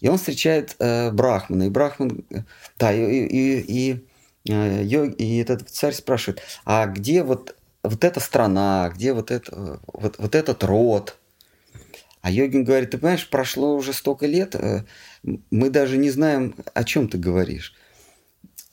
И 0.00 0.08
он 0.08 0.18
встречает 0.18 0.76
э, 0.78 1.10
Брахмана. 1.10 1.64
И 1.64 1.70
Брахман, 1.70 2.24
э, 2.30 2.42
да, 2.78 2.92
и, 2.92 3.26
и, 3.26 3.60
и, 3.60 4.06
э, 4.48 4.84
и 4.84 5.38
этот 5.38 5.68
царь 5.70 5.94
спрашивает, 5.94 6.42
а 6.64 6.86
где 6.86 7.22
вот, 7.22 7.56
вот 7.82 8.04
эта 8.04 8.20
страна, 8.20 8.92
где 8.94 9.12
вот, 9.12 9.30
это, 9.30 9.80
вот, 9.86 10.16
вот 10.18 10.34
этот 10.34 10.62
род? 10.64 11.18
А 12.20 12.30
йогин 12.30 12.64
говорит, 12.64 12.90
ты 12.90 12.98
понимаешь, 12.98 13.28
прошло 13.28 13.74
уже 13.74 13.92
столько 13.92 14.26
лет, 14.26 14.54
э, 14.54 14.84
мы 15.50 15.70
даже 15.70 15.96
не 15.96 16.10
знаем, 16.10 16.54
о 16.74 16.84
чем 16.84 17.08
ты 17.08 17.18
говоришь. 17.18 17.74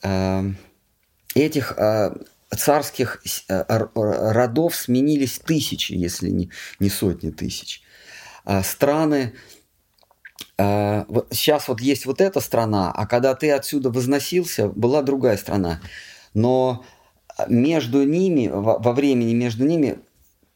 Э, 0.02 0.42
этих 1.34 1.72
э, 1.76 2.14
царских 2.50 3.22
родов 3.48 4.76
сменились 4.76 5.38
тысячи, 5.38 5.92
если 5.92 6.30
не, 6.30 6.50
не 6.80 6.90
сотни 6.90 7.30
тысяч. 7.30 7.82
Страны, 8.62 9.34
сейчас 10.56 11.68
вот 11.68 11.80
есть 11.80 12.06
вот 12.06 12.20
эта 12.20 12.40
страна, 12.40 12.92
а 12.92 13.06
когда 13.06 13.34
ты 13.34 13.50
отсюда 13.50 13.90
возносился, 13.90 14.68
была 14.68 15.02
другая 15.02 15.36
страна. 15.36 15.80
Но 16.34 16.84
между 17.48 18.04
ними, 18.04 18.48
во 18.52 18.92
времени 18.92 19.34
между 19.34 19.64
ними 19.64 19.98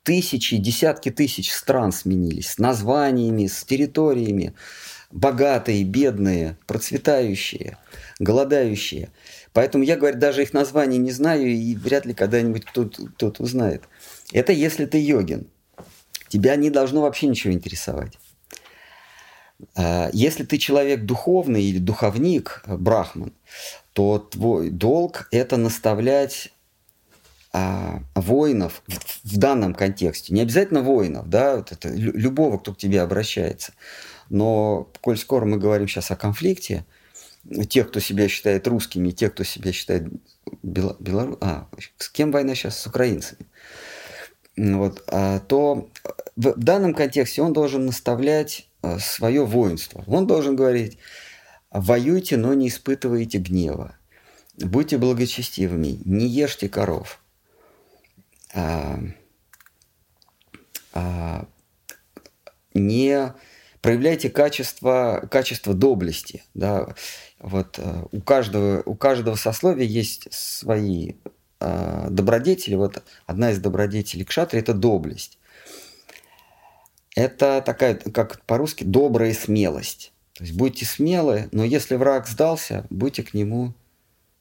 тысячи, 0.03 0.57
десятки 0.57 1.11
тысяч 1.11 1.53
стран 1.53 1.93
сменились, 1.93 2.53
с 2.53 2.59
названиями, 2.59 3.47
с 3.47 3.64
территориями, 3.64 4.55
богатые, 5.11 5.84
бедные, 5.84 6.57
процветающие, 6.66 7.78
голодающие. 8.18 9.11
Поэтому 9.59 9.82
я, 9.82 9.96
говорю, 9.96 10.16
даже 10.16 10.42
их 10.42 10.52
названий 10.52 10.98
не 10.98 11.11
знаю, 11.11 11.48
и 11.48 11.74
вряд 11.74 12.06
ли 12.06 12.14
когда-нибудь 12.14 12.64
кто-то, 12.64 13.06
кто 13.06 13.34
узнает. 13.40 13.82
Это 14.32 14.52
если 14.52 14.86
ты 14.86 15.04
йогин. 15.04 15.48
Тебя 16.28 16.54
не 16.54 16.70
должно 16.70 17.00
вообще 17.00 17.26
ничего 17.26 17.52
интересовать. 17.52 18.20
А, 19.74 20.11
если 20.12 20.44
ты 20.44 20.59
человек 20.59 21.02
духовный 21.06 21.64
или 21.64 21.80
духовник, 21.80 22.62
брахман, 22.68 23.32
то 23.94 24.20
твой 24.20 24.70
долг– 24.70 25.26
это 25.32 25.56
наставлять 25.56 26.52
а, 27.52 28.04
воинов 28.14 28.84
в, 28.86 29.24
в 29.24 29.38
данном 29.38 29.74
контексте, 29.74 30.32
не 30.34 30.42
обязательно 30.42 30.82
воинов, 30.82 31.28
да, 31.28 31.56
вот 31.56 31.72
это, 31.72 31.88
любого, 31.88 32.59
кто 32.59 32.74
к 32.74 32.78
тебе 32.78 33.02
обращается, 33.02 33.72
но, 34.30 34.88
коль 35.00 35.18
скоро 35.18 35.46
мы 35.46 35.59
говорим 35.59 35.88
сейчас 35.88 36.12
о 36.12 36.16
конфликте, 36.16 36.84
тех, 37.68 37.88
кто 37.88 38.01
себя 38.01 38.28
считает 38.28 38.66
русскими, 38.66 39.11
тех, 39.11 39.32
кто 39.32 39.44
себя 39.44 39.72
считает 39.72 40.05
бело, 40.62 40.96
белору... 41.01 41.38
а, 41.40 41.68
с 41.96 42.09
кем 42.09 42.30
война 42.30 42.55
сейчас? 42.55 42.78
С 42.78 42.86
украинцами. 42.86 43.46
Вот, 44.57 45.05
а, 45.09 45.40
то 45.40 45.90
в 46.36 46.59
данном 46.59 46.94
контексте 46.94 47.42
он 47.42 47.53
должен 47.53 47.86
наставлять 47.86 48.68
а, 48.82 48.99
свое 48.99 49.44
воинство. 49.44 50.05
Он 50.07 50.26
должен 50.26 50.57
говорить, 50.57 50.99
воюйте, 51.70 52.36
но 52.36 52.55
не 52.55 52.68
испытывайте 52.68 53.38
гнева. 53.38 53.96
Будьте 54.57 54.99
благочестивыми, 54.99 56.01
не 56.05 56.26
ешьте 56.26 56.68
коров 56.68 57.20
а, 58.55 58.99
а, 60.92 61.46
не 62.74 63.32
проявляйте 63.80 64.30
качество, 64.30 65.26
качество 65.30 65.74
доблести. 65.74 66.44
Да? 66.55 66.94
Вот, 67.41 67.78
а, 67.78 68.07
у, 68.11 68.20
каждого, 68.20 68.82
у 68.84 68.95
каждого 68.95 69.36
сословия 69.36 69.86
есть 69.86 70.32
свои 70.32 71.14
а, 71.61 72.09
добродетели. 72.11 72.74
Вот 72.74 73.03
одна 73.26 73.51
из 73.51 73.59
добродетелей 73.59 74.24
кшатри– 74.24 74.61
это 74.61 74.74
доблесть. 74.74 75.39
Это 77.14 77.62
такая, 77.64 77.95
как 77.95 78.41
по-русски, 78.43 78.84
добрая 78.84 79.34
смелость. 79.34 80.12
То 80.34 80.45
есть 80.45 80.57
будьте 80.57 80.86
смелы, 80.86 81.49
но 81.51 81.64
если 81.64 81.97
враг 81.97 82.28
сдался, 82.28 82.86
будьте 82.91 83.24
к 83.24 83.34
нему 83.34 83.74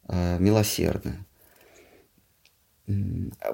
э, 0.08 0.38
милосердны 0.40 1.26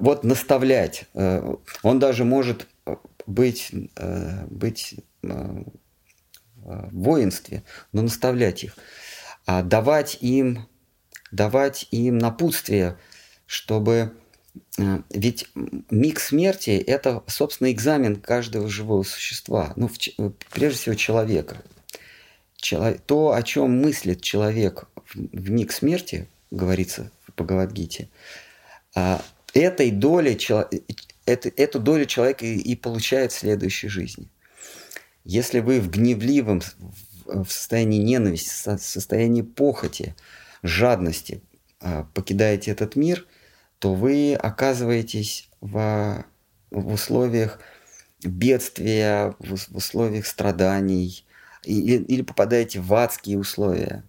вот 0.00 0.24
наставлять. 0.24 1.06
Э, 1.14 1.56
он 1.82 1.98
даже 1.98 2.24
может 2.24 2.68
быть, 3.26 3.70
э, 3.96 4.46
быть 4.46 4.94
э, 5.22 5.64
в 6.56 6.90
воинстве, 6.92 7.62
но 7.92 8.02
наставлять 8.02 8.64
их, 8.64 8.76
давать 9.46 10.18
им, 10.20 10.68
давать 11.30 11.88
им 11.90 12.18
напутствие, 12.18 12.98
чтобы 13.46 14.14
ведь 15.10 15.48
миг 15.90 16.20
смерти– 16.20 16.70
это, 16.86 17.22
собственно, 17.26 17.72
экзамен 17.72 18.16
каждого 18.16 18.68
живого 18.68 19.02
существа, 19.02 19.72
ну, 19.76 19.90
прежде 20.50 20.78
всего, 20.78 20.94
человека. 20.94 21.62
То, 23.06 23.32
о 23.32 23.42
чем 23.42 23.82
мыслит 23.82 24.22
человек 24.22 24.88
в 25.12 25.50
миг 25.50 25.72
смерти, 25.72 26.28
говорится 26.50 27.10
в 27.26 27.32
Бхагавадгите, 27.34 28.08
а, 28.94 29.22
этой 29.52 29.90
доли, 29.90 30.38
эту, 31.26 31.48
эту 31.56 31.80
долю 31.80 32.06
человек 32.06 32.42
и, 32.42 32.56
и 32.56 32.76
получает 32.76 33.32
в 33.32 33.38
следующей 33.38 33.88
жизни. 33.88 34.28
Если 35.24 35.60
вы 35.60 35.80
в 35.80 35.90
гневливом, 35.90 36.62
в 37.26 37.46
состоянии 37.46 37.98
ненависти, 37.98 38.76
в 38.76 38.78
состоянии 38.78 39.42
похоти, 39.42 40.14
жадности 40.62 41.42
а, 41.80 42.06
покидаете 42.14 42.70
этот 42.70 42.96
мир, 42.96 43.26
то 43.78 43.94
вы 43.94 44.34
оказываетесь 44.34 45.50
в, 45.60 46.24
в 46.70 46.92
условиях 46.92 47.60
бедствия, 48.22 49.34
в, 49.38 49.56
в 49.56 49.76
условиях 49.76 50.26
страданий, 50.26 51.26
или, 51.64 52.02
или 52.02 52.22
попадаете 52.22 52.80
в 52.80 52.92
адские 52.94 53.38
условия. 53.38 54.04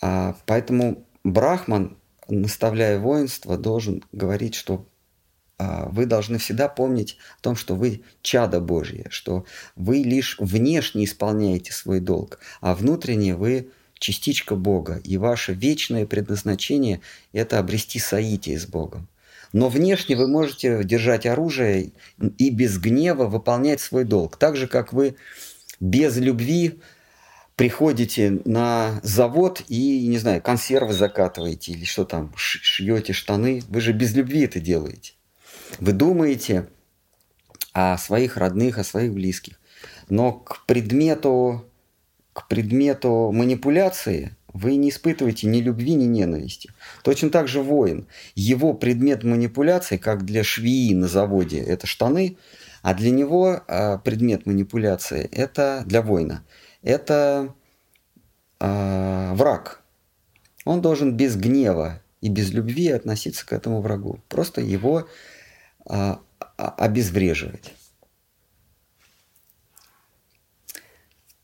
А, 0.00 0.36
поэтому 0.46 1.06
Брахман 1.22 1.96
наставляя 2.28 2.98
воинство, 2.98 3.56
должен 3.56 4.02
говорить, 4.12 4.54
что 4.54 4.86
вы 5.58 6.06
должны 6.06 6.38
всегда 6.38 6.68
помнить 6.68 7.16
о 7.38 7.42
том, 7.42 7.56
что 7.56 7.74
вы 7.74 8.02
чадо 8.22 8.60
Божье, 8.60 9.06
что 9.10 9.44
вы 9.76 9.98
лишь 9.98 10.36
внешне 10.38 11.04
исполняете 11.04 11.72
свой 11.72 12.00
долг, 12.00 12.40
а 12.60 12.74
внутренне 12.74 13.34
вы 13.36 13.70
частичка 13.98 14.56
Бога, 14.56 15.00
и 15.04 15.16
ваше 15.16 15.54
вечное 15.54 16.06
предназначение– 16.06 17.00
это 17.32 17.58
обрести 17.58 17.98
соитие 17.98 18.58
с 18.58 18.66
Богом. 18.66 19.08
Но 19.52 19.68
внешне 19.68 20.16
вы 20.16 20.26
можете 20.26 20.82
держать 20.82 21.26
оружие 21.26 21.92
и 22.38 22.50
без 22.50 22.78
гнева 22.78 23.26
выполнять 23.26 23.80
свой 23.80 24.04
долг, 24.04 24.36
так 24.36 24.56
же, 24.56 24.66
как 24.66 24.92
вы 24.92 25.16
без 25.78 26.16
любви 26.16 26.80
приходите 27.56 28.40
на 28.44 29.00
завод 29.04 29.62
и, 29.68 30.06
не 30.08 30.18
знаю, 30.18 30.42
консервы 30.42 30.92
закатываете 30.92 31.72
или 31.72 31.84
что 31.84 32.04
там, 32.04 32.32
шьете 32.36 33.12
штаны. 33.12 33.62
Вы 33.68 33.80
же 33.80 33.92
без 33.92 34.12
любви 34.14 34.40
это 34.40 34.58
делаете. 34.58 35.12
Вы 35.80 35.92
думаете 35.92 36.68
о 37.72 37.98
своих 37.98 38.36
родных, 38.36 38.78
о 38.78 38.84
своих 38.84 39.12
близких. 39.12 39.60
Но 40.08 40.32
к 40.32 40.64
предмету, 40.66 41.64
к 42.32 42.48
предмету 42.48 43.30
манипуляции 43.32 44.36
вы 44.52 44.76
не 44.76 44.90
испытываете 44.90 45.48
ни 45.48 45.60
любви, 45.60 45.94
ни 45.94 46.04
ненависти. 46.04 46.70
Точно 47.02 47.30
так 47.30 47.48
же 47.48 47.60
воин. 47.60 48.06
Его 48.34 48.72
предмет 48.72 49.24
манипуляции, 49.24 49.96
как 49.96 50.24
для 50.24 50.44
швеи 50.44 50.94
на 50.94 51.08
заводе, 51.08 51.58
это 51.58 51.86
штаны, 51.86 52.36
а 52.82 52.94
для 52.94 53.10
него 53.10 53.62
а, 53.66 53.98
предмет 53.98 54.46
манипуляции– 54.46 55.28
это 55.32 55.82
для 55.86 56.02
воина– 56.02 56.44
это 56.84 57.54
э, 58.60 59.32
враг. 59.34 59.82
Он 60.64 60.80
должен 60.80 61.16
без 61.16 61.34
гнева 61.34 62.02
и 62.20 62.28
без 62.28 62.52
любви 62.52 62.88
относиться 62.88 63.44
к 63.44 63.52
этому 63.52 63.80
врагу. 63.80 64.20
Просто 64.28 64.60
его 64.60 65.08
э, 65.88 66.16
обезвреживать. 66.56 67.72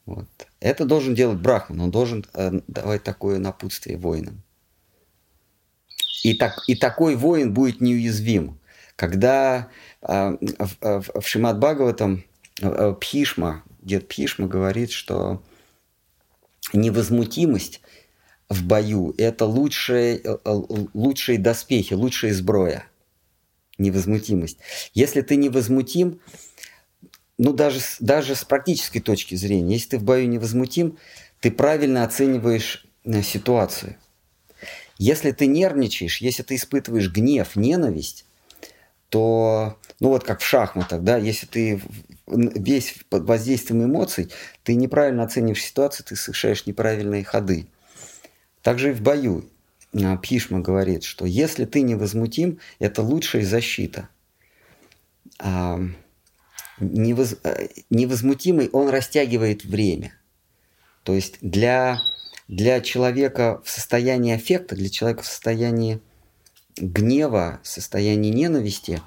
Вот. 0.07 0.27
Это 0.59 0.85
должен 0.85 1.15
делать 1.15 1.39
Брахман, 1.39 1.81
он 1.81 1.91
должен 1.91 2.27
э, 2.35 2.61
давать 2.67 3.05
такое 3.05 3.39
напутствие 3.39 3.97
воинам. 3.97 4.43
И, 6.23 6.35
так, 6.35 6.65
и 6.67 6.75
такой 6.75 7.17
воин 7.17 7.55
будет 7.55 7.81
неуязвим. 7.81 8.59
Когда 8.97 9.69
э, 10.03 10.37
в, 10.59 11.21
в 11.21 11.27
Шимат 11.27 11.59
Бхагаватам 11.59 12.25
э, 12.61 12.95
Пхишма, 13.01 13.63
дед 13.81 14.09
Пхишма 14.09 14.47
говорит, 14.47 14.91
что 14.91 15.43
невозмутимость 16.73 17.81
в 18.49 18.65
бою– 18.65 19.15
это 19.19 19.47
лучшие, 19.47 20.17
э, 20.19 20.39
э, 20.45 20.61
лучшие 20.93 21.39
доспехи, 21.39 21.95
лучшая 21.95 22.35
сброя. 22.35 22.90
Невозмутимость. 23.81 24.59
Если 24.93 25.23
ты 25.23 25.37
невозмутим, 25.37 26.21
ну 27.39 27.55
даже, 27.55 27.81
даже 27.99 28.35
с 28.35 28.45
практической 28.45 29.01
точки 29.01 29.35
зрения, 29.35 29.75
если 29.75 29.91
ты 29.91 29.99
в 29.99 30.05
бою 30.05 30.29
невозмутим, 30.29 30.99
ты 31.41 31.51
правильно 31.51 32.05
оцениваешь 32.05 32.87
э, 33.05 33.23
ситуацию. 33.23 33.97
Если 34.99 35.33
ты 35.33 35.47
нервничаешь, 35.47 36.21
если 36.21 36.43
ты 36.43 36.57
испытываешь 36.57 37.11
гнев, 37.11 37.57
ненависть, 37.57 38.27
то, 39.09 39.79
ну 39.99 40.09
вот 40.11 40.25
как 40.25 40.41
в 40.41 40.45
шахматах, 40.45 41.03
да, 41.03 41.17
если 41.17 41.47
ты 41.47 41.81
весь 42.27 42.97
под 43.09 43.25
воздействием 43.25 43.83
эмоций, 43.85 44.31
ты 44.63 44.75
неправильно 44.75 45.23
оцениваешь 45.23 45.65
ситуацию, 45.65 46.05
ты 46.05 46.17
совершаешь 46.17 46.67
неправильные 46.67 47.25
ходы. 47.25 47.67
Также 48.61 48.91
и 48.91 48.93
в 48.93 49.01
бою 49.01 49.50
а, 49.93 50.17
Пишма 50.17 50.61
говорит, 50.61 51.05
что 51.05 51.27
если 51.27 51.65
ты 51.65 51.83
невозмутим, 51.83 52.61
это 52.79 53.03
лучшая 53.03 53.45
защита. 53.45 54.09
А, 55.39 55.81
невоз... 56.79 57.37
Э, 57.43 57.69
невозмутимый, 57.91 58.69
он 58.71 58.89
растягивает 58.89 59.65
время. 59.65 60.15
То 61.03 61.15
есть 61.15 61.39
для, 61.41 61.99
для 62.47 62.81
человека 62.81 63.61
в 63.65 63.71
состоянии 63.71 64.35
аффекта, 64.35 64.77
для 64.77 64.89
человека 64.89 65.23
в 65.23 65.27
состоянии 65.27 66.01
гнева, 66.77 67.61
в 67.63 67.69
состоянии 67.69 68.31
ненависти, 68.31 69.03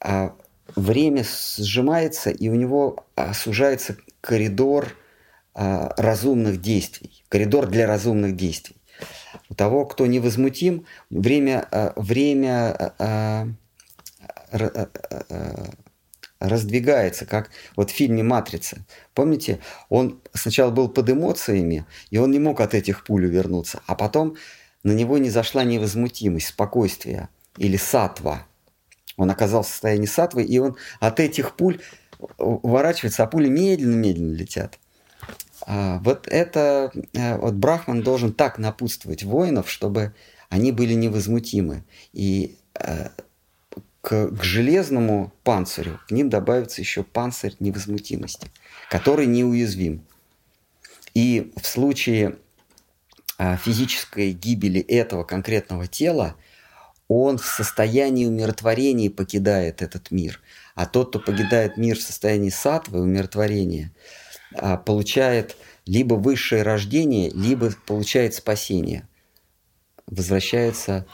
а, 0.00 0.34
время 0.74 1.24
сжимается, 1.24 2.30
и 2.30 2.48
у 2.48 2.54
него 2.54 3.04
сужается 3.34 3.96
коридор 4.20 4.94
разумных 5.54 6.60
действий, 6.60 7.24
коридор 7.28 7.66
для 7.66 7.86
разумных 7.88 8.36
действий. 8.36 8.77
У 9.48 9.54
того, 9.54 9.86
кто 9.86 10.06
невозмутим, 10.06 10.86
время, 11.10 11.66
а, 11.70 11.92
время 11.96 12.94
а, 12.98 13.48
а, 14.50 15.70
раздвигается, 16.40 17.26
как 17.26 17.50
вот 17.76 17.90
в 17.90 17.94
фильме 17.94 18.22
«Матрица». 18.22 18.78
Помните, 19.14 19.60
он 19.88 20.20
сначала 20.34 20.70
был 20.70 20.88
под 20.88 21.10
эмоциями, 21.10 21.84
и 22.10 22.18
он 22.18 22.30
не 22.30 22.38
мог 22.38 22.60
от 22.60 22.74
этих 22.74 23.04
пуль 23.04 23.26
увернуться, 23.26 23.82
а 23.86 23.94
потом 23.94 24.36
на 24.84 24.92
него 24.92 25.18
не 25.18 25.30
зашла 25.30 25.64
невозмутимость, 25.64 26.48
спокойствие 26.48 27.28
или 27.56 27.76
сатва. 27.76 28.46
Он 29.16 29.30
оказался 29.30 29.70
в 29.70 29.72
состоянии 29.72 30.06
сатвы, 30.06 30.44
и 30.44 30.58
он 30.58 30.76
от 31.00 31.18
этих 31.18 31.56
пуль 31.56 31.80
уворачивается, 32.38 33.24
а 33.24 33.26
пули 33.26 33.48
медленно-медленно 33.48 34.34
летят. 34.34 34.78
А, 35.70 35.98
вот 35.98 36.26
это, 36.28 36.90
э, 37.12 37.36
вот 37.36 37.52
Брахман 37.52 38.02
должен 38.02 38.32
так 38.32 38.56
напутствовать 38.56 39.22
воинов, 39.22 39.70
чтобы 39.70 40.14
они 40.48 40.72
были 40.72 40.94
невозмутимы. 40.94 41.84
И 42.14 42.56
э, 42.72 43.10
к, 44.00 44.28
к 44.28 44.42
железному 44.42 45.30
панцирю 45.44 46.00
к 46.08 46.10
ним 46.10 46.30
добавится 46.30 46.80
еще 46.80 47.02
панцирь 47.02 47.54
невозмутимости, 47.60 48.48
который 48.88 49.26
неуязвим. 49.26 50.06
И 51.12 51.52
в 51.60 51.66
случае 51.66 52.38
э, 53.36 53.58
физической 53.58 54.32
гибели 54.32 54.80
этого 54.80 55.22
конкретного 55.22 55.86
тела, 55.86 56.34
он 57.08 57.36
в 57.36 57.44
состоянии 57.44 58.24
умиротворения 58.24 59.10
покидает 59.10 59.82
этот 59.82 60.12
мир. 60.12 60.40
А 60.74 60.86
тот, 60.86 61.10
кто 61.10 61.18
покидает 61.18 61.76
мир 61.76 61.98
в 61.98 62.02
состоянии 62.02 62.48
сатвы, 62.48 63.02
умиротворения– 63.02 63.92
получает 64.84 65.56
либо 65.86 66.14
высшее 66.14 66.62
рождение, 66.62 67.30
либо 67.30 67.70
получает 67.86 68.34
спасение, 68.34 69.08
возвращается 70.06 71.06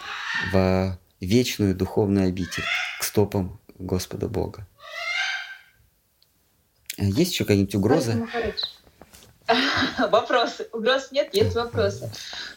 в 0.53 0.99
вечную 1.21 1.75
духовную 1.75 2.29
обитель, 2.29 2.65
к 3.01 3.05
стопам 3.05 3.61
Господа 3.79 4.29
Бога. 4.29 4.67
Есть 6.97 7.33
еще 7.33 7.45
какие-нибудь 7.45 7.75
угрозы? 7.75 8.27
Вопросы. 9.99 10.69
Угроз 10.73 11.13
нет, 11.13 11.35
есть 11.35 11.55
вопросы. 11.55 12.11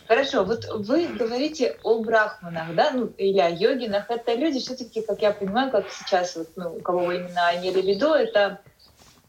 Хорошо, 0.07 0.45
вот 0.45 0.65
вы 0.69 1.07
говорите 1.07 1.77
о 1.83 2.01
брахманах, 2.01 2.73
да, 2.75 2.91
ну, 2.91 3.07
или 3.17 3.39
о 3.39 3.49
йогинах. 3.49 4.09
Это 4.09 4.35
люди 4.35 4.59
все-таки, 4.59 5.01
как 5.01 5.21
я 5.21 5.31
понимаю, 5.31 5.69
как 5.69 5.91
сейчас, 5.91 6.35
вот, 6.37 6.49
ну, 6.55 6.75
у 6.75 6.79
кого 6.79 7.05
вы 7.05 7.17
именно 7.17 7.51
имели 7.55 7.81
в 7.81 7.85
виду, 7.85 8.13
это 8.13 8.61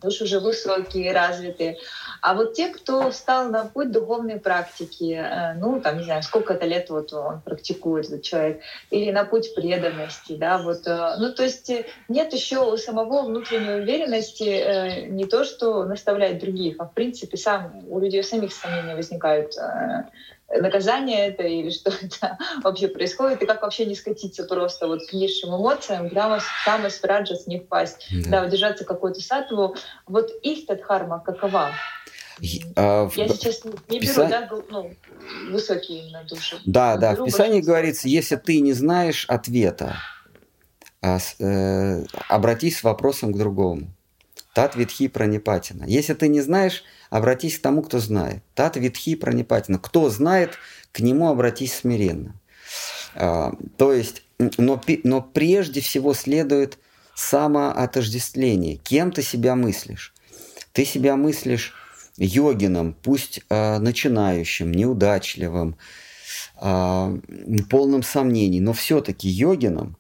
уж 0.03 0.21
уже 0.21 0.41
высокие, 0.41 1.13
развитые. 1.13 1.79
А 2.21 2.35
вот 2.35 2.55
те, 2.55 2.69
кто 2.69 3.11
встал 3.11 3.49
на 3.49 3.65
путь 3.65 3.91
духовной 3.91 4.41
практики, 4.41 5.15
э, 5.15 5.55
ну, 5.55 5.81
там, 5.81 5.99
не 5.99 6.05
знаю, 6.05 6.23
сколько 6.23 6.55
это 6.55 6.67
лет 6.67 6.91
вот 6.91 7.13
он 7.13 7.41
практикует, 7.41 8.07
этот 8.07 8.23
человек, 8.23 8.61
или 8.91 9.11
на 9.11 9.25
путь 9.25 9.55
преданности, 9.55 10.37
да, 10.37 10.59
вот, 10.59 10.87
э, 10.87 11.17
ну, 11.19 11.33
то 11.33 11.43
есть 11.43 11.71
э, 11.71 11.87
нет 12.09 12.33
еще 12.33 12.73
у 12.73 12.77
самого 12.77 13.23
внутренней 13.23 13.81
уверенности 13.83 15.09
не 15.09 15.27
то, 15.27 15.45
что 15.45 15.85
наставлять 15.85 16.39
других, 16.39 16.77
а 16.79 16.85
в 16.85 16.93
принципе 16.93 17.37
сам 17.37 17.85
у 17.89 17.99
людей 18.01 18.23
самих 18.23 18.53
сомнения 18.53 18.95
возникают 18.95 19.55
наказание 20.49 21.29
это 21.29 21.43
или 21.43 21.71
что 21.71 21.91
это 22.03 22.39
вообще 22.63 22.89
происходит, 22.89 23.43
и 23.43 23.47
как 23.47 23.63
вообще 23.63 23.87
не 23.87 23.95
скатиться 23.95 24.45
просто 24.45 24.87
вот 24.87 25.07
к 25.07 25.13
низшим 25.13 25.51
эмоциям, 25.51 26.09
прямо 26.11 26.41
самый 26.65 26.91
спраджас 26.91 27.47
не 27.47 27.61
впасть, 27.61 28.09
да, 28.11 28.41
да 28.41 28.47
удержаться 28.47 28.85
какую-то 28.85 29.21
сатву. 29.21 29.77
Вот 30.07 30.31
их 30.43 30.67
тадхарма 30.67 31.21
какова? 31.21 31.73
А, 32.77 33.09
Я 33.17 33.29
сейчас 33.29 33.65
не 33.65 33.99
беру, 33.99 34.01
Писа... 34.01 34.29
да, 34.29 34.49
ну, 34.71 34.95
высокие 35.51 36.05
именно 36.05 36.25
души. 36.25 36.59
Да, 36.65 36.97
да, 36.97 37.15
в 37.15 37.25
Писании 37.25 37.61
говорится, 37.61 38.09
если 38.09 38.37
ты 38.37 38.61
не 38.61 38.73
знаешь 38.73 39.25
ответа, 39.29 39.97
а, 41.03 41.19
э, 41.41 42.05
обратись 42.29 42.79
с 42.79 42.83
вопросом 42.83 43.33
к 43.33 43.37
другому. 43.37 43.89
Тат 44.55 44.77
Витхи 44.77 45.09
Пранипатина. 45.09 45.85
Если 45.85 46.15
ты 46.15 46.29
не 46.29 46.41
знаешь, 46.41 46.85
обратись 47.11 47.59
к 47.59 47.63
тому, 47.63 47.83
кто 47.83 47.99
знает. 47.99 48.43
Тат 48.55 48.77
Витхи 48.77 49.15
Пранипатина. 49.15 49.79
Кто 49.79 50.11
знает, 50.11 50.59
к 50.93 51.01
нему 51.01 51.29
обратись 51.29 51.75
смиренно. 51.75 52.35
А, 53.15 53.53
то 53.77 53.93
есть, 53.93 54.23
но, 54.39 54.81
но 55.05 55.21
прежде 55.21 55.81
всего 55.81 56.15
следует 56.15 56.79
самоотождествление. 57.15 58.77
Кем 58.77 59.13
ты 59.13 59.23
себя 59.23 59.55
мыслишь? 59.55 60.15
Ты 60.73 60.85
себя 60.85 61.17
мыслишь 61.17 61.75
йогином, 62.17 62.95
пусть 63.03 63.41
э, 63.49 63.79
начинающим, 63.79 64.73
неудачливым, 64.73 65.77
э, 66.61 67.19
полным 67.71 68.03
сомнений, 68.03 68.61
но 68.61 68.73
все-таки 68.73 69.29
йогином, 69.29 69.97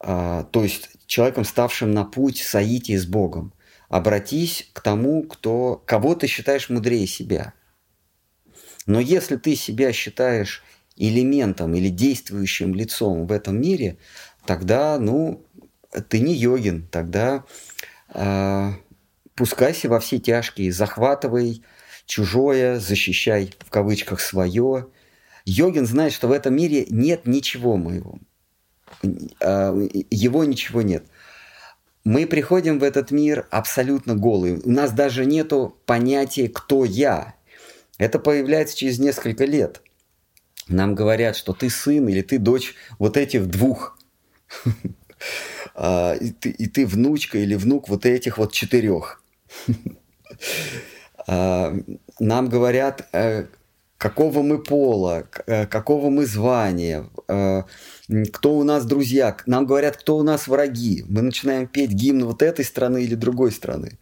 э, 0.00 0.44
то 0.50 0.62
есть 0.62 0.90
человеком, 1.06 1.44
ставшим 1.44 1.92
на 1.92 2.04
путь 2.04 2.38
соития 2.38 2.98
с 2.98 3.06
Богом 3.06 3.52
обратись 3.88 4.68
к 4.72 4.80
тому, 4.80 5.22
кто, 5.22 5.82
кого 5.86 6.14
ты 6.14 6.26
считаешь 6.26 6.68
мудрее 6.68 7.06
себя. 7.06 7.52
Но 8.86 9.00
если 9.00 9.36
ты 9.36 9.56
себя 9.56 9.92
считаешь 9.92 10.62
элементом 10.96 11.74
или 11.74 11.88
действующим 11.88 12.74
лицом 12.74 13.26
в 13.26 13.32
этом 13.32 13.60
мире, 13.60 13.98
тогда, 14.46 14.98
ну, 14.98 15.44
ты 16.08 16.20
не 16.20 16.34
йогин, 16.34 16.86
тогда 16.88 17.44
э, 18.14 18.70
пускайся 19.34 19.88
во 19.88 20.00
все 20.00 20.18
тяжкие, 20.18 20.72
захватывай 20.72 21.62
чужое, 22.06 22.78
защищай 22.78 23.54
в 23.58 23.70
кавычках 23.70 24.20
свое. 24.20 24.88
Йогин 25.44 25.86
знает, 25.86 26.12
что 26.12 26.28
в 26.28 26.32
этом 26.32 26.54
мире 26.54 26.86
нет 26.88 27.26
ничего 27.26 27.76
моего. 27.76 28.18
Э, 29.40 29.88
его 30.10 30.44
ничего 30.44 30.82
нет 30.82 31.04
мы 32.06 32.24
приходим 32.28 32.78
в 32.78 32.84
этот 32.84 33.10
мир 33.10 33.48
абсолютно 33.50 34.14
голые. 34.14 34.60
У 34.62 34.70
нас 34.70 34.92
даже 34.92 35.26
нету 35.26 35.76
понятия 35.86 36.48
«кто 36.48 36.84
я». 36.84 37.34
Это 37.98 38.20
появляется 38.20 38.76
через 38.76 39.00
несколько 39.00 39.44
лет. 39.44 39.82
Нам 40.68 40.94
говорят, 40.94 41.34
что 41.34 41.52
ты 41.52 41.68
сын 41.68 42.06
или 42.08 42.22
ты 42.22 42.38
дочь 42.38 42.76
вот 43.00 43.16
этих 43.16 43.46
двух. 43.48 43.98
А, 45.74 46.14
и 46.14 46.30
ты, 46.30 46.50
и 46.50 46.68
ты 46.68 46.86
внучка 46.86 47.36
или 47.36 47.54
внук 47.54 47.90
вот 47.90 48.06
этих 48.06 48.38
вот 48.38 48.52
четырех. 48.52 49.22
А, 51.26 51.74
нам 52.20 52.48
говорят, 52.48 53.08
э, 53.12 53.46
какого 53.98 54.42
мы 54.42 54.62
пола, 54.62 55.26
э, 55.46 55.66
какого 55.66 56.08
мы 56.08 56.24
звания, 56.24 57.10
э, 57.28 57.62
кто 58.32 58.56
у 58.56 58.62
нас 58.62 58.84
друзья, 58.84 59.36
нам 59.46 59.66
говорят, 59.66 59.96
кто 59.96 60.16
у 60.16 60.22
нас 60.22 60.46
враги. 60.46 61.04
Мы 61.08 61.22
начинаем 61.22 61.66
петь 61.66 61.90
гимн 61.90 62.24
вот 62.24 62.42
этой 62.42 62.64
страны 62.64 63.02
или 63.02 63.14
другой 63.14 63.50
страны. 63.52 63.98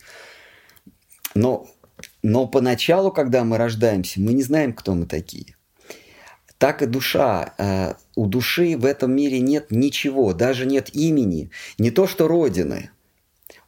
Но 1.34 1.66
Но 2.22 2.46
поначалу, 2.46 3.10
когда 3.10 3.44
мы 3.44 3.56
рождаемся, 3.56 4.20
мы 4.20 4.32
не 4.34 4.42
знаем, 4.42 4.72
кто 4.72 4.94
мы 4.94 5.06
такие. 5.06 5.56
Так 6.58 6.82
и 6.82 6.86
душа. 6.86 7.54
Э, 7.58 7.94
у 8.14 8.26
души 8.26 8.76
в 8.76 8.84
этом 8.84 9.14
мире 9.14 9.40
нет 9.40 9.70
ничего, 9.70 10.32
даже 10.32 10.66
нет 10.66 10.94
имени. 10.94 11.50
Не 11.78 11.90
то, 11.90 12.06
что 12.06 12.28
Родины. 12.28 12.90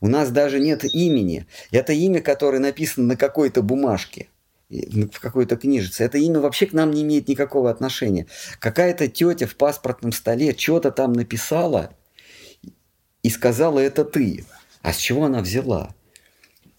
У 0.01 0.09
нас 0.09 0.30
даже 0.30 0.61
нет 0.61 0.84
имени. 0.84 1.47
Это 1.70 1.93
имя, 1.93 2.20
которое 2.20 2.59
написано 2.59 3.07
на 3.07 3.16
какой-то 3.16 3.62
бумажке 3.62 4.28
в 4.68 5.20
какой-то 5.20 5.56
книжице. 5.56 6.02
Это 6.04 6.18
имя 6.18 6.40
вообще 6.40 6.66
к 6.66 6.72
нам 6.72 6.90
не 6.90 7.02
имеет 7.02 7.28
никакого 7.28 7.70
отношения. 7.70 8.26
Какая-то 8.58 9.08
тетя 9.08 9.46
в 9.46 9.54
паспортном 9.54 10.12
столе 10.12 10.56
что-то 10.56 10.90
там 10.90 11.12
написала 11.12 11.94
и 13.22 13.30
сказала, 13.30 13.78
это 13.78 14.04
ты. 14.04 14.44
А 14.82 14.92
с 14.92 14.98
чего 14.98 15.24
она 15.24 15.40
взяла? 15.40 15.94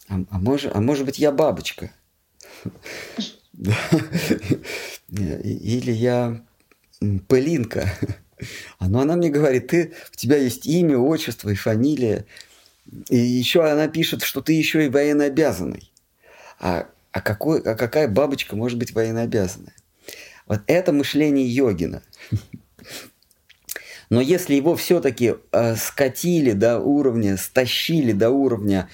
А, 0.09 0.19
а, 0.29 0.39
может, 0.39 0.75
а 0.75 0.81
может 0.81 1.05
быть, 1.05 1.19
я 1.19 1.31
бабочка? 1.31 1.91
Или 5.09 5.91
я 5.91 6.45
пылинка. 7.27 7.91
Но 8.79 8.99
она 9.01 9.15
мне 9.15 9.29
говорит, 9.29 9.67
ты, 9.67 9.93
у 10.13 10.15
тебя 10.15 10.37
есть 10.37 10.67
имя, 10.67 10.97
отчество 10.97 11.49
и 11.49 11.55
фамилия. 11.55 12.25
И 13.09 13.17
еще 13.17 13.65
она 13.69 13.87
пишет, 13.87 14.23
что 14.23 14.41
ты 14.41 14.53
еще 14.53 14.85
и 14.85 14.89
военнообязанный. 14.89 15.91
А, 16.59 16.87
а, 17.17 17.21
какой, 17.21 17.61
а 17.61 17.73
какая 17.73 18.07
бабочка 18.07 18.55
может 18.55 18.77
быть 18.77 18.93
военнообязанная? 18.93 19.73
Вот 20.45 20.61
это 20.67 20.91
мышление 20.93 21.47
йогина. 21.47 22.03
Но 24.11 24.21
если 24.21 24.53
его 24.53 24.75
все-таки 24.75 25.33
э, 25.51 25.75
скатили 25.75 26.51
до 26.51 26.79
уровня, 26.79 27.37
стащили 27.37 28.11
до 28.11 28.29
уровня 28.29 28.87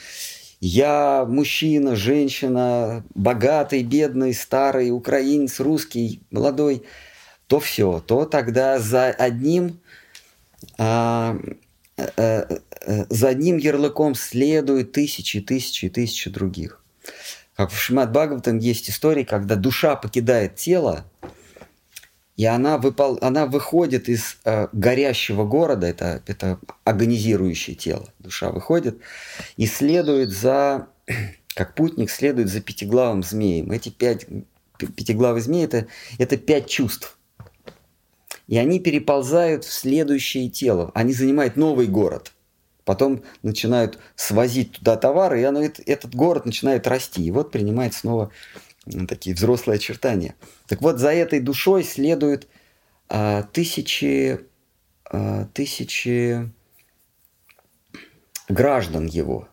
я 0.61 1.25
мужчина, 1.27 1.97
женщина, 1.97 3.03
богатый, 3.13 3.83
бедный, 3.83 4.33
старый, 4.33 4.91
украинец, 4.91 5.59
русский, 5.59 6.21
молодой, 6.31 6.83
то 7.47 7.59
все, 7.59 7.99
то 7.99 8.23
тогда 8.23 8.79
за 8.79 9.07
одним, 9.07 9.81
а, 10.77 11.37
а, 11.97 12.07
а, 12.17 13.05
за 13.09 13.27
одним 13.27 13.57
ярлыком 13.57 14.15
следуют 14.15 14.93
тысячи, 14.93 15.41
тысячи, 15.41 15.89
тысячи 15.89 16.29
других. 16.29 16.82
Как 17.55 17.69
в 17.69 17.77
Шимат 17.77 18.11
Бхагаватам 18.11 18.57
есть 18.57 18.89
истории, 18.89 19.23
когда 19.23 19.55
душа 19.55 19.95
покидает 19.95 20.55
тело, 20.55 21.05
и 22.35 22.45
она, 22.45 22.79
выпол... 22.79 23.19
она 23.21 23.45
выходит 23.45 24.09
из 24.09 24.37
э, 24.43 24.67
горящего 24.71 25.45
города, 25.45 25.85
это, 25.85 26.23
это 26.25 26.59
агонизирующее 26.83 27.75
тело, 27.75 28.09
душа 28.17 28.49
выходит, 28.49 28.99
и 29.55 29.67
следует 29.67 30.31
за, 30.31 30.87
как 31.53 31.75
путник, 31.75 32.09
следует 32.09 32.49
за 32.49 32.59
пятиглавым 32.59 33.21
змеем. 33.21 33.71
Эти 33.71 33.89
пять, 33.89 34.25
пятиглавый 34.77 35.41
змей 35.41 35.65
это, 35.65 35.87
это 36.17 36.37
пять 36.37 36.67
чувств. 36.67 37.17
И 38.47 38.57
они 38.57 38.79
переползают 38.79 39.63
в 39.63 39.71
следующее 39.71 40.49
тело. 40.49 40.91
Они 40.95 41.13
занимают 41.13 41.55
новый 41.55 41.87
город. 41.87 42.32
Потом 42.85 43.23
начинают 43.43 43.97
свозить 44.15 44.73
туда 44.73 44.97
товары, 44.97 45.41
и 45.41 45.43
оно, 45.43 45.61
этот 45.61 46.13
город 46.13 46.45
начинает 46.45 46.87
расти. 46.87 47.23
И 47.23 47.31
вот 47.31 47.51
принимает 47.51 47.93
снова 47.93 48.31
такие 49.07 49.35
взрослые 49.35 49.77
очертания. 49.77 50.35
Так 50.67 50.81
вот, 50.81 50.99
за 50.99 51.13
этой 51.13 51.39
душой 51.39 51.83
следуют 51.83 52.47
а, 53.07 53.43
тысячи, 53.43 54.41
а, 55.05 55.45
тысячи 55.53 56.51
граждан 58.49 59.07
его. 59.07 59.47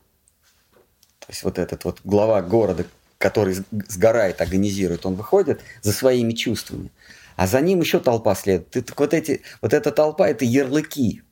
То 1.20 1.26
есть 1.28 1.44
вот 1.44 1.58
этот 1.58 1.84
вот 1.84 2.00
глава 2.02 2.42
города, 2.42 2.84
который 3.18 3.54
сгорает, 3.70 4.40
агонизирует, 4.40 5.06
он 5.06 5.14
выходит 5.14 5.60
за 5.82 5.92
своими 5.92 6.32
чувствами. 6.32 6.90
А 7.36 7.46
за 7.46 7.60
ним 7.60 7.80
еще 7.80 8.00
толпа 8.00 8.34
следует. 8.34 8.76
И, 8.76 8.92
вот, 8.96 9.14
эти, 9.14 9.42
вот 9.62 9.72
эта 9.72 9.92
толпа– 9.92 10.28
это 10.30 10.44
ярлыки. 10.44 11.22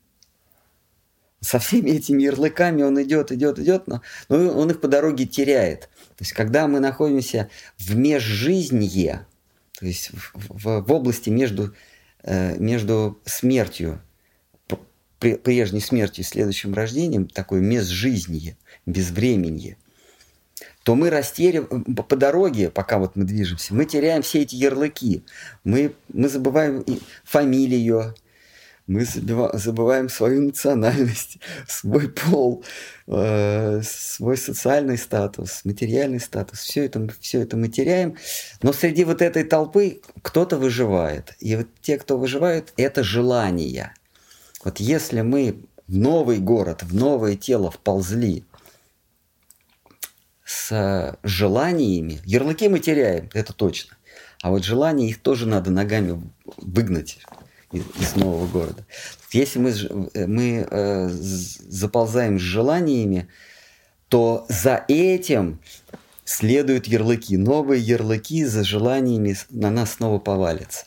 Со 1.40 1.58
всеми 1.58 1.90
этими 1.90 2.22
ярлыками 2.22 2.82
он 2.82 3.00
идет, 3.02 3.30
идет, 3.30 3.58
идет, 3.58 3.86
но, 3.86 4.02
но 4.28 4.50
он 4.50 4.70
их 4.70 4.80
по 4.80 4.88
дороге 4.88 5.24
теряет. 5.24 5.82
То 6.16 6.24
есть, 6.24 6.32
когда 6.32 6.66
мы 6.66 6.80
находимся 6.80 7.48
в 7.78 7.94
межжизнье, 7.94 9.26
то 9.78 9.86
есть 9.86 10.10
в, 10.10 10.32
в, 10.34 10.80
в 10.84 10.92
области 10.92 11.30
между, 11.30 11.74
э, 12.24 12.56
между 12.58 13.20
смертью, 13.24 14.00
прежней 15.18 15.80
смертью 15.80 16.24
и 16.24 16.26
следующим 16.26 16.74
рождением, 16.74 17.28
такое 17.28 17.60
межжизнье, 17.60 18.56
безвременье, 18.86 19.76
то 20.82 20.94
мы 20.94 21.10
растеряем 21.10 21.84
по 21.84 22.16
дороге, 22.16 22.70
пока 22.70 22.98
вот 22.98 23.14
мы 23.14 23.24
движемся, 23.24 23.74
мы 23.74 23.84
теряем 23.84 24.22
все 24.22 24.42
эти 24.42 24.54
ярлыки. 24.54 25.22
Мы, 25.62 25.94
мы 26.08 26.28
забываем 26.28 26.84
фамилию, 27.24 28.14
мы 28.88 29.04
забываем 29.04 30.08
свою 30.08 30.42
национальность, 30.42 31.38
свой 31.68 32.08
пол, 32.08 32.64
э, 33.06 33.82
свой 33.84 34.36
социальный 34.38 34.96
статус, 34.96 35.60
материальный 35.64 36.18
статус. 36.18 36.60
Все 36.60 36.86
это, 36.86 37.06
все 37.20 37.42
это 37.42 37.56
мы 37.58 37.68
теряем. 37.68 38.16
Но 38.62 38.72
среди 38.72 39.04
вот 39.04 39.20
этой 39.20 39.44
толпы 39.44 40.00
кто-то 40.22 40.56
выживает. 40.56 41.34
И 41.38 41.54
вот 41.54 41.66
те, 41.82 41.98
кто 41.98 42.16
выживает, 42.16 42.72
это 42.78 43.04
желания. 43.04 43.94
Вот 44.64 44.80
если 44.80 45.20
мы 45.20 45.60
в 45.86 45.94
новый 45.94 46.38
город, 46.38 46.82
в 46.82 46.94
новое 46.94 47.36
тело 47.36 47.70
вползли 47.70 48.44
с 50.44 51.18
желаниями, 51.22 52.20
ярлыки 52.24 52.68
мы 52.68 52.78
теряем, 52.78 53.28
это 53.34 53.52
точно. 53.52 53.98
А 54.40 54.50
вот 54.50 54.64
желания, 54.64 55.08
их 55.10 55.20
тоже 55.20 55.46
надо 55.46 55.70
ногами 55.70 56.22
выгнать 56.56 57.18
из, 57.72 58.16
нового 58.16 58.46
города. 58.46 58.84
Если 59.32 59.58
мы, 59.58 59.74
мы 60.26 60.66
э, 60.70 61.08
заползаем 61.08 62.38
с 62.38 62.42
желаниями, 62.42 63.28
то 64.08 64.46
за 64.48 64.84
этим 64.88 65.60
следуют 66.24 66.86
ярлыки. 66.86 67.36
Новые 67.36 67.82
ярлыки 67.82 68.44
за 68.44 68.64
желаниями 68.64 69.36
на 69.50 69.70
нас 69.70 69.94
снова 69.94 70.18
повалятся. 70.18 70.86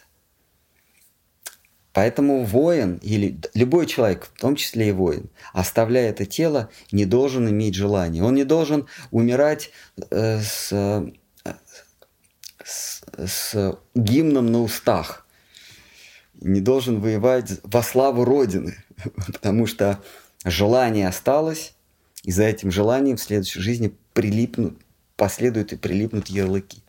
Поэтому 1.94 2.46
воин 2.46 3.00
или 3.02 3.38
любой 3.54 3.86
человек, 3.86 4.30
в 4.34 4.40
том 4.40 4.56
числе 4.56 4.90
и 4.90 4.92
воин, 4.92 5.30
оставляя 5.52 6.10
это 6.10 6.26
тело, 6.26 6.70
не 6.92 7.06
должен 7.06 7.50
иметь 7.50 7.76
желания. 7.76 8.24
Он 8.24 8.34
не 8.34 8.46
должен 8.46 8.88
умирать 9.12 9.72
э, 10.10 10.40
с, 10.40 10.70
э, 10.72 11.12
с, 12.64 13.02
с 13.18 13.78
гимном 13.94 14.52
на 14.52 14.62
устах 14.62 15.28
не 16.42 16.60
должен 16.60 17.00
воевать 17.00 17.60
во 17.64 17.84
славу 17.84 18.26
Родины, 18.26 18.76
потому 19.28 19.68
что 19.68 20.04
желание 20.44 21.08
осталось, 21.08 21.76
и 22.24 22.32
за 22.32 22.44
этим 22.44 22.72
желанием 22.72 23.18
в 23.18 23.22
следующей 23.22 23.62
жизни 23.62 23.96
прилипнут, 24.14 24.78
последуют 25.16 25.74
и 25.74 25.78
прилипнут 25.78 26.28
ярлыки. 26.28 26.84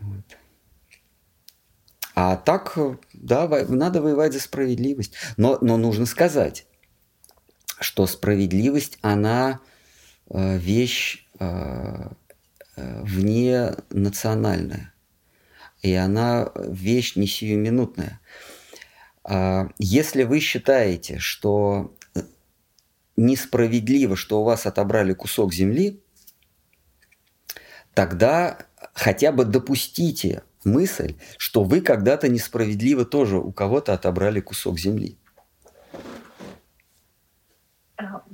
Вот. 0.00 0.24
А 2.14 2.36
так, 2.36 2.76
да, 3.14 3.48
надо 3.68 4.02
воевать 4.02 4.34
за 4.34 4.40
справедливость. 4.40 5.14
Но, 5.36 5.58
но 5.60 5.76
нужно 5.76 6.06
сказать, 6.06 6.66
что 7.80 8.06
справедливость, 8.06 8.98
она 9.00 9.60
э, 10.28 10.58
вещь 10.58 11.26
э, 11.38 12.10
э 12.76 13.02
вне 13.02 13.74
национальная 13.90 14.91
и 15.82 15.94
она 15.94 16.52
вещь 16.56 17.16
не 17.16 17.26
сиюминутная. 17.26 18.20
А, 19.24 19.68
если 19.78 20.22
вы 20.22 20.40
считаете, 20.40 21.18
что 21.18 21.94
несправедливо, 23.16 24.16
что 24.16 24.40
у 24.40 24.44
вас 24.44 24.66
отобрали 24.66 25.12
кусок 25.12 25.52
земли, 25.52 26.00
тогда 27.94 28.58
хотя 28.94 29.32
бы 29.32 29.44
допустите 29.44 30.42
мысль, 30.64 31.16
что 31.36 31.64
вы 31.64 31.80
когда-то 31.80 32.28
несправедливо 32.28 33.04
тоже 33.04 33.38
у 33.38 33.52
кого-то 33.52 33.92
отобрали 33.92 34.40
кусок 34.40 34.78
земли. 34.78 35.18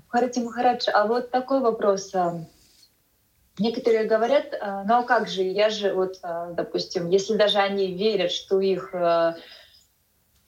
Харати 0.09 0.41
Махарадж, 0.41 0.89
а 0.89 1.07
вот 1.07 1.31
такой 1.31 1.61
вопрос. 1.61 2.15
Некоторые 3.59 4.05
говорят, 4.05 4.55
«А, 4.61 4.85
ну 4.85 4.99
а 4.99 5.03
как 5.03 5.29
же, 5.29 5.43
я 5.43 5.69
же 5.69 5.93
вот, 5.93 6.19
а, 6.23 6.53
допустим, 6.53 7.09
если 7.09 7.37
даже 7.37 7.59
они 7.59 7.93
верят, 7.93 8.31
что 8.31 8.61
их 8.61 8.95
а, 8.95 9.35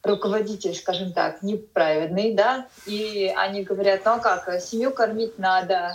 руководитель, 0.03 0.75
скажем 0.75 1.13
так, 1.13 1.43
неправедный, 1.43 2.35
да, 2.35 2.69
и 2.87 3.33
они 3.37 3.65
говорят, 3.65 4.03
ну 4.05 4.13
а 4.13 4.19
как, 4.19 4.61
семью 4.61 4.93
кормить 4.93 5.39
надо, 5.39 5.93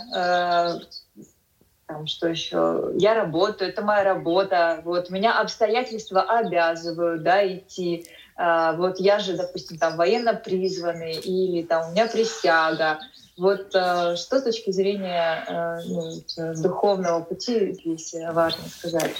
там, 1.86 2.06
что 2.06 2.28
еще, 2.28 2.92
я 2.94 3.14
работаю, 3.14 3.70
это 3.70 3.82
моя 3.82 4.04
работа, 4.04 4.80
вот, 4.84 5.10
меня 5.10 5.40
обстоятельства 5.40 6.22
обязывают, 6.22 7.24
да, 7.24 7.44
идти, 7.46 8.06
вот 8.36 9.00
я 9.00 9.18
же, 9.18 9.36
допустим, 9.36 9.78
там 9.78 9.96
военно 9.96 10.34
призванный 10.34 11.14
или 11.14 11.62
там 11.62 11.88
у 11.88 11.92
меня 11.92 12.06
присяга. 12.06 13.00
Вот 13.36 13.74
э, 13.74 14.16
что 14.16 14.38
с 14.38 14.42
точки 14.42 14.70
зрения 14.70 15.44
э, 15.46 15.80
ну, 15.86 16.54
духовного 16.62 17.22
пути 17.22 17.72
здесь 17.72 18.14
важно 18.32 18.64
сказать? 18.68 19.12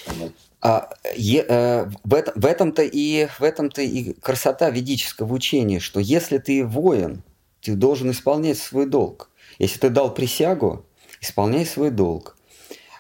А, 0.63 0.89
е, 1.15 1.45
э, 1.47 1.91
в, 2.03 2.15
это, 2.15 2.33
в 2.35 2.47
этом-то 2.47 2.83
и 2.83 3.27
в 3.39 3.43
этом-то 3.43 3.83
и 3.83 4.15
красота 4.15 4.71
ведического 4.71 5.33
учения, 5.35 5.81
что 5.81 6.01
если 6.01 6.39
ты 6.39 6.65
воин, 6.65 7.23
ты 7.61 7.75
должен 7.75 8.11
исполнять 8.11 8.59
свой 8.59 8.87
долг. 8.87 9.31
Если 9.59 9.79
ты 9.79 9.91
дал 9.91 10.13
присягу, 10.15 10.87
исполняй 11.21 11.67
свой 11.67 11.91
долг. 11.91 12.37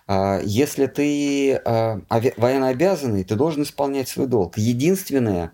А, 0.06 0.40
если 0.44 0.86
ты 0.86 1.54
а, 1.54 2.00
военнообязанный, 2.36 3.24
ты 3.24 3.34
должен 3.34 3.62
исполнять 3.62 4.08
свой 4.08 4.26
долг. 4.26 4.58
Единственное, 4.58 5.52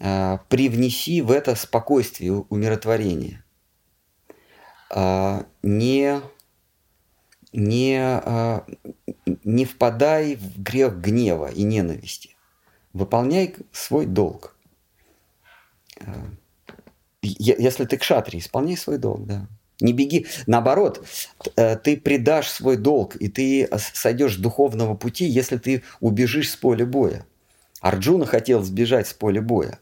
а, 0.00 0.38
привнеси 0.48 1.22
в 1.22 1.30
это 1.30 1.54
спокойствие, 1.54 2.32
умиротворение. 2.48 3.43
А, 4.96 5.44
не, 5.64 6.20
не, 7.52 7.98
а, 8.00 8.64
не 9.42 9.64
впадай 9.64 10.36
в 10.36 10.62
грех 10.62 10.98
гнева 10.98 11.50
и 11.50 11.64
ненависти. 11.64 12.36
Выполняй 12.92 13.56
свой 13.72 14.06
долг. 14.06 14.56
А, 16.00 16.12
если 17.22 17.86
ты 17.86 17.96
к 17.96 18.04
шатре, 18.04 18.38
исполняй 18.38 18.76
свой 18.76 18.98
долг, 18.98 19.26
да. 19.26 19.48
Не 19.80 19.92
беги. 19.92 20.26
Наоборот, 20.46 21.04
э, 21.56 21.76
ты 21.76 21.96
предашь 21.96 22.48
свой 22.48 22.76
долг, 22.76 23.16
и 23.16 23.26
ты 23.26 23.68
сойдешь 23.76 24.36
с 24.36 24.38
духовного 24.38 24.94
пути, 24.94 25.24
если 25.24 25.56
ты 25.56 25.82
убежишь 25.98 26.50
с 26.50 26.56
поля 26.56 26.86
боя. 26.86 27.26
Арджуна 27.80 28.26
хотел 28.26 28.62
сбежать 28.62 29.08
с 29.08 29.12
поля 29.12 29.42
боя. 29.42 29.80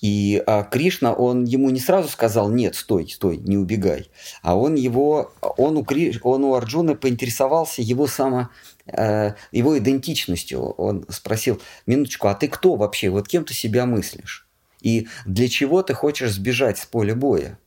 И 0.00 0.42
а, 0.46 0.62
Кришна, 0.62 1.12
он 1.12 1.44
ему 1.44 1.68
не 1.70 1.80
сразу 1.80 2.08
сказал, 2.08 2.48
нет, 2.48 2.74
стой, 2.74 3.08
стой, 3.08 3.36
не 3.36 3.58
убегай. 3.58 4.10
А 4.42 4.56
он 4.56 4.74
его, 4.74 5.32
он 5.40 5.76
у, 5.76 5.84
Кри, 5.84 6.18
он 6.22 6.44
у 6.44 6.54
Арджуны 6.54 6.94
поинтересовался 6.94 7.82
его 7.82 8.06
само, 8.06 8.48
э, 8.86 9.34
его 9.52 9.78
идентичностью. 9.78 10.62
Он 10.62 11.04
спросил, 11.10 11.60
минуточку, 11.86 12.28
а 12.28 12.34
ты 12.34 12.48
кто 12.48 12.76
вообще? 12.76 13.10
Вот 13.10 13.28
кем 13.28 13.44
ты 13.44 13.52
себя 13.52 13.84
мыслишь? 13.84 14.46
И 14.80 15.08
для 15.26 15.48
чего 15.48 15.82
ты 15.82 15.92
хочешь 15.92 16.32
сбежать 16.32 16.78
с 16.78 16.86
поля 16.86 17.14
боя? 17.14 17.58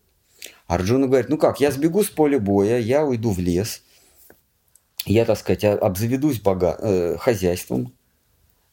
Арджуна 0.66 1.06
говорит, 1.06 1.30
ну 1.30 1.38
как, 1.38 1.60
я 1.60 1.72
сбегу 1.72 2.04
с 2.04 2.10
поля 2.10 2.40
боя, 2.40 2.80
я 2.80 3.06
уйду 3.06 3.32
в 3.32 3.40
лес, 3.40 3.84
я, 5.06 5.26
так 5.26 5.38
сказать, 5.38 5.64
обзаведусь 5.66 6.40
бога, 6.40 6.78
э, 6.80 7.18
хозяйством, 7.20 7.94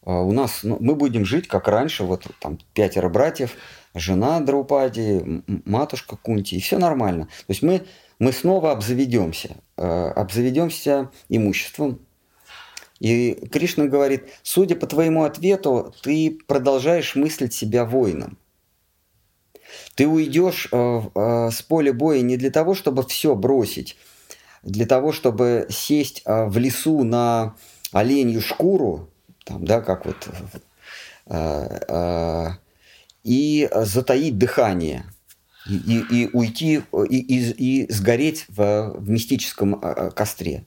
у 0.03 0.32
нас, 0.32 0.61
ну, 0.62 0.78
мы 0.80 0.94
будем 0.94 1.24
жить 1.24 1.46
как 1.46 1.68
раньше, 1.68 2.05
вот 2.05 2.26
там 2.40 2.59
пятеро 2.72 3.09
братьев, 3.09 3.57
жена 3.94 4.40
Драупади, 4.40 5.42
матушка 5.64 6.16
Кунти, 6.16 6.57
и 6.57 6.61
все 6.61 6.78
нормально. 6.78 7.26
То 7.26 7.51
есть 7.51 7.62
мы, 7.62 7.82
мы 8.18 8.32
снова 8.32 8.72
обзаведемся, 8.72 9.57
э, 9.76 9.82
обзаведемся 9.82 11.11
имуществом. 11.28 12.01
И 12.98 13.32
Кришна 13.51 13.86
говорит, 13.86 14.28
судя 14.42 14.76
по 14.76 14.86
твоему 14.86 15.24
ответу, 15.24 15.94
ты 16.03 16.38
продолжаешь 16.46 17.16
мыслить 17.16 17.55
себя 17.55 17.84
воином. 17.84 18.38
Ты 19.94 20.07
уйдешь 20.07 20.68
э, 20.70 21.01
э, 21.14 21.51
с 21.51 21.62
поля 21.62 21.92
боя 21.92 22.20
не 22.20 22.36
для 22.36 22.51
того, 22.51 22.74
чтобы 22.74 23.03
все 23.05 23.34
бросить, 23.34 23.96
для 24.62 24.86
того, 24.86 25.12
чтобы 25.12 25.66
сесть 25.70 26.22
в 26.26 26.59
лесу 26.59 27.03
на 27.03 27.57
оленью 27.92 28.42
шкуру 28.42 29.09
там, 29.51 29.64
да, 29.64 29.80
как 29.80 30.07
вот, 30.07 30.28
э, 31.26 31.78
э, 31.88 32.46
и 33.24 33.68
затаить 33.72 34.38
дыхание, 34.38 35.05
и, 35.68 36.05
и, 36.11 36.30
уйти, 36.32 36.82
и, 37.09 37.18
и, 37.18 37.82
и 37.82 37.92
сгореть 37.92 38.46
в, 38.48 38.94
в 38.96 39.09
мистическом 39.09 39.74
э, 39.74 40.11
костре. 40.12 40.64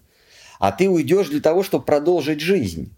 А 0.59 0.71
ты 0.71 0.89
уйдешь 0.89 1.29
для 1.29 1.41
того, 1.41 1.63
чтобы 1.63 1.86
продолжить 1.86 2.41
жизнь, 2.41 2.93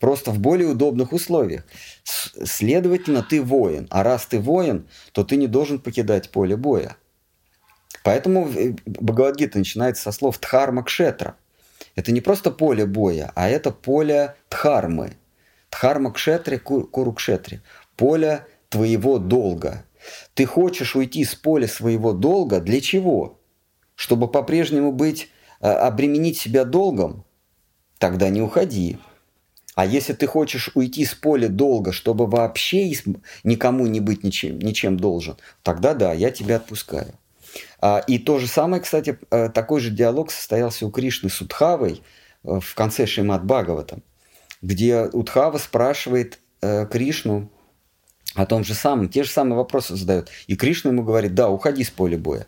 просто 0.00 0.30
в 0.30 0.38
более 0.38 0.68
удобных 0.68 1.12
условиях. 1.12 1.64
Следовательно, 2.04 3.22
ты 3.22 3.42
воин. 3.42 3.86
А 3.90 4.02
раз 4.02 4.26
ты 4.26 4.40
воин, 4.40 4.88
то 5.12 5.24
ты 5.24 5.36
не 5.36 5.46
должен 5.46 5.78
покидать 5.78 6.30
поле 6.30 6.56
боя. 6.56 6.96
Поэтому 8.02 8.48
Бхагавадгита 8.86 9.58
начинается 9.58 10.04
со 10.04 10.12
слов 10.12 10.38
Дхарма 10.38 10.82
Кшетра– 10.84 11.36
это 11.98 12.12
не 12.12 12.20
просто 12.20 12.52
поле 12.52 12.86
боя, 12.86 13.32
а 13.34 13.48
это 13.48 13.72
поле 13.72 14.36
дхармы. 14.50 15.16
Дхарма 15.70 16.12
кшетри, 16.12 16.56
куру 16.56 17.12
кшетри. 17.12 17.60
Поле 17.96 18.46
твоего 18.68 19.18
долга. 19.18 19.84
Ты 20.34 20.46
хочешь 20.46 20.96
уйти 20.96 21.24
с 21.24 21.34
поля 21.34 21.66
своего 21.66 22.12
долга 22.12 22.60
для 22.60 22.80
чего? 22.80 23.40
Чтобы 23.94 24.28
по-прежнему 24.28 24.92
быть, 24.92 25.28
э, 25.60 25.68
обременить 25.68 26.38
себя 26.38 26.64
долгом? 26.64 27.24
Тогда 27.98 28.28
не 28.28 28.40
уходи. 28.40 28.98
А 29.74 29.86
если 29.86 30.12
ты 30.12 30.26
хочешь 30.26 30.70
уйти 30.74 31.04
с 31.04 31.14
поля 31.14 31.48
долга, 31.48 31.92
чтобы 31.92 32.26
вообще 32.26 32.92
никому 33.44 33.86
не 33.86 34.00
быть 34.00 34.24
ничем, 34.24 34.58
ничем 34.58 34.96
должен, 34.98 35.36
тогда 35.62 35.94
да, 35.94 36.12
я 36.12 36.30
тебя 36.30 36.56
отпускаю. 36.56 37.14
А, 37.80 38.02
и 38.06 38.18
то 38.18 38.38
же 38.38 38.48
самое, 38.48 38.82
кстати, 38.82 39.18
э, 39.30 39.48
такой 39.50 39.80
же 39.80 39.90
диалог 39.90 40.32
состоялся 40.32 40.84
у 40.84 40.90
Кришны 40.90 41.30
с 41.30 41.40
э, 41.40 41.96
в 42.42 42.74
конце 42.74 43.06
Шримад 43.06 43.44
Бхагаватам, 43.44 44.02
где 44.62 45.04
Удхава 45.04 45.58
спрашивает 45.58 46.38
э, 46.60 46.86
Кришну 46.86 47.50
о 48.34 48.46
том 48.46 48.64
же 48.64 48.74
самом, 48.74 49.08
те 49.08 49.24
же 49.24 49.30
самые 49.30 49.56
вопросы 49.56 49.96
задает. 49.96 50.30
И 50.46 50.56
Кришна 50.56 50.90
ему 50.90 51.02
говорит, 51.02 51.34
да, 51.34 51.48
уходи 51.48 51.84
с 51.84 51.90
поля 51.90 52.18
боя. 52.18 52.46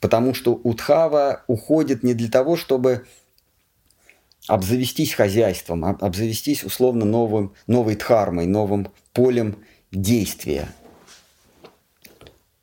Потому 0.00 0.34
что 0.34 0.52
Удхава 0.54 1.42
уходит 1.46 2.02
не 2.02 2.14
для 2.14 2.28
того, 2.28 2.56
чтобы 2.56 3.06
обзавестись 4.46 5.14
хозяйством, 5.14 5.84
обзавестись 5.84 6.64
условно 6.64 7.04
новым, 7.04 7.54
новой 7.66 7.96
дхармой, 7.96 8.46
новым 8.46 8.88
полем 9.12 9.56
действия– 9.90 10.68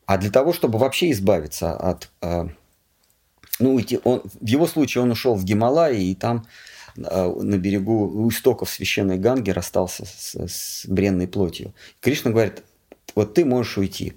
а 0.06 0.18
для 0.18 0.30
того, 0.30 0.54
чтобы 0.54 0.78
вообще 0.80 1.12
избавиться 1.12 1.76
от... 1.76 2.10
Э, 2.22 2.48
ну, 3.60 3.74
уйти, 3.74 4.00
он, 4.04 4.22
в 4.24 4.46
его 4.46 4.68
случае 4.68 5.04
он 5.04 5.12
ушел 5.12 5.36
в 5.36 5.44
Гималаи, 5.44 6.04
и 6.04 6.16
там 6.16 6.46
на 6.96 7.58
берегу 7.58 8.08
у 8.08 8.30
истоков 8.30 8.70
священной 8.70 9.18
Ганги 9.18 9.52
расстался 9.52 10.06
с, 10.06 10.36
с 10.36 10.86
бренной 10.88 11.28
плотью. 11.28 11.74
Кришна 12.00 12.32
говорит, 12.32 12.64
вот 13.16 13.34
ты 13.34 13.46
можешь 13.46 13.78
уйти 13.78 14.14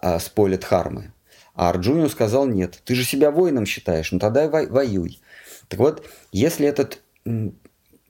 э, 0.00 0.18
с 0.18 0.28
поля 0.28 0.58
Дхармы. 0.58 1.12
А 1.54 1.68
Арджуну 1.68 2.08
сказал, 2.08 2.46
нет, 2.46 2.80
ты 2.84 2.94
же 2.94 3.04
себя 3.04 3.30
воином 3.30 3.66
считаешь, 3.66 4.12
ну 4.12 4.18
тогда 4.18 4.48
воюй. 4.48 5.20
Так 5.68 5.78
вот, 5.78 6.06
если 6.32 6.66
этот 6.66 7.02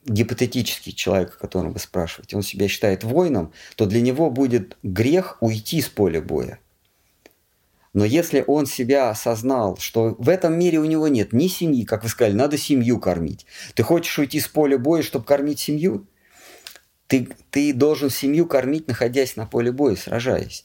гипотетический 0.06 0.92
человек, 0.92 1.34
о 1.34 1.40
котором 1.40 1.72
вы 1.72 1.78
спрашиваете, 1.78 2.36
он 2.36 2.42
себя 2.42 2.68
считает 2.68 3.04
воином, 3.04 3.52
то 3.76 3.86
для 3.86 4.00
него 4.00 4.30
будет 4.30 4.76
грех 4.82 5.36
уйти 5.40 5.80
с 5.80 5.88
поля 5.88 6.22
боя. 6.22 6.58
Но 7.92 8.04
если 8.04 8.44
он 8.46 8.66
себя 8.66 9.10
осознал, 9.10 9.76
что 9.78 10.14
в 10.18 10.28
этом 10.28 10.58
мире 10.58 10.78
у 10.78 10.84
него 10.84 11.08
нет 11.08 11.32
ни 11.32 11.48
семьи, 11.48 11.84
как 11.84 12.04
вы 12.04 12.08
сказали, 12.08 12.34
надо 12.34 12.56
семью 12.56 13.00
кормить. 13.00 13.46
Ты 13.74 13.82
хочешь 13.82 14.18
уйти 14.18 14.38
с 14.38 14.46
поля 14.46 14.78
боя, 14.78 15.02
чтобы 15.02 15.24
кормить 15.24 15.58
семью? 15.58 16.06
Ты, 17.08 17.28
ты 17.50 17.72
должен 17.72 18.08
семью 18.08 18.46
кормить, 18.46 18.86
находясь 18.86 19.34
на 19.34 19.44
поле 19.44 19.72
боя, 19.72 19.96
сражаясь. 19.96 20.64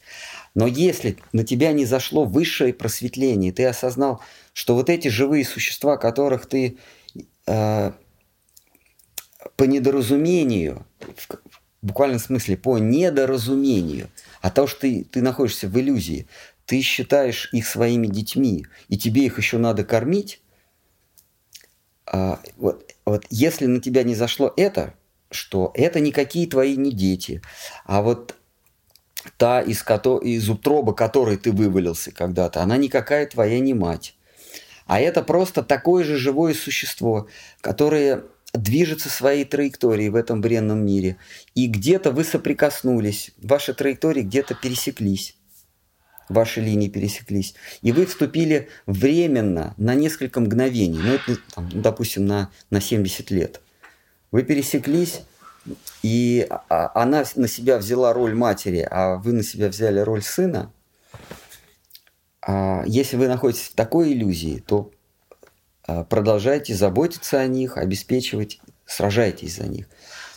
Но 0.54 0.68
если 0.68 1.18
на 1.34 1.44
тебя 1.44 1.74
не 1.74 1.86
зашло 1.86 2.24
высшее 2.26 2.74
просветление, 2.74 3.52
ты 3.52 3.66
осознал, 3.66 4.22
что 4.54 4.76
вот 4.76 4.92
эти 4.92 5.08
живые 5.08 5.44
существа, 5.44 5.98
которых 5.98 6.46
ты 6.46 6.78
э, 7.48 7.92
по 9.56 9.64
недоразумению, 9.64 10.86
в 11.82 11.88
буквальном 11.88 12.20
смысле 12.20 12.58
по 12.58 12.78
недоразумению, 12.78 14.10
а 14.42 14.50
то, 14.50 14.68
что 14.68 14.82
ты, 14.82 15.04
ты 15.04 15.22
находишься 15.22 15.68
в 15.68 15.80
иллюзии, 15.80 16.28
ты 16.66 16.82
считаешь 16.82 17.50
их 17.52 17.68
своими 17.68 18.08
детьми, 18.08 18.66
и 18.88 18.98
тебе 18.98 19.26
их 19.26 19.38
еще 19.38 19.58
надо 19.58 19.84
кормить, 19.84 20.42
а, 22.06 22.40
вот, 22.58 22.94
вот 23.06 23.26
если 23.30 23.66
на 23.66 23.80
тебя 23.80 24.04
не 24.04 24.16
зашло 24.16 24.54
это, 24.58 24.94
что 25.32 25.72
это 25.74 26.00
никакие 26.00 26.48
твои 26.48 26.76
не 26.76 26.92
дети, 26.92 27.42
а 27.86 28.02
вот 28.02 28.36
та, 29.38 29.62
из, 29.62 29.82
кото, 29.84 30.18
из 30.20 30.50
утробы 30.50 30.96
которой 30.96 31.38
ты 31.38 31.52
вывалился 31.52 32.12
когда-то, 32.12 32.62
она 32.62 32.78
никакая 32.78 33.26
твоя 33.26 33.60
не 33.60 33.74
мать. 33.74 34.16
А 34.86 35.00
это 35.00 35.24
просто 35.24 35.64
такое 35.64 36.04
же 36.04 36.18
живое 36.18 36.54
существо, 36.54 37.28
которое 37.60 38.24
движется 38.54 39.10
своей 39.10 39.44
траекторией 39.44 40.10
в 40.10 40.16
этом 40.16 40.42
бренном 40.42 40.86
мире. 40.86 41.18
И 41.56 41.66
где-то 41.68 42.12
вы 42.12 42.24
соприкоснулись, 42.24 43.32
ваши 43.38 43.74
траектории 43.74 44.22
где-то 44.22 44.54
пересеклись 44.54 45.36
ваши 46.30 46.62
линии 46.62 46.90
пересеклись, 46.90 47.56
и 47.82 47.92
вы 47.92 48.06
вступили 48.06 48.70
временно 48.86 49.74
на 49.78 49.96
несколько 49.96 50.40
мгновений, 50.40 51.00
ну, 51.00 51.14
это, 51.14 51.38
там, 51.54 51.70
допустим, 51.74 52.26
на, 52.26 52.50
на 52.70 52.82
70 52.82 53.32
лет. 53.32 53.62
Вы 54.32 54.44
пересеклись, 54.44 55.22
и 56.04 56.48
а, 56.50 56.92
она 56.94 57.24
на 57.36 57.48
себя 57.48 57.78
взяла 57.78 58.14
роль 58.14 58.36
матери, 58.36 58.88
а 58.90 59.16
вы 59.16 59.34
на 59.34 59.44
себя 59.44 59.70
взяли 59.70 60.00
роль 60.00 60.22
сына, 60.22 60.72
а, 62.42 62.84
если 62.86 63.18
вы 63.18 63.28
находитесь 63.28 63.70
в 63.70 63.76
такой 63.76 64.14
иллюзии, 64.14 64.64
то 64.66 64.92
а, 65.88 66.04
продолжайте 66.04 66.76
заботиться 66.76 67.40
о 67.40 67.48
них, 67.48 67.78
обеспечивать, 67.78 68.60
сражайтесь 68.86 69.58
за 69.58 69.68
них. 69.68 69.88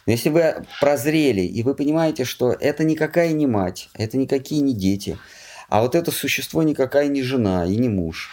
Но 0.07 0.13
если 0.13 0.31
вы 0.31 0.65
прозрели 0.81 1.43
и 1.43 1.63
вы 1.63 1.75
понимаете, 1.75 2.25
что 2.25 2.53
это 2.53 2.83
никакая 2.83 3.33
не 3.33 3.47
мать, 3.47 3.91
это 3.93 4.17
никакие 4.17 4.63
не 4.63 4.73
дети, 4.73 5.19
а 5.69 5.83
вот 5.83 5.95
это 5.95 6.11
существо 6.11 6.63
никакая 6.63 7.09
не 7.09 7.23
жена 7.23 7.67
и 7.67 7.77
не 7.77 7.89
муж, 7.89 8.31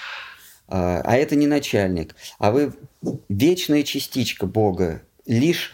а 0.67 1.15
это 1.15 1.35
не 1.35 1.47
начальник, 1.47 2.15
а 2.39 2.51
вы 2.51 2.73
вечная 3.29 3.83
частичка 3.83 4.45
Бога, 4.45 5.01
лишь 5.25 5.73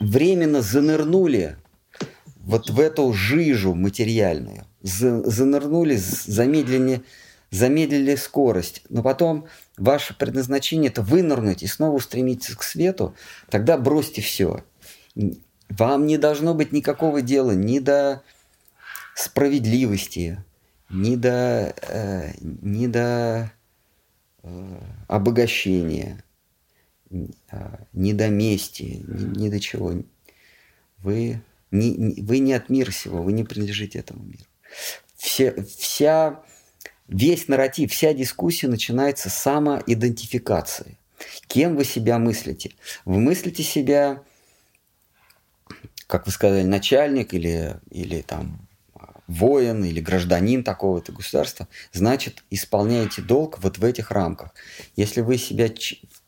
временно 0.00 0.62
занырнули 0.62 1.56
вот 2.38 2.68
в 2.70 2.80
эту 2.80 3.12
жижу 3.12 3.74
материальную, 3.74 4.66
занырнули, 4.82 5.96
замедлили, 5.96 7.02
замедлили 7.50 8.16
скорость, 8.16 8.82
но 8.90 9.02
потом 9.02 9.46
ваше 9.78 10.14
предназначение 10.14 10.90
это 10.90 11.02
вынырнуть 11.02 11.62
и 11.62 11.66
снова 11.66 11.94
устремиться 11.94 12.56
к 12.56 12.62
свету, 12.62 13.14
тогда 13.48 13.78
бросьте 13.78 14.20
все. 14.20 14.62
Вам 15.70 16.06
не 16.06 16.18
должно 16.18 16.52
быть 16.54 16.72
никакого 16.72 17.22
дела 17.22 17.52
ни 17.52 17.78
до 17.78 18.22
справедливости, 19.14 20.44
ни 20.90 21.16
до, 21.16 21.74
э, 21.82 22.32
ни 22.40 22.86
до 22.86 23.52
э, 24.42 24.80
обогащения, 25.08 26.22
а, 27.50 27.80
ни 27.92 28.12
до 28.12 28.28
мести, 28.28 29.04
ни, 29.06 29.44
ни 29.44 29.48
до 29.48 29.60
чего. 29.60 29.92
Вы 30.98 31.42
не, 31.70 32.22
вы 32.22 32.38
не 32.38 32.52
от 32.52 32.68
мира 32.68 32.90
сего, 32.90 33.22
вы 33.22 33.32
не 33.32 33.44
принадлежите 33.44 33.98
этому 33.98 34.24
миру. 34.24 34.44
Все, 35.16 35.54
вся, 35.64 36.42
весь 37.08 37.48
нарратив, 37.48 37.92
вся 37.92 38.12
дискуссия 38.14 38.68
начинается 38.68 39.30
с 39.30 39.34
самоидентификации. 39.34 40.98
Кем 41.46 41.76
вы 41.76 41.84
себя 41.84 42.18
мыслите? 42.18 42.72
Вы 43.04 43.20
мыслите 43.20 43.62
себя, 43.62 44.22
как 46.06 46.26
вы 46.26 46.32
сказали, 46.32 46.64
начальник 46.64 47.32
или, 47.34 47.80
или 47.90 48.22
там 48.22 48.63
воин 49.26 49.84
или 49.84 50.00
гражданин 50.00 50.64
такого-то 50.64 51.12
государства, 51.12 51.68
значит, 51.92 52.42
исполняете 52.50 53.22
долг 53.22 53.58
вот 53.60 53.78
в 53.78 53.84
этих 53.84 54.10
рамках. 54.10 54.54
Если 54.96 55.20
вы 55.20 55.38
себя 55.38 55.68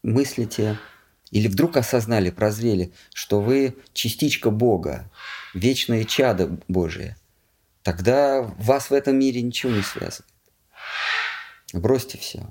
мыслите 0.02 0.78
или 1.30 1.48
вдруг 1.48 1.76
осознали, 1.76 2.30
прозрели, 2.30 2.92
что 3.12 3.40
вы 3.40 3.76
частичка 3.92 4.50
Бога, 4.50 5.10
вечное 5.54 6.04
чадо 6.04 6.58
Божие, 6.68 7.16
тогда 7.82 8.42
вас 8.42 8.90
в 8.90 8.92
этом 8.92 9.18
мире 9.18 9.42
ничего 9.42 9.72
не 9.72 9.82
связывает. 9.82 10.30
Бросьте 11.72 12.18
все. 12.18 12.46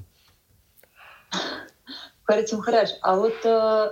Харитим 2.24 2.62
Хараш, 2.62 2.90
а 3.02 3.16
вот 3.16 3.46
э, 3.46 3.92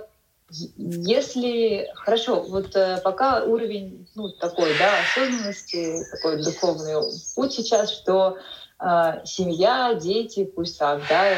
если 0.76 1.90
хорошо, 1.94 2.42
вот 2.42 2.74
э, 2.76 3.00
пока 3.02 3.44
уровень 3.44 4.06
ну, 4.14 4.28
такой, 4.30 4.70
да, 4.78 4.90
осознанности, 5.00 6.04
такой 6.10 6.42
духовный 6.42 6.94
путь 7.34 7.52
сейчас, 7.52 7.90
что 7.90 8.38
э, 8.80 9.22
семья, 9.24 9.94
дети, 9.94 10.44
пусть 10.44 10.78
так, 10.78 11.02
да, 11.08 11.34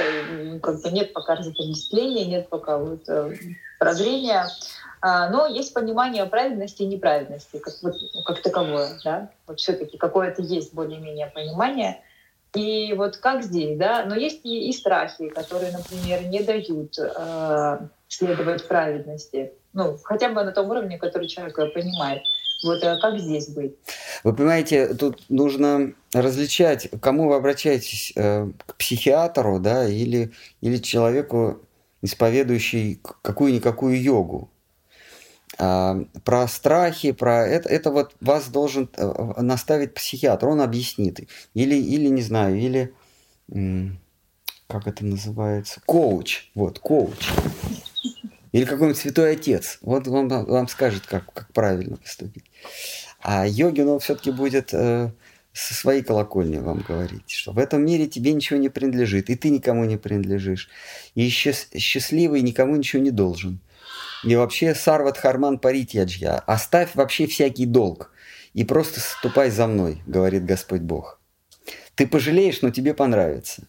как 0.63 0.83
бы 0.83 0.91
нет 0.91 1.13
пока 1.13 1.37
разотождествления, 1.37 2.27
нет 2.27 2.49
пока 2.49 2.79
вот 2.79 3.09
э, 3.09 3.35
прозрения, 3.79 4.49
э, 5.03 5.29
но 5.31 5.47
есть 5.47 5.73
понимание 5.73 6.27
праведности 6.27 6.83
и 6.83 6.87
неправедности 6.87 7.59
как, 7.59 7.75
вот, 7.83 7.95
как 8.25 8.43
таковое, 8.43 8.99
да, 9.05 9.31
вот 9.47 9.61
все-таки 9.61 9.97
какое-то 9.97 10.43
есть 10.43 10.75
более-менее 10.75 11.29
понимание. 11.29 12.03
И 12.55 12.95
вот 12.95 13.19
как 13.19 13.43
здесь, 13.43 13.77
да, 13.77 14.07
но 14.07 14.15
есть 14.15 14.41
и, 14.45 14.71
и 14.71 14.73
страхи, 14.73 15.29
которые, 15.29 15.73
например, 15.73 16.23
не 16.27 16.41
дают 16.41 16.99
э, 16.99 17.79
следовать 18.09 18.67
праведности. 18.67 19.53
Ну, 19.73 19.99
хотя 20.03 20.29
бы 20.29 20.43
на 20.43 20.53
том 20.53 20.71
уровне, 20.71 20.99
который 20.99 21.29
человек 21.29 21.57
понимает. 21.75 22.23
Вот 22.65 22.83
а 22.85 22.99
как 22.99 23.19
здесь 23.19 23.49
быть? 23.49 23.77
Вы 24.25 24.35
понимаете, 24.35 24.95
тут 24.95 25.23
нужно 25.29 25.93
различать, 26.15 26.89
кому 27.01 27.29
вы 27.29 27.37
обращаетесь, 27.37 28.13
э, 28.17 28.51
к 28.65 28.77
психиатру, 28.77 29.61
да, 29.61 29.87
или, 29.87 30.33
или 30.63 30.79
человеку, 30.79 31.61
исповедующий 32.01 33.01
какую-никакую 33.23 34.01
йогу. 34.01 34.51
А, 35.59 35.99
про 36.25 36.49
страхи, 36.49 37.13
про 37.13 37.47
это, 37.47 37.69
это 37.69 37.91
вот 37.91 38.15
вас 38.21 38.49
должен 38.49 38.89
э, 38.97 39.41
наставить 39.43 39.95
психиатр, 39.95 40.49
он 40.49 40.61
объяснит. 40.61 41.21
Или, 41.55 41.77
или 41.77 42.09
не 42.09 42.23
знаю, 42.23 42.59
или 42.59 42.95
как 44.67 44.89
это 44.89 45.05
называется, 45.05 45.81
коуч, 45.87 46.51
вот, 46.55 46.79
коуч. 46.81 47.31
Или 48.57 48.65
какой-нибудь 48.65 48.99
святой 48.99 49.33
отец. 49.33 49.77
Вот 49.83 50.09
он 50.09 50.29
вам 50.29 50.67
скажет, 50.69 51.07
как, 51.07 51.31
как 51.31 51.53
правильно 51.53 51.99
поступить. 51.99 52.45
А 53.21 53.47
йогин, 53.47 53.87
он 53.87 54.01
все-таки 54.01 54.31
будет 54.31 54.73
э, 54.73 55.11
со 55.53 55.75
своей 55.75 56.03
колокольни 56.03 56.57
вам 56.57 56.79
говорить, 56.79 57.31
что 57.31 57.53
в 57.53 57.59
этом 57.59 57.85
мире 57.85 58.07
тебе 58.07 58.33
ничего 58.33 58.59
не 58.59 58.71
принадлежит, 58.71 59.29
и 59.29 59.35
ты 59.35 59.51
никому 59.51 59.85
не 59.85 59.99
принадлежишь. 59.99 60.71
И 61.15 61.29
счастливый 61.29 62.41
никому 62.41 62.77
ничего 62.77 63.03
не 63.03 63.11
должен. 63.11 63.61
И 64.25 64.35
вообще 64.35 64.75
сарват 64.75 65.19
харман 65.19 65.59
паритьяджья. 65.59 66.39
Оставь 66.47 66.95
вообще 66.95 67.27
всякий 67.27 67.67
долг 67.67 68.11
и 68.55 68.65
просто 68.65 69.01
ступай 69.01 69.51
за 69.51 69.67
мной, 69.67 70.01
говорит 70.07 70.47
Господь 70.47 70.81
Бог. 70.81 71.21
Ты 71.95 72.07
пожалеешь, 72.07 72.63
но 72.63 72.71
тебе 72.71 72.95
понравится. 72.95 73.67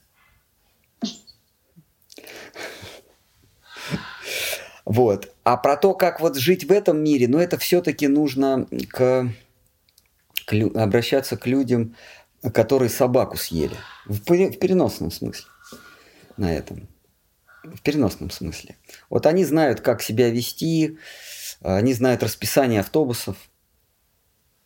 Вот. 4.87 5.35
А 5.43 5.57
про 5.57 5.75
то, 5.75 5.93
как 5.93 6.21
вот 6.21 6.37
жить 6.37 6.63
в 6.63 6.71
этом 6.71 7.03
мире, 7.03 7.27
ну 7.27 7.39
это 7.39 7.57
все-таки 7.57 8.07
нужно 8.07 8.67
к, 8.87 9.29
к, 10.45 10.53
обращаться 10.75 11.35
к 11.35 11.45
людям, 11.45 11.93
которые 12.53 12.87
собаку 12.87 13.35
съели. 13.35 13.75
В, 14.05 14.21
в 14.21 14.57
переносном 14.59 15.11
смысле. 15.11 15.45
На 16.37 16.53
этом. 16.53 16.87
В 17.65 17.81
переносном 17.81 18.31
смысле. 18.31 18.77
Вот 19.09 19.25
они 19.25 19.43
знают, 19.43 19.81
как 19.81 20.01
себя 20.01 20.29
вести, 20.29 20.97
они 21.59 21.91
знают 21.91 22.23
расписание 22.23 22.79
автобусов, 22.79 23.35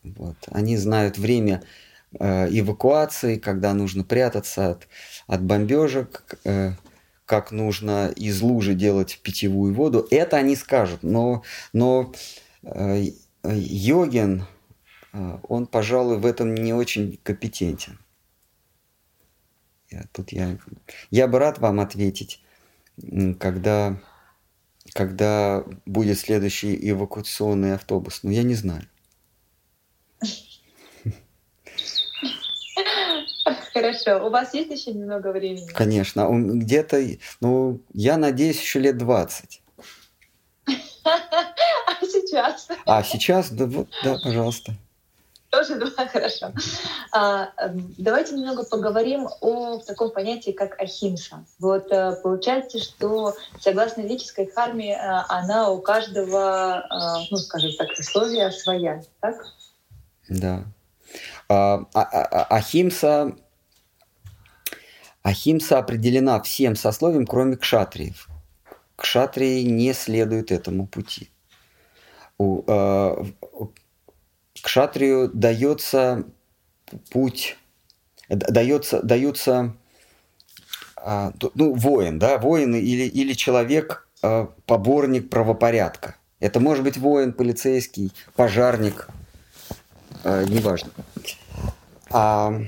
вот. 0.03 0.37
они 0.51 0.77
знают 0.77 1.17
время 1.17 1.63
э, 2.19 2.47
эвакуации, 2.51 3.39
когда 3.39 3.73
нужно 3.73 4.03
прятаться 4.03 4.69
от, 4.69 4.87
от 5.25 5.41
бомбежек, 5.41 6.37
э, 6.43 6.73
как 7.31 7.51
нужно 7.53 8.09
из 8.09 8.41
лужи 8.41 8.73
делать 8.73 9.21
питьевую 9.23 9.73
воду, 9.73 10.05
это 10.11 10.35
они 10.35 10.57
скажут. 10.57 11.01
Но, 11.01 11.43
но 11.71 12.11
э, 12.61 13.05
йогин, 13.45 14.43
э, 15.13 15.39
он, 15.47 15.65
пожалуй, 15.65 16.17
в 16.17 16.25
этом 16.25 16.53
не 16.53 16.73
очень 16.73 17.17
компетентен. 17.23 17.99
Я, 19.89 20.03
тут 20.11 20.33
я, 20.33 20.57
я 21.09 21.29
бы 21.29 21.39
рад 21.39 21.59
вам 21.59 21.79
ответить, 21.79 22.43
когда, 23.39 23.97
когда 24.91 25.63
будет 25.85 26.19
следующий 26.19 26.77
эвакуационный 26.89 27.75
автобус, 27.75 28.23
но 28.23 28.31
я 28.31 28.43
не 28.43 28.55
знаю. 28.55 28.83
Хорошо. 33.81 34.27
У 34.27 34.29
вас 34.29 34.53
есть 34.53 34.71
еще 34.71 34.93
немного 34.93 35.31
времени? 35.31 35.67
Конечно. 35.73 36.27
Где-то, 36.31 37.01
ну, 37.39 37.81
я 37.93 38.17
надеюсь, 38.17 38.61
еще 38.61 38.79
лет 38.79 38.97
20. 38.97 39.61
А 41.03 42.05
сейчас? 42.05 42.67
А 42.85 43.03
сейчас, 43.03 43.49
да, 43.49 43.65
вот, 43.65 43.87
да, 44.03 44.17
пожалуйста. 44.23 44.73
Тоже 45.49 45.75
два, 45.75 46.07
хорошо. 46.07 46.53
А, 47.11 47.49
эм, 47.57 47.93
давайте 47.97 48.35
немного 48.35 48.63
поговорим 48.63 49.27
о 49.41 49.79
таком 49.79 50.11
понятии, 50.11 50.51
как 50.51 50.79
ахимса. 50.79 51.43
Вот 51.59 51.91
э, 51.91 52.15
получается, 52.23 52.79
что 52.79 53.33
согласно 53.59 54.01
ведической 54.01 54.47
харме, 54.47 54.93
э, 54.93 55.23
она 55.27 55.69
у 55.71 55.81
каждого, 55.81 56.79
э, 56.79 57.25
ну, 57.31 57.37
скажем 57.37 57.71
так, 57.77 57.89
условия 57.99 58.49
своя, 58.51 59.01
так? 59.19 59.35
Да. 60.29 60.63
А, 61.49 61.83
а, 61.93 62.01
а, 62.01 62.43
ахимса 62.55 63.35
Ахимса 65.23 65.77
определена 65.77 66.41
всем 66.41 66.75
сословием, 66.75 67.27
кроме 67.27 67.57
кшатриев. 67.57 68.27
Кшатрии 68.95 69.63
не 69.63 69.93
следуют 69.93 70.51
этому 70.51 70.87
пути. 70.87 71.29
У, 72.37 72.63
э, 72.67 73.23
кшатрию 74.61 75.29
дается 75.33 76.23
путь, 77.11 77.57
дается, 78.29 79.01
дается 79.01 79.75
э, 80.97 81.31
ну, 81.53 81.73
воин, 81.75 82.19
да, 82.19 82.37
воин 82.37 82.75
или, 82.75 83.03
или 83.03 83.33
человек, 83.33 84.07
э, 84.23 84.47
поборник 84.65 85.29
правопорядка. 85.29 86.15
Это 86.39 86.59
может 86.59 86.83
быть 86.83 86.97
воин, 86.97 87.33
полицейский, 87.33 88.11
пожарник, 88.35 89.07
э, 90.23 90.45
неважно. 90.47 90.89
А, 92.09 92.61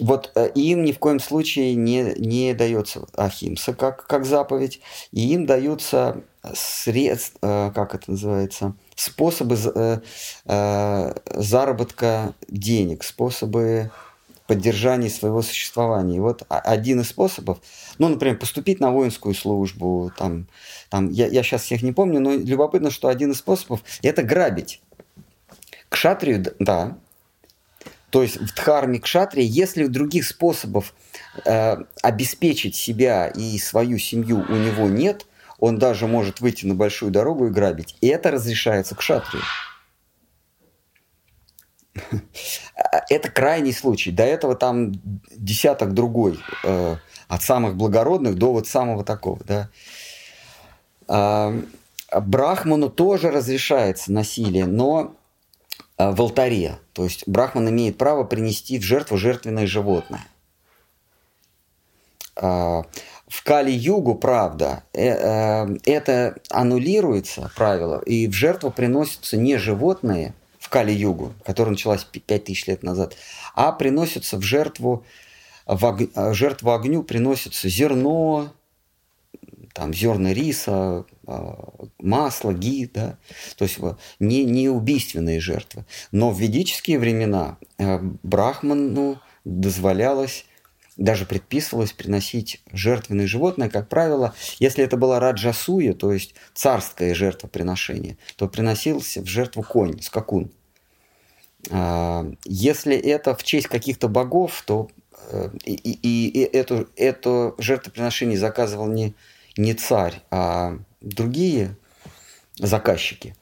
вот 0.00 0.32
э, 0.34 0.50
им 0.54 0.84
ни 0.84 0.92
в 0.92 0.98
коем 0.98 1.20
случае 1.20 1.74
не, 1.74 2.14
не 2.16 2.54
дается 2.54 3.06
ахимса 3.16 3.74
как, 3.74 4.06
как 4.06 4.24
заповедь, 4.24 4.80
и 5.12 5.32
им 5.32 5.46
даются 5.46 6.22
средства, 6.54 7.38
э, 7.42 7.72
как 7.74 7.94
это 7.94 8.10
называется, 8.10 8.74
способы 8.96 9.56
э, 9.56 11.14
заработка 11.34 12.34
денег, 12.48 13.04
способы 13.04 13.90
поддержания 14.46 15.10
своего 15.10 15.42
существования. 15.42 16.16
И 16.16 16.20
вот 16.20 16.42
один 16.48 17.00
из 17.00 17.08
способов, 17.08 17.60
ну, 17.98 18.08
например, 18.08 18.36
поступить 18.36 18.80
на 18.80 18.90
воинскую 18.90 19.32
службу, 19.32 20.10
там, 20.18 20.48
там 20.88 21.08
я, 21.10 21.28
я 21.28 21.44
сейчас 21.44 21.62
всех 21.62 21.82
не 21.82 21.92
помню, 21.92 22.18
но 22.18 22.32
любопытно, 22.32 22.90
что 22.90 23.06
один 23.06 23.30
из 23.30 23.38
способов– 23.38 23.80
это 24.02 24.24
грабить. 24.24 24.82
К 25.88 25.94
шатрию, 25.94 26.44
да, 26.58 26.98
то 28.10 28.22
есть 28.22 28.36
в 28.36 28.54
дхарме 28.54 28.98
кшатрии, 28.98 29.44
если 29.44 29.86
других 29.86 30.26
способов 30.26 30.94
э, 31.44 31.76
обеспечить 32.02 32.74
себя 32.74 33.28
и 33.28 33.58
свою 33.58 33.98
семью 33.98 34.44
у 34.48 34.56
него 34.56 34.88
нет, 34.88 35.26
он 35.58 35.78
даже 35.78 36.06
может 36.06 36.40
выйти 36.40 36.66
на 36.66 36.74
большую 36.74 37.12
дорогу 37.12 37.46
и 37.46 37.50
грабить. 37.50 37.96
И 38.00 38.08
это 38.08 38.30
разрешается 38.30 38.94
кшатрию. 38.94 39.42
Это 43.08 43.30
крайний 43.30 43.74
случай. 43.74 44.10
До 44.10 44.22
этого 44.22 44.54
там 44.54 44.92
десяток 45.30 45.92
другой. 45.92 46.40
Э, 46.64 46.96
от 47.28 47.42
самых 47.42 47.76
благородных 47.76 48.36
до 48.36 48.52
вот 48.52 48.66
самого 48.66 49.04
такого. 49.04 49.40
Да. 49.44 49.68
Э, 51.08 51.60
Брахману 52.20 52.88
тоже 52.90 53.30
разрешается 53.30 54.12
насилие, 54.12 54.66
но 54.66 55.14
в 56.08 56.20
алтаре. 56.20 56.78
То 56.92 57.04
есть 57.04 57.24
брахман 57.26 57.68
имеет 57.68 57.98
право 57.98 58.24
принести 58.24 58.78
в 58.78 58.82
жертву 58.82 59.16
жертвенное 59.16 59.66
животное. 59.66 60.24
А, 62.36 62.84
в 63.28 63.44
Кали-Югу, 63.44 64.16
правда, 64.16 64.82
э, 64.92 65.08
э, 65.08 65.76
это 65.84 66.36
аннулируется 66.50 67.50
правило, 67.54 68.00
и 68.00 68.26
в 68.26 68.32
жертву 68.32 68.70
приносятся 68.70 69.36
не 69.36 69.56
животные 69.56 70.34
в 70.58 70.68
Кали-Югу, 70.68 71.34
которая 71.44 71.72
началась 71.72 72.04
5000 72.04 72.66
лет 72.66 72.82
назад, 72.82 73.16
а 73.54 73.72
приносятся 73.72 74.36
в 74.36 74.42
жертву, 74.42 75.04
в 75.66 75.84
ог... 75.84 76.34
жертву 76.34 76.72
огню 76.72 77.02
приносится 77.02 77.68
зерно, 77.68 78.50
там 79.80 79.94
зерна 79.94 80.34
риса, 80.34 81.06
а, 81.26 81.72
масло, 81.98 82.52
ги, 82.52 82.84
да, 82.92 83.16
то 83.56 83.64
есть 83.64 83.78
не, 84.18 84.44
не 84.44 84.68
убийственные 84.68 85.40
жертвы. 85.40 85.86
Но 86.12 86.32
в 86.32 86.38
ведические 86.38 86.98
времена 86.98 87.56
э, 87.78 87.98
брахману 88.22 89.22
дозволялось 89.46 90.44
даже 90.98 91.24
предписывалось 91.24 91.94
приносить 91.94 92.60
жертвенные 92.70 93.26
животные, 93.26 93.70
как 93.70 93.88
правило, 93.88 94.34
если 94.58 94.84
это 94.84 94.98
была 94.98 95.18
раджасуя, 95.18 95.94
то 95.94 96.12
есть 96.12 96.34
царское 96.52 97.14
жертвоприношение, 97.14 98.18
то 98.36 98.48
приносился 98.48 99.22
в 99.22 99.26
жертву 99.26 99.62
конь, 99.62 100.02
скакун. 100.02 100.50
А, 101.70 102.30
если 102.44 102.98
это 102.98 103.34
в 103.34 103.42
честь 103.44 103.68
каких-то 103.68 104.08
богов, 104.08 104.62
то 104.66 104.90
э, 105.30 105.48
и, 105.64 105.72
и, 105.72 106.28
и 106.28 106.42
эту, 106.42 106.90
это 106.96 107.54
жертвоприношение 107.56 108.36
заказывал 108.36 108.86
не 108.86 109.14
не 109.60 109.74
царь, 109.74 110.22
а 110.30 110.78
другие 111.00 111.76
заказчики, 112.58 113.36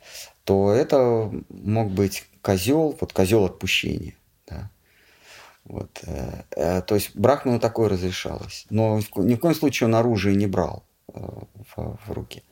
то 0.45 0.73
это 0.73 1.31
мог 1.49 1.91
быть 1.91 2.25
козел, 2.43 2.97
вот 3.01 3.13
козел 3.13 3.45
отпущения. 3.45 4.15
Да. 4.47 4.71
Вот, 5.65 6.01
э, 6.07 6.43
э, 6.57 6.83
то 6.83 6.95
есть 6.95 7.15
Брахману 7.15 7.61
такое 7.61 7.89
разрешалось. 7.89 8.67
Но 8.71 9.01
ни 9.17 9.35
в 9.35 9.41
коем 9.41 9.55
случае 9.55 9.89
он 9.89 9.95
оружие 9.95 10.35
не 10.35 10.47
брал 10.47 10.85
э, 11.13 11.21
в, 11.21 11.99
в 12.07 12.13
руки. 12.13 12.43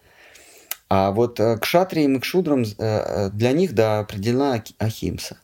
А 0.89 1.11
вот 1.11 1.39
к 1.39 1.65
шатриям 1.65 2.17
и 2.17 2.21
к 2.21 2.25
шудрам 2.25 2.63
для 2.63 3.53
них 3.53 3.75
да, 3.75 3.99
определена 3.99 4.63
ахимса. 4.79 5.37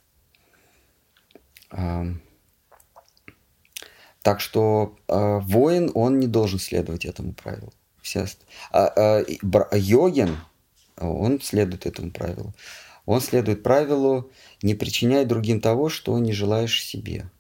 Так 4.23 4.41
что 4.41 4.95
воин, 5.09 5.91
он 5.95 6.21
не 6.21 6.29
должен 6.29 6.61
следовать 6.61 7.05
этому 7.05 7.33
правилу. 7.33 7.73
Все, 8.03 8.27
а, 8.73 9.23
а, 9.23 9.77
йогин, 9.77 10.37
он 10.99 11.41
следует 11.41 11.87
этому 11.87 12.11
правилу. 12.11 12.53
Он 13.07 13.21
следует 13.21 13.63
правилу 13.63 14.31
не 14.63 14.75
причиняй 14.75 15.25
другим 15.25 15.61
того, 15.61 15.89
что 15.89 16.19
не 16.19 16.33
желаешь 16.33 16.85
себе. 16.85 17.31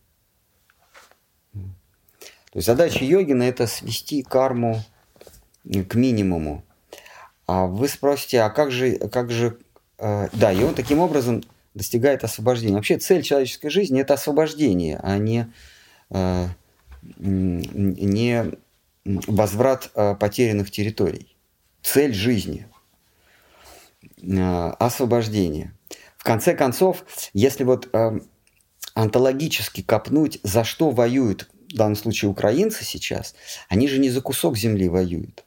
То 1.52 2.58
есть 2.58 2.66
задача 2.66 3.04
йогина– 3.04 3.42
это 3.44 3.66
свести 3.66 4.22
карму 4.22 4.82
к 5.64 5.94
минимуму. 5.94 6.64
А 7.46 7.66
вы 7.66 7.88
спросите, 7.88 8.42
а 8.42 8.50
как 8.50 8.70
же, 8.70 8.96
как 9.08 9.30
же, 9.30 9.58
э, 9.98 10.28
да, 10.32 10.52
и 10.52 10.62
он 10.62 10.74
таким 10.74 10.98
образом 10.98 11.42
достигает 11.74 12.24
освобождения. 12.24 12.74
Вообще 12.74 12.98
цель 12.98 13.22
человеческой 13.22 13.70
жизни– 13.70 14.00
это 14.02 14.14
освобождение, 14.14 15.00
а 15.02 15.16
не, 15.16 15.50
э, 16.10 16.46
не 17.18 18.52
возврат 19.04 19.90
э, 19.94 20.14
потерянных 20.14 20.70
территорий, 20.70 21.36
цель 21.82 22.14
жизни, 22.14 22.68
э, 24.22 24.72
освобождение. 24.78 25.72
В 26.16 26.24
конце 26.24 26.54
концов, 26.54 27.04
если 27.32 27.64
вот 27.64 27.88
э, 27.92 28.20
онтологически 28.94 29.82
копнуть, 29.82 30.38
за 30.42 30.64
что 30.64 30.90
воюют 30.90 31.50
в 31.68 31.74
данном 31.74 31.96
случае 31.96 32.30
украинцы 32.30 32.84
сейчас, 32.84 33.34
они 33.68 33.88
же 33.88 33.98
не 33.98 34.10
за 34.10 34.20
кусок 34.20 34.56
земли 34.56 34.88
воюют. 34.88 35.44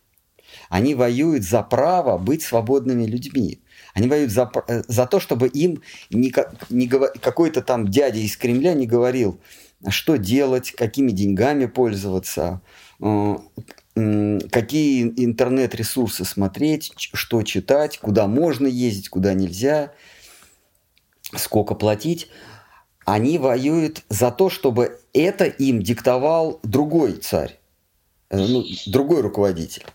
Они 0.69 0.95
воюют 0.95 1.44
за 1.44 1.61
право 1.61 2.18
быть 2.18 2.41
свободными 2.41 3.06
людьми. 3.06 3.61
Они 3.94 4.07
воюют 4.07 4.32
за, 4.32 4.52
за 4.68 5.06
то, 5.06 5.19
чтобы 5.19 5.48
им 5.48 5.82
не, 6.10 6.34
не, 6.69 6.88
какой-то 6.88 7.61
там 7.61 7.88
дядя 7.88 8.19
из 8.19 8.36
Кремля 8.36 8.73
не 8.73 8.88
говорил, 8.88 9.40
что 9.90 10.18
делать, 10.18 10.72
какими 10.72 11.11
деньгами 11.11 11.68
пользоваться, 11.68 12.61
Э, 12.61 12.85
какие 12.99 15.03
интернет-ресурсы 15.23 16.26
смотреть, 16.26 16.91
что 16.97 17.43
читать, 17.43 17.99
куда 17.99 18.27
можно 18.27 18.67
ездить, 18.67 19.09
куда 19.09 19.34
нельзя, 19.34 19.93
сколько 21.35 21.76
платить. 21.76 22.30
Они 23.05 23.38
воюют 23.38 24.03
за 24.09 24.31
то, 24.31 24.49
чтобы 24.49 24.99
это 25.13 25.45
им 25.45 25.81
диктовал 25.81 26.59
другой 26.63 27.13
царь, 27.13 27.59
э, 28.30 28.38
ну, 28.38 28.65
другой 28.88 29.22
руководитель. 29.22 29.85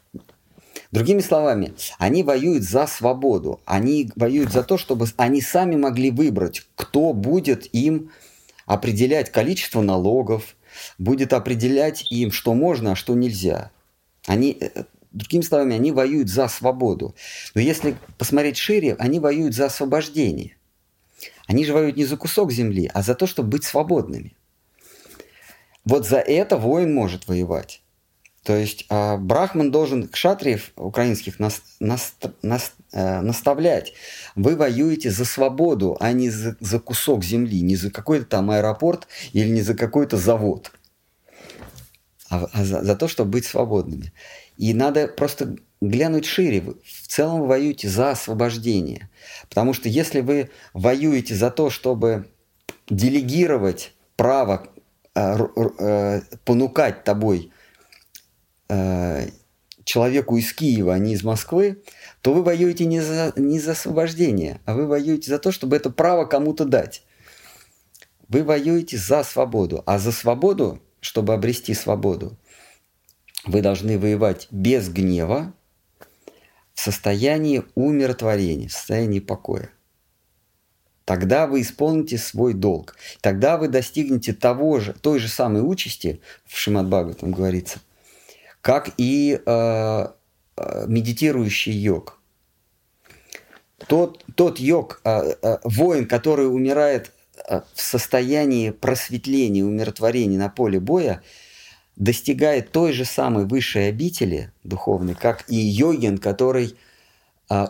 Другими 0.93 1.21
словами, 1.21 1.75
они 1.99 2.23
воюют 2.23 2.65
за 2.65 2.87
свободу, 2.87 3.61
они 3.65 4.11
воюют 4.17 4.53
за 4.53 4.63
то, 4.63 4.77
чтобы 4.77 5.07
они 5.17 5.41
сами 5.41 5.77
могли 5.77 6.11
выбрать, 6.11 6.67
кто 6.75 7.13
будет 7.13 7.73
им 7.75 8.11
определять 8.67 9.31
количество 9.31 9.83
налогов, 9.83 10.57
будет 10.99 11.33
определять 11.33 12.11
им, 12.11 12.33
что 12.33 12.55
можно, 12.55 12.93
а 12.93 12.97
что 12.97 13.15
нельзя. 13.15 13.71
Они, 14.27 14.57
э, 14.61 14.85
другими 15.13 15.43
словами, 15.43 15.75
они 15.75 15.93
воюют 15.93 16.29
за 16.29 16.49
свободу. 16.49 17.15
Но 17.55 17.61
если 17.61 17.97
посмотреть 18.19 18.57
шире, 18.57 18.97
они 18.99 19.19
воюют 19.19 19.55
за 19.55 19.67
освобождение. 19.67 20.57
Они 21.47 21.65
же 21.65 21.73
воюют 21.73 21.97
не 21.97 22.05
за 22.05 22.17
кусок 22.17 22.53
земли, 22.53 22.91
а 22.93 23.03
за 23.03 23.15
то, 23.15 23.27
чтобы 23.27 23.51
быть 23.51 23.65
свободными. 23.65 24.35
Вот 25.85 26.07
за 26.07 26.19
это 26.19 26.57
воин 26.57 26.95
может 26.95 27.27
воевать. 27.27 27.83
То 28.43 28.57
есть 28.57 28.87
э, 28.89 29.17
Брахман 29.17 29.71
должен 29.71 30.09
кшатриев 30.09 30.73
украинских 30.77 31.39
нас, 31.39 31.63
нас, 31.79 32.15
нас, 32.43 32.75
э, 32.93 33.21
наставлять. 33.21 33.93
Вы 34.37 34.57
воюете 34.57 35.11
за 35.11 35.25
свободу, 35.25 35.97
а 36.01 36.13
не 36.13 36.31
за, 36.31 36.57
за 36.61 36.79
кусок 36.79 37.25
земли, 37.25 37.61
не 37.61 37.77
за 37.77 37.91
какой-то 37.91 38.27
там 38.27 38.51
аэропорт 38.51 39.09
или 39.33 39.49
не 39.49 39.63
за 39.63 39.75
какой-то 39.75 40.17
завод, 40.17 40.73
а, 42.29 42.49
а 42.53 42.65
за, 42.65 42.83
за 42.83 42.97
то, 42.97 43.09
чтобы 43.09 43.31
быть 43.31 43.45
свободными. 43.45 44.13
И 44.57 44.75
надо 44.75 45.09
просто 45.09 45.57
глянуть 45.81 46.27
шире. 46.27 46.61
Вы 46.61 46.75
в 46.85 47.09
целом 47.09 47.47
воюете 47.47 47.89
за 47.89 48.11
освобождение. 48.11 49.09
Потому 49.49 49.73
что 49.73 49.89
если 49.89 50.21
вы 50.21 50.51
воюете 50.75 51.35
за 51.35 51.51
то, 51.51 51.71
чтобы 51.71 52.29
делегировать 52.89 53.95
право 54.17 54.69
э, 55.15 55.39
э, 55.79 56.21
понукать 56.45 57.05
тобой 57.05 57.53
Э, 58.71 59.27
человеку 59.83 60.37
из 60.37 60.53
Киева, 60.53 60.95
а 60.95 60.99
не 60.99 61.15
из 61.15 61.25
Москвы, 61.25 61.83
то 62.23 62.35
вы 62.35 62.43
воюете 62.43 62.85
не 62.85 63.01
за, 63.01 63.33
не 63.37 63.59
за 63.59 63.73
освобождение, 63.73 64.61
а 64.67 64.75
вы 64.75 64.87
воюете 64.87 65.31
за 65.31 65.39
то, 65.39 65.53
чтобы 65.53 65.77
это 65.77 65.91
право 65.91 66.25
кому-то 66.27 66.65
дать. 66.65 67.03
Вы 68.29 68.45
воюете 68.45 68.97
за 68.97 69.25
свободу. 69.25 69.83
А 69.87 69.99
за 69.99 70.13
свободу, 70.13 70.81
чтобы 71.01 71.35
обрести 71.35 71.75
свободу, 71.75 72.37
вы 73.45 73.63
должны 73.63 73.99
воевать 73.99 74.49
без 74.51 74.89
гнева, 74.89 75.55
в 76.75 76.81
состоянии 76.81 77.63
умиротворения, 77.75 78.69
в 78.69 78.73
состоянии 78.73 79.21
покоя. 79.21 79.71
Тогда 81.05 81.47
вы 81.47 81.63
исполните 81.63 82.17
свой 82.17 82.55
долг. 82.55 82.97
Тогда 83.21 83.59
вы 83.59 83.69
достигнете 83.69 84.33
того 84.33 84.81
же, 84.81 84.95
той 84.95 85.19
же 85.19 85.29
самой 85.29 85.61
участи, 85.61 86.21
в 86.47 86.57
Шимат 86.57 86.89
там 87.19 87.33
говорится, 87.33 87.81
как 88.61 88.93
и 88.97 89.41
э, 89.45 90.07
медитирующий 90.87 91.73
йог. 91.73 92.21
Тот, 93.87 94.25
тот 94.35 94.61
йог, 94.61 95.01
э, 95.05 95.35
э, 95.43 95.59
воин, 95.65 96.07
который 96.07 96.47
умирает 96.53 97.13
э, 97.49 97.63
в 97.75 97.81
состоянии 97.81 98.71
просветления, 98.71 99.65
умиротворения 99.65 100.39
на 100.39 100.49
поле 100.49 100.81
боя, 100.81 101.23
достигает 101.97 102.73
той 102.73 102.93
же 102.93 103.05
самой 103.05 103.47
высшей 103.47 103.89
обители 103.89 104.53
духовной, 104.65 105.15
как 105.15 105.45
и 105.49 105.57
йогин, 105.57 106.19
который– 106.19 106.77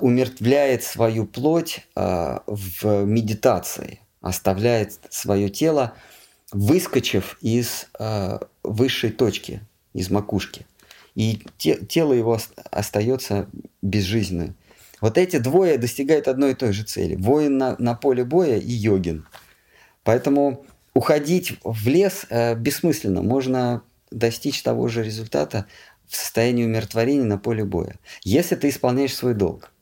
умертвляет 0.03 0.85
свою 0.85 1.25
плоть 1.25 1.87
в 1.97 3.05
медитации, 3.07 4.01
оставляет 4.21 4.99
свое 5.09 5.49
тело, 5.49 5.95
выскочив 6.53 7.39
из 7.41 7.87
высшей 8.63 9.11
точки, 9.11 9.63
из 9.95 10.11
макушки. 10.11 10.67
И 11.15 11.43
тело 11.59 12.13
его 12.13 12.39
остается 12.71 13.49
безжизненным. 13.83 14.55
Вот 15.01 15.19
эти 15.19 15.39
двое 15.39 15.79
достигают 15.79 16.29
одной 16.29 16.53
и 16.53 16.55
той 16.55 16.73
же 16.73 16.85
цели. 16.85 17.17
Воин 17.17 17.59
на, 17.59 17.77
на 17.79 17.95
поле 17.95 18.25
боя 18.25 18.59
и 18.59 18.71
йогин. 18.71 19.27
Поэтому 20.05 20.65
уходить 20.95 21.59
в 21.65 21.89
лес 21.89 22.27
э, 22.29 22.55
бессмысленно. 22.55 23.23
Можно 23.23 23.83
достичь 24.11 24.63
того 24.63 24.89
же 24.89 25.03
результата 25.03 25.67
в 26.07 26.17
состоянии 26.17 26.65
умиротворения 26.65 27.25
на 27.25 27.39
поле 27.39 27.65
боя, 27.65 27.97
если 28.23 28.57
ты 28.57 28.69
исполняешь 28.69 29.15
свой 29.15 29.35
долг. 29.35 29.73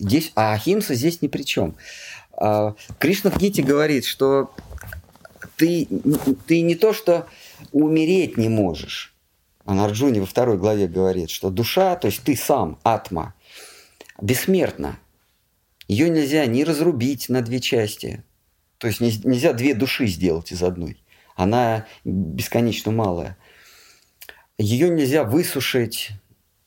Здесь, 0.00 0.32
а 0.34 0.52
Ахимса 0.52 0.94
здесь 0.94 1.22
ни 1.22 1.28
при 1.28 1.44
чем. 1.44 1.76
А, 2.32 2.74
Кришна 2.98 3.30
в 3.30 3.38
Гите 3.38 3.62
говорит, 3.62 4.04
что 4.04 4.52
ты, 5.62 5.88
ты 6.46 6.60
не 6.60 6.74
то, 6.74 6.92
что 6.92 7.26
умереть 7.70 8.36
не 8.36 8.48
можешь. 8.48 9.14
А 9.64 9.74
Нарджуни 9.74 10.20
во 10.20 10.26
второй 10.26 10.58
главе 10.58 10.88
говорит, 10.88 11.30
что 11.30 11.50
душа, 11.50 11.94
то 11.96 12.06
есть 12.06 12.22
ты 12.22 12.36
сам, 12.36 12.78
атма, 12.82 13.34
бессмертна. 14.20 14.98
Ее 15.88 16.08
нельзя 16.08 16.46
ни 16.46 16.62
разрубить 16.62 17.28
на 17.28 17.42
две 17.42 17.60
части. 17.60 18.24
То 18.78 18.88
есть 18.88 19.00
нельзя 19.00 19.52
две 19.52 19.74
души 19.74 20.06
сделать 20.06 20.52
из 20.52 20.62
одной 20.62 21.02
она 21.34 21.86
бесконечно 22.04 22.92
малая. 22.92 23.36
Ее 24.58 24.88
нельзя 24.90 25.24
высушить, 25.24 26.10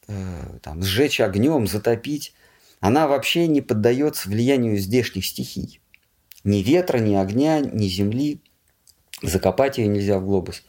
э, 0.07 0.59
там, 0.61 0.84
сжечь 0.84 1.22
огнем, 1.22 1.67
затопить. 1.67 2.34
Она 2.80 3.07
вообще 3.07 3.47
не 3.47 3.61
поддается 3.61 4.30
влиянию 4.30 4.77
здешних 4.77 5.26
стихий. 5.26 5.80
Ни 6.43 6.57
ветра, 6.57 6.97
ни 6.97 7.15
огня, 7.15 7.59
ни 7.59 7.88
земли. 7.88 8.41
Закопать 9.21 9.77
ее 9.77 9.87
нельзя 9.87 10.19
в 10.19 10.25
глобус. 10.25 10.63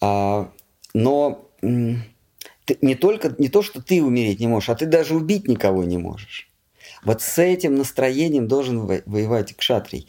А, 0.00 0.52
но 0.94 1.50
ты, 1.60 2.78
не 2.80 2.94
только 2.94 3.34
не 3.38 3.48
то, 3.48 3.62
что 3.62 3.82
ты 3.82 4.02
умереть 4.02 4.40
не 4.40 4.46
можешь, 4.46 4.70
а 4.70 4.74
ты 4.74 4.86
даже 4.86 5.14
убить 5.14 5.48
никого 5.48 5.84
не 5.84 5.98
можешь. 5.98 6.50
Вот 7.04 7.22
с 7.22 7.38
этим 7.38 7.76
настроением 7.76 8.48
должен 8.48 8.80
воевать 8.80 9.56
кшатрий 9.56 10.08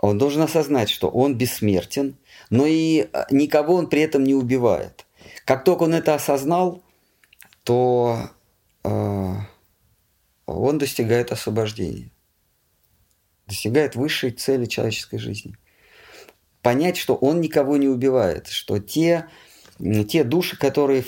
он 0.00 0.18
должен 0.18 0.42
осознать, 0.42 0.88
что 0.88 1.08
он 1.08 1.36
бессмертен, 1.36 2.16
но 2.48 2.66
и 2.66 3.08
э, 3.12 3.24
никого 3.30 3.74
он 3.74 3.88
при 3.88 4.00
этом 4.00 4.24
не 4.24 4.34
убивает. 4.34 5.06
Как 5.44 5.64
только 5.64 5.82
он 5.84 5.94
это 5.94 6.14
осознал, 6.14 6.82
то 7.64 8.30
э, 8.82 9.34
он 10.46 10.78
достигает 10.78 11.32
освобождения, 11.32 12.10
достигает 13.46 13.94
высшей 13.94 14.30
цели 14.30 14.64
человеческой 14.64 15.18
жизни. 15.18 15.56
Понять, 16.62 16.96
что 16.96 17.14
он 17.14 17.40
никого 17.40 17.76
не 17.76 17.88
убивает, 17.88 18.48
что 18.48 18.78
те, 18.78 19.26
те 20.08 20.24
души, 20.24 20.58
которые 20.58 21.04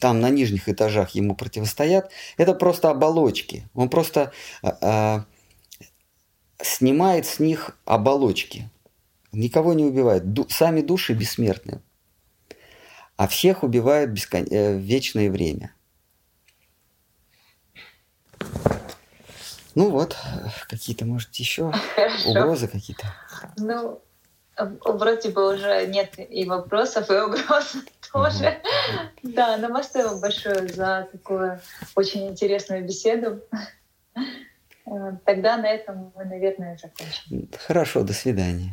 там 0.00 0.20
на 0.20 0.30
нижних 0.30 0.68
этажах 0.68 1.10
ему 1.10 1.34
противостоят, 1.34 2.10
это 2.36 2.52
просто 2.54 2.90
оболочки. 2.90 3.68
Он 3.74 3.88
просто 3.88 4.32
э, 4.62 4.70
э 4.80 5.20
снимает 6.62 7.26
с 7.26 7.38
них 7.38 7.76
оболочки. 7.84 8.70
Никого 9.32 9.74
не 9.74 9.84
убивает. 9.84 10.32
Ду- 10.32 10.48
сами 10.48 10.80
души 10.80 11.12
бессмертны. 11.12 11.82
А 13.16 13.28
всех 13.28 13.62
убивают 13.62 14.10
бескон... 14.10 14.46
э, 14.50 14.78
вечное 14.78 15.30
время. 15.30 15.72
Ну 19.74 19.90
вот, 19.90 20.16
какие-то, 20.68 21.04
может, 21.04 21.34
еще 21.34 21.70
Хорошо. 21.94 22.30
угрозы 22.30 22.68
какие-то? 22.68 23.14
Ну, 23.58 24.00
вроде 24.58 25.30
бы 25.30 25.54
уже 25.54 25.86
нет 25.86 26.14
и 26.18 26.44
вопросов, 26.44 27.10
и 27.10 27.14
угроз 27.14 27.76
тоже. 28.12 28.58
Да, 29.22 29.56
намасте 29.56 30.04
вам 30.04 30.20
большое 30.20 30.68
за 30.68 31.08
такую 31.12 31.60
очень 31.94 32.28
интересную 32.28 32.84
беседу. 32.84 33.42
Э, 34.88 35.16
тогда 35.24 35.56
на 35.56 35.66
этом 35.66 36.12
мы, 36.14 36.24
наверное, 36.26 36.78
закончим. 36.80 37.50
Хорошо, 37.66 38.04
до 38.04 38.12
свидания. 38.12 38.72